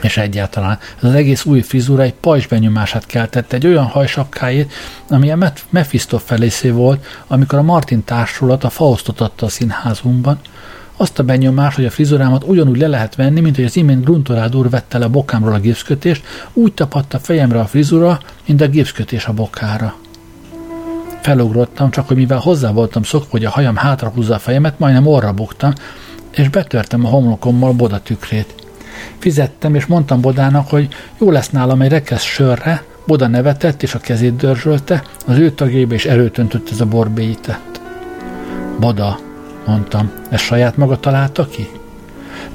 És 0.00 0.16
egyáltalán 0.16 0.78
ez 0.96 1.08
az 1.08 1.14
egész 1.14 1.44
új 1.44 1.60
frizura 1.60 2.02
egy 2.02 2.14
pajzs 2.14 2.46
benyomását 2.46 3.06
keltette, 3.06 3.56
egy 3.56 3.66
olyan 3.66 3.84
hajsapkájét, 3.84 4.72
ami 5.08 5.30
a 5.30 5.52
Mephisto 5.70 6.18
felészé 6.18 6.70
volt, 6.70 7.06
amikor 7.26 7.58
a 7.58 7.62
Martin 7.62 8.04
társulat 8.04 8.64
a 8.64 8.70
Faustot 8.70 9.20
adta 9.20 9.46
a 9.46 9.48
színházunkban, 9.48 10.38
azt 10.96 11.18
a 11.18 11.22
benyomást, 11.22 11.76
hogy 11.76 11.84
a 11.84 11.90
frizurámat 11.90 12.44
ugyanúgy 12.44 12.78
le 12.78 12.86
lehet 12.86 13.14
venni, 13.14 13.40
mint 13.40 13.56
hogy 13.56 13.64
az 13.64 13.76
imént 13.76 14.04
Gruntorád 14.04 14.56
úr 14.56 14.70
vette 14.70 14.98
le 14.98 15.04
a 15.04 15.08
bokámról 15.08 15.54
a 15.54 15.58
gipszkötést, 15.58 16.24
úgy 16.52 16.72
tapadt 16.72 17.16
fejemre 17.22 17.60
a 17.60 17.66
frizura, 17.66 18.20
mint 18.46 18.60
a 18.60 18.68
gipszkötés 18.68 19.26
a 19.26 19.32
bokára. 19.32 20.01
Felugrottam, 21.22 21.90
csak 21.90 22.08
hogy 22.08 22.16
mivel 22.16 22.38
hozzá 22.38 22.70
voltam 22.70 23.02
szokva, 23.02 23.28
hogy 23.30 23.44
a 23.44 23.50
hajam 23.50 23.76
hátrahúzza 23.76 24.34
a 24.34 24.38
fejemet, 24.38 24.78
majdnem 24.78 25.06
orra 25.06 25.32
buktam, 25.32 25.72
és 26.30 26.48
betörtem 26.48 27.04
a 27.04 27.08
homlokommal 27.08 27.72
Boda 27.72 28.00
tükrét. 28.00 28.54
Fizettem, 29.18 29.74
és 29.74 29.86
mondtam 29.86 30.20
Bodának, 30.20 30.68
hogy 30.68 30.88
jó 31.18 31.30
lesz 31.30 31.50
nálam 31.50 31.82
egy 31.82 31.90
rekesz 31.90 32.22
sörre, 32.22 32.82
Boda 33.06 33.26
nevetett, 33.26 33.82
és 33.82 33.94
a 33.94 33.98
kezét 33.98 34.36
dörzsölte, 34.36 35.02
az 35.26 35.38
ő 35.38 35.50
tagjébe 35.50 35.94
is 35.94 36.04
erőt 36.04 36.38
öntött 36.38 36.70
ez 36.70 36.80
a 36.80 36.86
borbélyített. 36.86 37.80
Boda, 38.80 39.18
mondtam, 39.66 40.12
ez 40.30 40.40
saját 40.40 40.76
maga 40.76 41.00
találta 41.00 41.46
ki? 41.46 41.68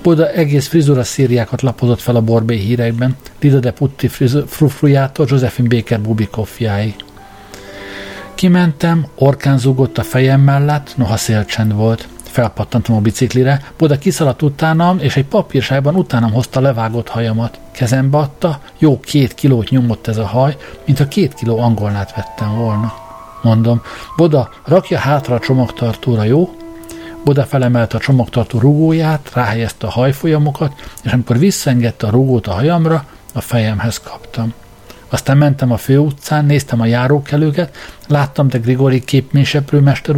Boda 0.03 0.29
egész 0.29 0.67
frizura 0.67 1.03
szíriákat 1.03 1.61
lapozott 1.61 1.99
fel 1.99 2.15
a 2.15 2.21
borbély 2.21 2.59
hírekben, 2.59 3.15
Lida 3.41 3.59
de 3.59 3.71
Putti 3.71 4.07
frufrujától 4.47 5.25
Josephine 5.29 5.67
Baker 5.67 6.01
Bubikoffjáig. 6.01 6.95
Kimentem, 8.37 9.05
orkán 9.15 9.57
zúgott 9.57 9.97
a 9.97 10.03
fejem 10.03 10.41
mellett, 10.41 10.93
noha 10.97 11.17
szélcsend 11.17 11.73
volt. 11.73 12.07
Felpattantam 12.23 12.95
a 12.95 12.99
biciklire, 12.99 13.61
Boda 13.77 13.97
kiszaladt 13.97 14.41
utánam, 14.41 14.99
és 14.99 15.15
egy 15.15 15.25
papírságban 15.25 15.95
utánam 15.95 16.31
hozta 16.31 16.59
levágott 16.59 17.07
hajamat. 17.07 17.59
Kezembe 17.71 18.17
adta, 18.17 18.61
jó 18.77 18.99
két 18.99 19.33
kilót 19.33 19.69
nyomott 19.69 20.07
ez 20.07 20.17
a 20.17 20.25
haj, 20.25 20.57
mintha 20.85 21.07
két 21.07 21.33
kiló 21.33 21.59
angolnát 21.59 22.15
vettem 22.15 22.55
volna. 22.55 22.93
Mondom, 23.41 23.81
Boda, 24.17 24.49
rakja 24.65 24.97
hátra 24.97 25.35
a 25.35 25.39
csomagtartóra, 25.39 26.23
jó? 26.23 26.55
Boda 27.23 27.43
felemelte 27.43 27.97
a 27.97 27.99
csomagtartó 27.99 28.59
rugóját, 28.59 29.31
ráhelyezte 29.33 29.87
a 29.87 29.91
hajfolyamokat, 29.91 30.73
és 31.03 31.11
amikor 31.11 31.37
visszaengedte 31.37 32.07
a 32.07 32.11
rugót 32.11 32.47
a 32.47 32.53
hajamra, 32.53 33.05
a 33.33 33.41
fejemhez 33.41 33.99
kaptam. 33.99 34.53
Aztán 35.09 35.37
mentem 35.37 35.71
a 35.71 35.77
főutcán, 35.77 36.45
néztem 36.45 36.81
a 36.81 36.85
járókelőket, 36.85 37.75
láttam 38.07 38.47
de 38.47 38.57
Grigori 38.57 39.03
képményseprő 39.03 39.79
mester 39.79 40.15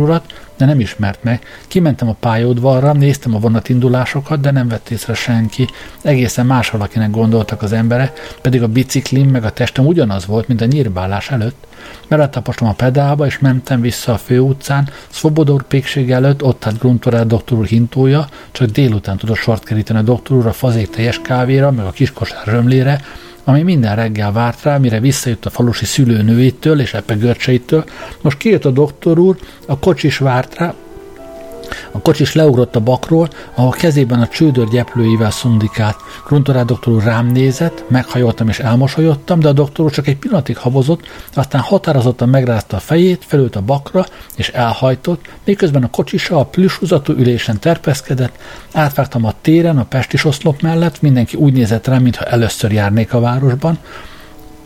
de 0.58 0.66
nem 0.66 0.80
ismert 0.80 1.24
meg. 1.24 1.46
Kimentem 1.68 2.10
a 2.10 2.16
pályaudvarra, 2.20 2.94
néztem 2.94 3.36
a 3.36 3.40
vonatindulásokat, 3.40 4.40
de 4.40 4.52
nem 4.52 4.68
vett 4.68 4.90
észre 4.90 5.14
senki. 5.14 5.68
Egészen 6.02 6.46
más 6.46 6.70
valakinek 6.70 7.12
gondoltak 7.12 7.62
az 7.62 7.72
emberek, 7.72 8.36
pedig 8.42 8.64
a 8.64 8.68
biciklim 8.68 9.30
meg 9.30 9.44
a 9.44 9.52
testem 9.52 9.86
ugyanaz 9.86 10.26
volt, 10.26 10.48
mint 10.48 10.62
a 10.62 10.66
nyírbálás 10.66 11.30
előtt. 11.30 11.68
Beletapostam 12.08 12.68
a 12.68 12.74
pedálba, 12.74 13.26
és 13.26 13.40
mentem 13.40 13.82
vissza 13.82 14.14
a 14.14 14.18
főutcán, 14.18 14.90
Szvobodor 15.10 15.64
pékség 15.64 16.12
előtt, 16.12 16.44
ott 16.44 16.66
állt 16.66 16.80
Gruntorát 16.80 17.28
doktor 17.28 17.58
úr 17.58 17.66
hintója, 17.66 18.28
csak 18.52 18.70
délután 18.70 19.18
tudott 19.18 19.38
sort 19.38 19.64
keríteni 19.64 20.00
a 20.00 20.02
doktor 20.02 20.38
úr 20.38 20.48
a 20.48 20.54
fazék 20.54 20.90
teljes 20.90 21.22
kávéra, 21.22 21.72
meg 21.72 21.86
a 21.86 21.92
kiskosár 21.92 22.46
römlére, 22.46 23.02
ami 23.50 23.62
minden 23.62 23.96
reggel 23.96 24.32
várt 24.32 24.64
rá, 24.64 24.78
mire 24.78 25.00
visszajött 25.00 25.46
a 25.46 25.50
falusi 25.50 25.86
szülőnőitől 25.86 26.80
és 26.80 26.94
epegörcseitől. 26.94 27.84
Most 28.22 28.38
kijött 28.38 28.66
a 28.66 28.72
doktor 28.72 29.20
úr, 29.20 29.38
a 29.68 29.80
kocsis 29.80 30.18
várt 30.18 30.56
rá, 30.56 30.74
a 31.92 32.00
kocsis 32.00 32.34
leugrott 32.34 32.76
a 32.76 32.80
bakról, 32.80 33.30
ahol 33.56 33.72
kezében 33.72 34.22
a 34.22 34.28
csődör 34.28 34.68
gyeplőivel 34.68 35.32
szundikált. 35.32 35.98
Gruntorá 36.28 36.64
doktor 36.64 36.94
úr 36.94 37.04
rám 37.04 37.28
nézett, 37.28 37.84
meghajoltam 37.88 38.48
és 38.50 38.60
elmosolyodtam, 38.60 39.40
de 39.40 39.48
a 39.48 39.54
doktor 39.54 39.92
csak 39.92 40.08
egy 40.08 40.18
pillanatig 40.18 40.58
habozott, 40.58 41.08
aztán 41.34 41.62
határozottan 41.62 42.30
megrázta 42.30 42.78
a 42.78 42.80
fejét, 42.80 43.26
felült 43.28 43.56
a 43.56 43.62
bakra 43.62 44.06
és 44.36 44.50
elhajtott, 44.50 45.26
miközben 45.44 45.84
a 45.84 45.90
kocsisa 45.90 46.40
a 46.40 46.46
plüshúzatú 46.46 47.14
ülésen 47.14 47.60
terpeszkedett, 47.60 48.38
átvágtam 48.74 49.26
a 49.26 49.34
téren, 49.42 49.78
a 49.78 49.86
pestis 49.86 50.26
oszlop 50.26 50.62
mellett, 50.62 51.02
mindenki 51.02 51.38
úgy 51.38 51.54
nézett 51.54 51.88
rám, 51.88 52.02
mintha 52.02 52.26
először 52.26 52.72
járnék 52.72 53.14
a 53.14 53.20
városban, 53.20 53.78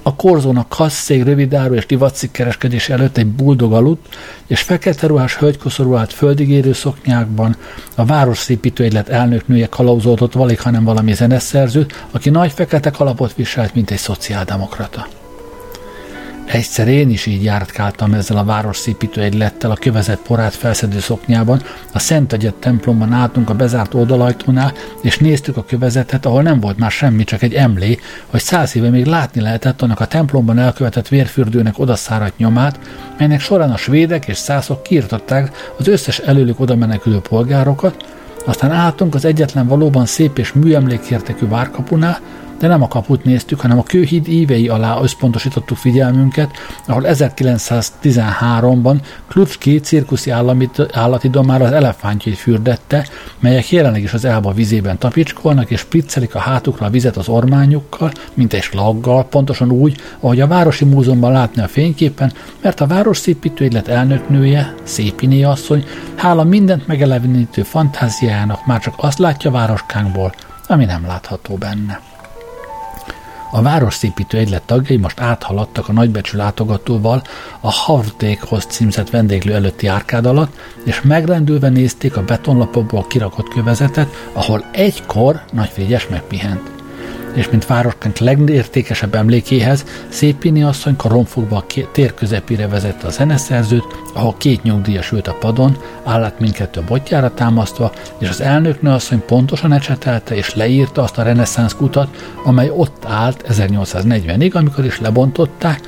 a 0.04 0.16
korzónak 0.16 0.70
kasszék, 0.70 1.24
rövidáru 1.24 1.74
és 1.74 1.86
divatszik 1.86 2.32
kereskedés 2.32 2.90
előtt 2.90 3.18
egy 3.18 3.28
buldog 3.28 3.74
aludt, 3.74 4.16
és 4.48 4.62
fekete 4.62 5.08
ruhás 5.08 5.36
hölgykoszorú 5.36 5.96
állt 5.96 6.14
földigérő 6.14 6.74
szoknyákban, 6.74 7.56
a 7.96 8.06
városszépítő 8.06 8.84
egylet 8.84 9.10
elnöknője 9.10 9.68
kalauzoltott 9.68 10.34
valig, 10.34 10.62
hanem 10.62 10.84
valami 10.84 11.14
zeneszerzőt, 11.14 12.06
aki 12.12 12.30
nagy 12.30 12.52
fekete 12.52 12.90
kalapot 12.90 13.36
viselt, 13.36 13.74
mint 13.74 13.92
egy 13.92 13.98
szociáldemokrata. 13.98 15.08
Egyszer 16.46 16.88
én 16.88 17.10
is 17.10 17.26
így 17.26 17.44
jártkáltam 17.44 18.14
ezzel 18.14 18.38
a 18.38 18.44
városszépítő 18.44 19.22
egylettel 19.22 19.72
a 19.72 19.76
kövezett 19.76 20.22
porát 20.22 20.54
felszedő 20.54 21.00
szoknyában, 21.00 21.62
a 21.92 22.00
Szent 22.00 22.34
Egyet 22.34 22.54
templomban 22.54 23.12
álltunk 23.12 23.50
a 23.50 23.54
bezárt 23.54 23.94
oldalajtónál, 23.94 24.74
és 25.02 25.18
néztük 25.18 25.58
a 25.58 25.64
kövezetet, 25.64 26.26
ahol 26.26 26.42
nem 26.42 26.60
volt 26.60 26.78
már 26.78 26.92
semmi, 26.92 27.24
csak 27.24 27.42
egy 27.42 27.54
emlé, 27.54 28.00
hogy 28.28 28.40
száz 28.40 28.76
éve 28.76 28.90
még 28.90 29.06
látni 29.06 29.42
lehetett 29.42 29.82
annak 29.82 30.00
a 30.00 30.06
templomban 30.06 30.60
elkövetett 30.60 31.08
vérfürdőnek 31.08 31.80
odaszáradt 31.80 32.38
nyomát, 32.38 32.80
melynek 33.18 33.40
során 33.40 33.72
a 33.72 33.78
svédek 33.78 34.28
és 34.28 34.38
szászok 34.38 34.84
kiirtották 34.84 35.74
az 35.78 35.88
összes 35.88 36.20
előlük 36.20 36.60
oda 36.60 36.76
menekülő 36.76 37.20
polgárokat, 37.20 38.06
aztán 38.46 38.72
álltunk 38.72 39.16
az 39.16 39.26
egyetlen 39.26 39.68
valóban 39.68 40.06
szép 40.06 40.38
és 40.38 40.54
műemlékértekű 40.54 41.48
várkapunál, 41.48 42.20
de 42.64 42.70
nem 42.70 42.82
a 42.82 42.88
kaput 42.88 43.24
néztük, 43.24 43.60
hanem 43.60 43.80
a 43.80 43.84
kőhíd 43.84 44.28
ívei 44.28 44.68
alá 44.68 45.02
összpontosítottuk 45.02 45.78
figyelmünket, 45.78 46.52
ahol 46.88 47.04
1913-ban 47.06 48.96
Klutski 49.28 49.80
cirkuszi 49.80 50.32
állatidomár 50.92 51.62
az 51.62 51.72
elefántjait 51.72 52.38
fürdette, 52.38 53.08
melyek 53.40 53.72
jelenleg 53.72 54.04
is 54.04 54.14
az 54.14 54.26
Elba 54.26 54.52
vizében 54.52 54.98
tapicskolnak, 54.98 55.70
és 55.70 55.84
priccelik 55.84 56.36
a 56.36 56.40
hátukra 56.40 56.86
a 56.86 56.90
vizet 56.90 57.18
az 57.18 57.28
ormányukkal, 57.28 58.12
mint 58.34 58.54
egy 58.54 58.62
slaggal, 58.62 59.26
pontosan 59.26 59.72
úgy, 59.72 59.96
ahogy 60.20 60.40
a 60.40 60.48
Városi 60.48 60.86
Múzeumban 60.86 61.32
látni 61.32 61.62
a 61.62 61.68
fényképen, 61.68 62.34
mert 62.62 62.82
a 62.82 62.88
város 62.88 63.18
szépítőegylet 63.18 63.88
elnöknője, 63.88 64.74
Szépiné 64.84 65.44
asszony, 65.44 65.84
hála 66.16 66.44
mindent 66.44 66.88
megelevenítő 66.88 67.64
fantáziájának 67.64 68.66
már 68.66 68.80
csak 68.80 68.94
azt 68.98 69.18
látja 69.18 69.52
városkánkból, 69.52 70.34
ami 70.68 70.86
nem 70.86 71.06
látható 71.06 71.56
benne. 71.56 72.13
A 73.56 73.62
városszépítő 73.62 74.38
egylet 74.38 74.62
tagjai 74.62 74.98
most 74.98 75.20
áthaladtak 75.20 75.90
a 75.90 75.94
nagybecsű 75.94 76.38
látogatóval 76.38 77.22
a 77.60 77.72
Havdékhoz 77.72 78.66
címzett 78.66 79.10
vendéglő 79.10 79.54
előtti 79.54 79.88
árkád 79.88 80.26
alatt, 80.26 80.56
és 80.84 81.02
megrendülve 81.02 81.70
nézték 81.70 82.18
a 82.18 82.24
betonlapokból 82.24 83.06
kirakott 83.08 83.48
kövezetet, 83.48 84.30
ahol 84.34 84.66
egykor 84.72 85.42
Nagy 85.52 85.70
Frigyes 85.70 86.08
megpihent 86.08 86.73
és 87.34 87.50
mint 87.50 87.66
városkánk 87.66 88.18
legértékesebb 88.18 89.16
emlékéhez, 89.16 89.86
Szépini 90.10 90.64
asszony 90.64 90.96
karonfogva 90.96 91.58
a 91.58 91.66
tér 91.92 92.14
közepére 92.14 92.68
vezette 92.68 93.08
a 93.08 93.10
zeneszerzőt, 93.10 93.86
ahol 94.14 94.36
két 94.38 94.64
nyugdíjas 94.64 95.12
ült 95.12 95.28
a 95.28 95.38
padon, 95.40 95.78
állat 96.04 96.40
mindkettő 96.40 96.80
a 96.80 96.84
botjára 96.88 97.34
támasztva, 97.34 97.92
és 98.18 98.30
az 98.30 98.42
elnöknő 98.42 98.90
asszony 98.90 99.26
pontosan 99.26 99.74
ecsetelte 99.74 100.36
és 100.36 100.56
leírta 100.56 101.02
azt 101.02 101.18
a 101.18 101.24
reneszánsz 101.24 101.74
kutat, 101.74 102.34
amely 102.44 102.70
ott 102.70 103.06
állt 103.06 103.44
1840-ig, 103.50 104.54
amikor 104.54 104.86
is 104.86 105.00
lebontották, 105.00 105.82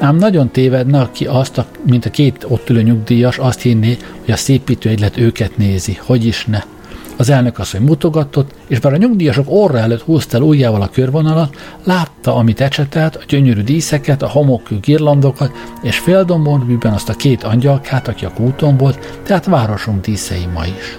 Ám 0.00 0.16
nagyon 0.16 0.50
tévedne, 0.50 1.00
aki 1.00 1.26
azt, 1.26 1.58
a, 1.58 1.66
mint 1.86 2.04
a 2.04 2.10
két 2.10 2.44
ott 2.48 2.70
ülő 2.70 2.82
nyugdíjas, 2.82 3.38
azt 3.38 3.60
hinné, 3.60 3.96
hogy 4.24 4.30
a 4.30 4.36
szépítő 4.36 4.88
egylet 4.88 5.16
őket 5.16 5.56
nézi, 5.56 5.98
hogy 6.02 6.26
is 6.26 6.44
ne. 6.44 6.62
Az 7.18 7.30
elnök 7.30 7.58
asszony 7.58 7.82
mutogatott, 7.82 8.50
és 8.66 8.80
bár 8.80 8.92
a 8.92 8.96
nyugdíjasok 8.96 9.46
orra 9.48 9.78
előtt 9.78 10.02
húzta 10.02 10.36
el 10.36 10.42
ujjával 10.42 10.82
a 10.82 10.90
körvonalat, 10.92 11.56
látta, 11.84 12.34
amit 12.34 12.60
ecsetelt, 12.60 13.16
a 13.16 13.24
gyönyörű 13.28 13.62
díszeket, 13.62 14.22
a 14.22 14.28
homokkő 14.28 14.78
girlandokat, 14.80 15.52
és 15.82 15.98
féldomborbűben 15.98 16.92
azt 16.92 17.08
a 17.08 17.14
két 17.14 17.42
angyalkát, 17.42 18.08
aki 18.08 18.24
a 18.24 18.32
kúton 18.32 18.76
volt, 18.76 19.20
tehát 19.22 19.46
városunk 19.46 20.04
díszei 20.04 20.46
ma 20.54 20.66
is. 20.66 20.96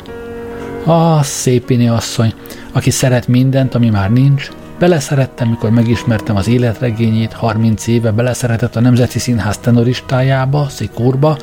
Ah, 0.83 1.23
szépini 1.23 1.87
asszony, 1.87 2.33
aki 2.71 2.89
szeret 2.89 3.27
mindent, 3.27 3.75
ami 3.75 3.89
már 3.89 4.11
nincs, 4.11 4.49
Beleszerettem, 4.79 5.49
mikor 5.49 5.69
megismertem 5.69 6.35
az 6.35 6.47
életregényét, 6.47 7.33
30 7.33 7.87
éve 7.87 8.11
beleszeretett 8.11 8.75
a 8.75 8.79
Nemzeti 8.79 9.19
Színház 9.19 9.57
tenoristájába, 9.57 10.67
Szikurba, 10.69 11.37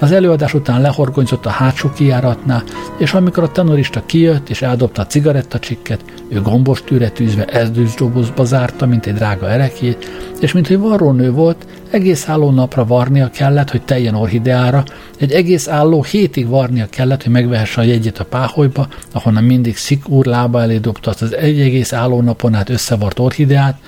az 0.00 0.12
előadás 0.12 0.54
után 0.54 0.80
lehorgonyzott 0.80 1.46
a 1.46 1.50
hátsó 1.50 1.90
kijáratnál, 1.90 2.62
és 2.98 3.14
amikor 3.14 3.42
a 3.42 3.52
tenorista 3.52 4.02
kijött 4.06 4.48
és 4.48 4.62
eldobta 4.62 5.02
a 5.02 5.06
cigarettacsikket, 5.06 6.00
ő 6.28 6.42
gombos 6.42 6.82
tűre 6.84 7.08
tűzve 7.08 7.44
ezdősdobozba 7.44 8.44
zárta, 8.44 8.86
mint 8.86 9.06
egy 9.06 9.14
drága 9.14 9.48
erekét, 9.48 10.10
és 10.40 10.52
mint 10.52 10.66
hogy 10.66 10.78
varrónő 10.78 11.32
volt, 11.32 11.66
egész 11.90 12.28
álló 12.28 12.50
napra 12.50 12.84
varnia 12.84 13.30
kellett, 13.30 13.70
hogy 13.70 13.82
teljen 13.82 14.14
orhideára, 14.14 14.84
egy 15.18 15.32
egész 15.32 15.68
álló 15.68 16.02
hétig 16.02 16.48
varnia 16.48 16.86
kellett, 16.86 17.22
hogy 17.22 17.32
megvehesse 17.32 17.80
a 17.80 17.84
jegyet 17.84 18.18
a 18.18 18.24
páholyba, 18.24 18.88
ahonnan 19.12 19.44
mindig 19.44 19.76
szik 19.76 20.08
úr 20.08 20.26
lába 20.26 20.60
elé 20.60 20.78
dobta 20.78 21.10
azt 21.10 21.22
az 21.22 21.34
egy 21.34 21.60
egész 21.60 21.92
álló 21.92 22.20
napon 22.20 22.54
át 22.54 22.68
összevart 22.80 23.18
orhideát, 23.18 23.78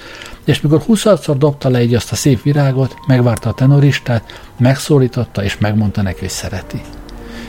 és 0.44 0.60
mikor 0.60 0.80
huszadszor 0.80 1.38
dobta 1.38 1.68
le 1.68 1.82
így 1.82 1.94
azt 1.94 2.12
a 2.12 2.14
szép 2.14 2.42
virágot, 2.42 2.96
megvárta 3.06 3.48
a 3.48 3.54
tenoristát, 3.54 4.42
megszólította 4.58 5.44
és 5.44 5.58
megmondta 5.58 6.02
neki, 6.02 6.20
hogy 6.20 6.28
szereti. 6.28 6.80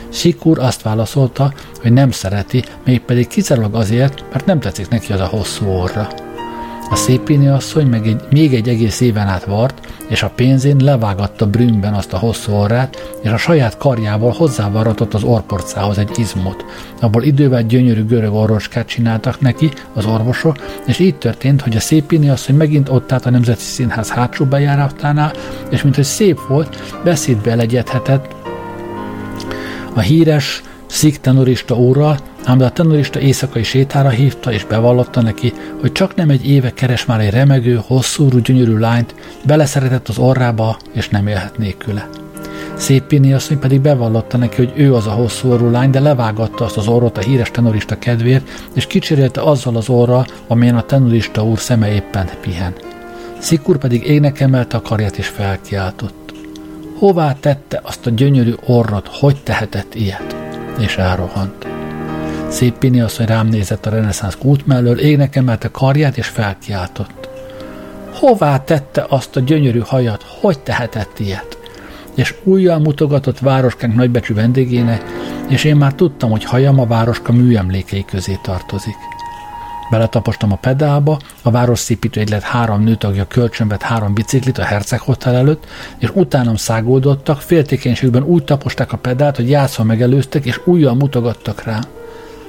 Sikur 0.08 0.58
azt 0.58 0.82
válaszolta, 0.82 1.52
hogy 1.82 1.92
nem 1.92 2.10
szereti, 2.10 2.64
mégpedig 2.84 3.26
kizárólag 3.26 3.74
azért, 3.74 4.24
mert 4.32 4.46
nem 4.46 4.60
tetszik 4.60 4.88
neki 4.88 5.12
az 5.12 5.20
a 5.20 5.26
hosszú 5.26 5.66
orra. 5.66 6.23
A 6.90 6.96
szépéni 6.96 7.48
asszony 7.48 7.86
meg 7.86 8.06
egy, 8.06 8.20
még 8.30 8.54
egy 8.54 8.68
egész 8.68 9.00
éven 9.00 9.26
át 9.26 9.44
vart, 9.44 9.86
és 10.08 10.22
a 10.22 10.32
pénzén 10.34 10.76
levágatta 10.76 11.46
brünnben 11.46 11.94
azt 11.94 12.12
a 12.12 12.18
hosszú 12.18 12.52
orrát, 12.52 13.14
és 13.22 13.30
a 13.30 13.36
saját 13.36 13.76
karjával 13.76 14.32
hozzávaratott 14.32 15.14
az 15.14 15.22
orporcához 15.22 15.98
egy 15.98 16.10
izmot, 16.14 16.64
abból 17.00 17.22
idővel 17.22 17.62
gyönyörű 17.62 18.04
görög 18.04 18.34
orvoskát 18.34 18.86
csináltak 18.86 19.40
neki 19.40 19.70
az 19.94 20.06
orvosok, 20.06 20.56
és 20.86 20.98
így 20.98 21.14
történt, 21.14 21.60
hogy 21.60 21.76
a 21.76 21.80
szépéni 21.80 22.28
asszony 22.28 22.56
megint 22.56 22.88
ott 22.88 23.12
állt 23.12 23.26
a 23.26 23.30
Nemzeti 23.30 23.62
Színház 23.62 24.10
hátsó 24.10 24.44
bejáratánál, 24.44 25.32
és 25.70 25.82
mint 25.82 25.94
hogy 25.94 26.04
szép 26.04 26.38
volt, 26.48 27.00
beszédbe 27.04 27.54
legyedhetett 27.54 28.34
a 29.94 30.00
híres 30.00 30.62
szik 30.86 31.20
tenorista 31.20 31.74
úrral, 31.74 32.18
ám 32.44 32.58
de 32.58 32.64
a 32.64 32.70
tenorista 32.70 33.20
éjszakai 33.20 33.62
sétára 33.62 34.08
hívta 34.08 34.52
és 34.52 34.64
bevallotta 34.64 35.22
neki, 35.22 35.52
hogy 35.80 35.92
csak 35.92 36.14
nem 36.14 36.30
egy 36.30 36.48
éve 36.48 36.70
keres 36.70 37.04
már 37.04 37.20
egy 37.20 37.30
remegő, 37.30 37.80
hosszú, 37.86 38.28
gyönyörű 38.28 38.76
lányt, 38.76 39.14
beleszeretett 39.44 40.08
az 40.08 40.18
orrába, 40.18 40.76
és 40.92 41.08
nem 41.08 41.26
élhet 41.26 41.58
nélküle. 41.58 42.08
Szép 42.74 43.02
Pini 43.02 43.32
asszony 43.32 43.58
pedig 43.58 43.80
bevallotta 43.80 44.36
neki, 44.36 44.56
hogy 44.56 44.72
ő 44.76 44.94
az 44.94 45.06
a 45.06 45.10
hosszú 45.10 45.50
orrú 45.50 45.70
lány, 45.70 45.90
de 45.90 46.00
levágatta 46.00 46.64
azt 46.64 46.76
az 46.76 46.86
orrot 46.86 47.18
a 47.18 47.20
híres 47.20 47.50
tenorista 47.50 47.98
kedvéért, 47.98 48.48
és 48.72 48.86
kicserélte 48.86 49.40
azzal 49.40 49.76
az 49.76 49.88
orra, 49.88 50.26
amelyen 50.46 50.76
a 50.76 50.82
tenorista 50.82 51.44
úr 51.44 51.58
szeme 51.58 51.92
éppen 51.92 52.28
pihen. 52.40 52.74
Szikur 53.38 53.78
pedig 53.78 54.06
égnek 54.06 54.40
emelte 54.40 54.76
a 54.76 54.82
karját 54.82 55.16
és 55.16 55.26
felkiáltott. 55.26 56.32
Hová 56.98 57.36
tette 57.40 57.80
azt 57.82 58.06
a 58.06 58.10
gyönyörű 58.10 58.54
orrot, 58.66 59.08
hogy 59.08 59.42
tehetett 59.42 59.94
ilyet? 59.94 60.36
És 60.78 60.96
elrohant. 60.96 61.73
Szép 62.54 62.78
Pini 62.78 63.00
asszony 63.00 63.26
rám 63.26 63.46
nézett 63.46 63.86
a 63.86 63.90
reneszánsz 63.90 64.36
kút 64.36 64.66
mellől, 64.66 64.98
égnek 64.98 65.36
emelte 65.36 65.70
karját 65.70 66.16
és 66.16 66.26
felkiáltott. 66.26 67.28
Hová 68.12 68.58
tette 68.58 69.06
azt 69.08 69.36
a 69.36 69.40
gyönyörű 69.40 69.78
hajat, 69.78 70.24
hogy 70.40 70.58
tehetett 70.58 71.18
ilyet? 71.18 71.58
És 72.14 72.34
újjal 72.42 72.78
mutogatott 72.78 73.38
városkánk 73.38 73.94
nagybecsű 73.94 74.34
vendégének, 74.34 75.02
és 75.48 75.64
én 75.64 75.76
már 75.76 75.92
tudtam, 75.94 76.30
hogy 76.30 76.44
hajam 76.44 76.80
a 76.80 76.86
városka 76.86 77.32
műemlékei 77.32 78.04
közé 78.04 78.38
tartozik. 78.42 78.96
Beletapostam 79.90 80.52
a 80.52 80.56
pedálba, 80.56 81.18
a 81.42 81.50
város 81.50 81.78
szépítő 81.78 82.20
egylet 82.20 82.42
három 82.42 82.82
nőtagja 82.82 83.26
kölcsönvet 83.26 83.82
három 83.82 84.14
biciklit 84.14 84.58
a 84.58 84.64
Herceg 84.64 85.00
Hotel 85.00 85.34
előtt, 85.34 85.66
és 85.98 86.10
utánam 86.12 86.56
szágoldottak, 86.56 87.40
féltékenységben 87.40 88.22
úgy 88.22 88.44
taposták 88.44 88.92
a 88.92 88.96
pedált, 88.96 89.36
hogy 89.36 89.50
játszva 89.50 89.84
megelőztek, 89.84 90.44
és 90.44 90.60
újjal 90.64 90.94
mutogattak 90.94 91.62
rá 91.62 91.80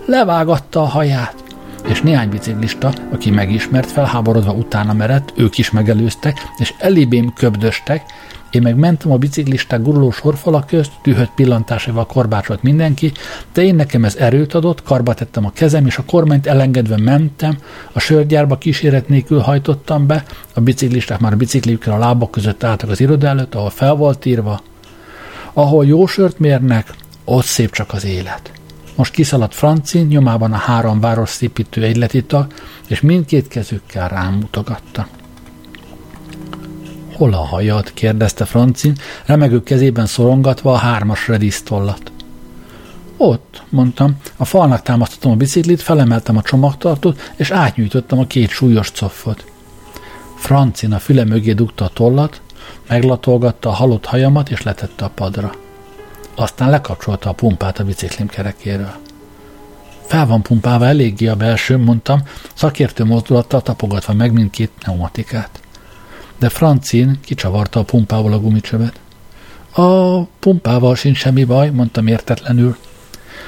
levágatta 0.06 0.82
a 0.82 0.86
haját. 0.86 1.44
És 1.88 2.02
néhány 2.02 2.30
biciklista, 2.30 2.94
aki 3.12 3.30
megismert, 3.30 3.92
felháborodva 3.92 4.52
utána 4.52 4.94
merett, 4.94 5.34
ők 5.36 5.58
is 5.58 5.72
megelőztek, 5.72 6.38
és 6.58 6.74
elébém 6.78 7.34
köbdöstek, 7.34 8.04
én 8.56 8.62
meg 8.62 8.76
mentem 8.76 9.12
a 9.12 9.18
biciklisták 9.18 9.82
guruló 9.82 10.12
sorfala 10.12 10.64
közt, 10.68 10.92
tűhött 11.02 11.32
pillantásával 11.36 12.06
korbácsolt 12.06 12.64
mindenki, 12.64 13.12
de 13.54 13.62
én 13.62 13.76
nekem 13.76 14.04
ez 14.04 14.16
erőt 14.16 14.54
adott, 14.54 14.84
karba 14.84 15.14
tettem 15.14 15.46
a 15.46 15.52
kezem, 15.52 15.86
és 15.86 15.98
a 15.98 16.04
kormányt 16.06 16.48
elengedve 16.48 16.98
mentem, 16.98 17.58
a 17.92 18.00
sörgyárba 18.00 18.58
kíséret 18.58 19.10
nélkül 19.10 19.40
hajtottam 19.40 20.08
be, 20.08 20.24
a 20.54 20.62
biciklisták 20.62 21.20
már 21.20 21.34
a 21.34 21.36
bicikliükkel 21.36 21.94
a 21.94 21.98
lábak 21.98 22.32
között 22.32 22.64
álltak 22.64 22.90
az 22.90 23.00
iroda 23.00 23.28
előtt, 23.28 23.56
ahol 23.56 23.70
fel 23.70 23.94
volt 23.94 24.26
írva, 24.26 24.62
ahol 25.54 25.86
jó 25.86 26.06
sört 26.06 26.40
mérnek, 26.40 26.94
ott 27.26 27.46
szép 27.46 27.72
csak 27.72 27.94
az 27.94 28.06
élet. 28.06 28.52
Most 28.96 29.14
kiszaladt 29.14 29.54
Francin, 29.54 30.06
nyomában 30.06 30.54
a 30.54 30.58
három 30.58 31.00
városszépítő 31.00 31.84
egyletita, 31.84 32.48
és 32.88 33.02
mindkét 33.02 33.48
kezükkel 33.48 34.10
rám 34.10 34.34
mutogatta. 34.34 35.08
Hol 37.14 37.34
a 37.34 37.46
hajad? 37.46 37.94
kérdezte 37.94 38.46
Francin, 38.46 38.96
remegő 39.26 39.64
kezében 39.64 40.06
szorongatva 40.06 40.72
a 40.72 40.78
hármas 40.78 41.28
redisztollat. 41.28 42.12
Ott, 43.18 43.64
mondtam, 43.70 44.18
a 44.38 44.46
falnak 44.46 44.82
támasztottam 44.82 45.32
a 45.32 45.36
biciklit, 45.36 45.82
felemeltem 45.82 46.38
a 46.38 46.42
csomagtartót, 46.42 47.32
és 47.36 47.52
átnyújtottam 47.52 48.20
a 48.20 48.28
két 48.28 48.50
súlyos 48.50 48.92
coffot. 48.92 49.46
Francin 50.36 50.94
a 50.94 51.00
füle 51.00 51.24
mögé 51.24 51.54
dugta 51.54 51.86
a 51.86 51.90
tollat, 51.94 52.42
meglatolgatta 52.88 53.70
a 53.70 53.74
halott 53.74 54.06
hajamat, 54.06 54.50
és 54.50 54.62
letette 54.62 55.06
a 55.06 55.10
padra. 55.10 55.65
Aztán 56.36 56.70
lekapcsolta 56.70 57.30
a 57.30 57.34
pumpát 57.34 57.80
a 57.80 57.84
biciklim 57.84 58.28
kerekéről. 58.28 58.94
Fel 60.06 60.26
van 60.26 60.42
pumpálva 60.42 60.86
eléggé 60.86 61.28
a 61.28 61.36
belső, 61.36 61.78
mondtam, 61.78 62.22
szakértő 62.54 63.04
mozdulattal 63.04 63.62
tapogatva 63.62 64.14
meg 64.14 64.34
mindkét 64.34 64.72
pneumatikát. 64.80 65.60
De 66.40 66.50
Francin 66.50 67.20
kicsavarta 67.24 67.80
a 67.80 67.84
pumpával 67.84 68.34
a 68.34 68.40
gumicsövet. 68.40 69.00
A 69.72 70.22
pumpával 70.24 70.96
sincs 70.96 71.18
semmi 71.18 71.44
baj, 71.44 71.70
mondtam 71.70 72.08
értetlenül. 72.08 72.78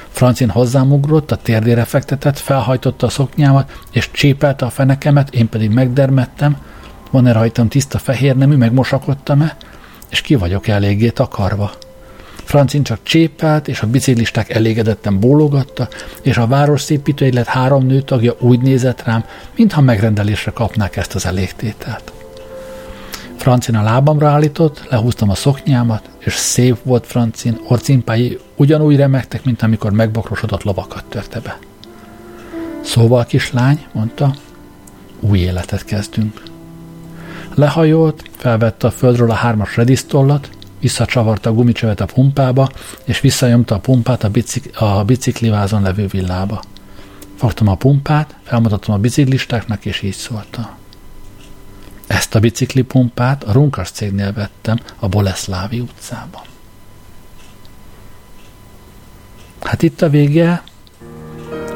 Francin 0.08 0.48
hozzám 0.48 0.92
ugrott, 0.92 1.30
a 1.30 1.36
térdére 1.36 1.84
fektetett, 1.84 2.38
felhajtotta 2.38 3.06
a 3.06 3.10
szoknyámat, 3.10 3.78
és 3.90 4.10
csépelte 4.10 4.64
a 4.64 4.70
fenekemet, 4.70 5.34
én 5.34 5.48
pedig 5.48 5.70
megdermettem, 5.70 6.56
van-e 7.10 7.32
rajtam 7.32 7.68
tiszta 7.68 7.98
fehér 7.98 8.36
nemű, 8.36 8.56
megmosakodtam-e, 8.56 9.56
és 10.08 10.20
ki 10.20 10.34
vagyok 10.34 10.68
eléggé 10.68 11.08
takarva. 11.08 11.72
Francin 12.48 12.82
csak 12.82 12.98
csépelt, 13.02 13.68
és 13.68 13.80
a 13.80 13.86
biciklisták 13.86 14.50
elégedetten 14.50 15.20
bólogatta, 15.20 15.88
és 16.22 16.36
a 16.36 16.46
városszépítő 16.46 17.24
egylet 17.24 17.46
három 17.46 17.86
nőtagja 17.86 18.36
úgy 18.38 18.60
nézett 18.60 19.02
rám, 19.02 19.24
mintha 19.56 19.80
megrendelésre 19.80 20.50
kapnák 20.50 20.96
ezt 20.96 21.14
az 21.14 21.26
elégtételt. 21.26 22.12
Francin 23.36 23.74
a 23.74 23.82
lábamra 23.82 24.28
állított, 24.28 24.86
lehúztam 24.90 25.30
a 25.30 25.34
szoknyámat, 25.34 26.10
és 26.18 26.34
szép 26.34 26.76
volt 26.82 27.06
Francin, 27.06 27.60
orcimpái 27.66 28.38
ugyanúgy 28.56 28.96
remektek, 28.96 29.44
mint 29.44 29.62
amikor 29.62 29.92
megbokrosodott 29.92 30.62
lovakat 30.62 31.04
törte 31.08 31.40
be. 31.40 31.58
Szóval, 32.80 33.24
kislány, 33.24 33.86
mondta, 33.92 34.34
új 35.20 35.38
életet 35.38 35.84
kezdünk. 35.84 36.42
Lehajolt, 37.54 38.22
felvette 38.36 38.86
a 38.86 38.90
földről 38.90 39.30
a 39.30 39.34
hármas 39.34 39.76
redisztollat, 39.76 40.50
visszacsavarta 40.80 41.50
a 41.50 41.52
gumicsövet 41.52 42.00
a 42.00 42.06
pumpába, 42.06 42.68
és 43.04 43.20
visszajomta 43.20 43.74
a 43.74 43.78
pumpát 43.78 44.24
a, 44.24 44.28
bicik, 44.28 44.80
a 44.80 45.04
biciklivázon 45.04 45.82
levő 45.82 46.06
villába. 46.06 46.62
Fogtam 47.36 47.68
a 47.68 47.74
pumpát, 47.74 48.36
felmutattam 48.42 48.94
a 48.94 48.98
biciklistáknak, 48.98 49.84
és 49.84 50.02
így 50.02 50.14
szólta. 50.14 50.76
Ezt 52.06 52.34
a 52.34 52.40
biciklipumpát 52.40 53.44
a 53.44 53.52
Runkas 53.52 53.90
cégnél 53.90 54.32
vettem 54.32 54.78
a 54.98 55.08
Boleszlávi 55.08 55.80
utcában. 55.80 56.42
Hát 59.60 59.82
itt 59.82 60.02
a 60.02 60.08
vége. 60.08 60.62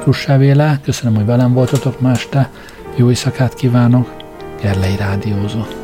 Kussá 0.03 0.37
Véle, 0.37 0.81
köszönöm, 0.83 1.15
hogy 1.15 1.25
velem 1.27 1.53
voltatok 1.53 2.01
ma 2.01 2.11
este. 2.11 2.51
Jó 2.97 3.09
éjszakát 3.09 3.55
kívánok. 3.55 4.17
Gerlei 4.61 4.97
Rádiózott. 4.97 5.82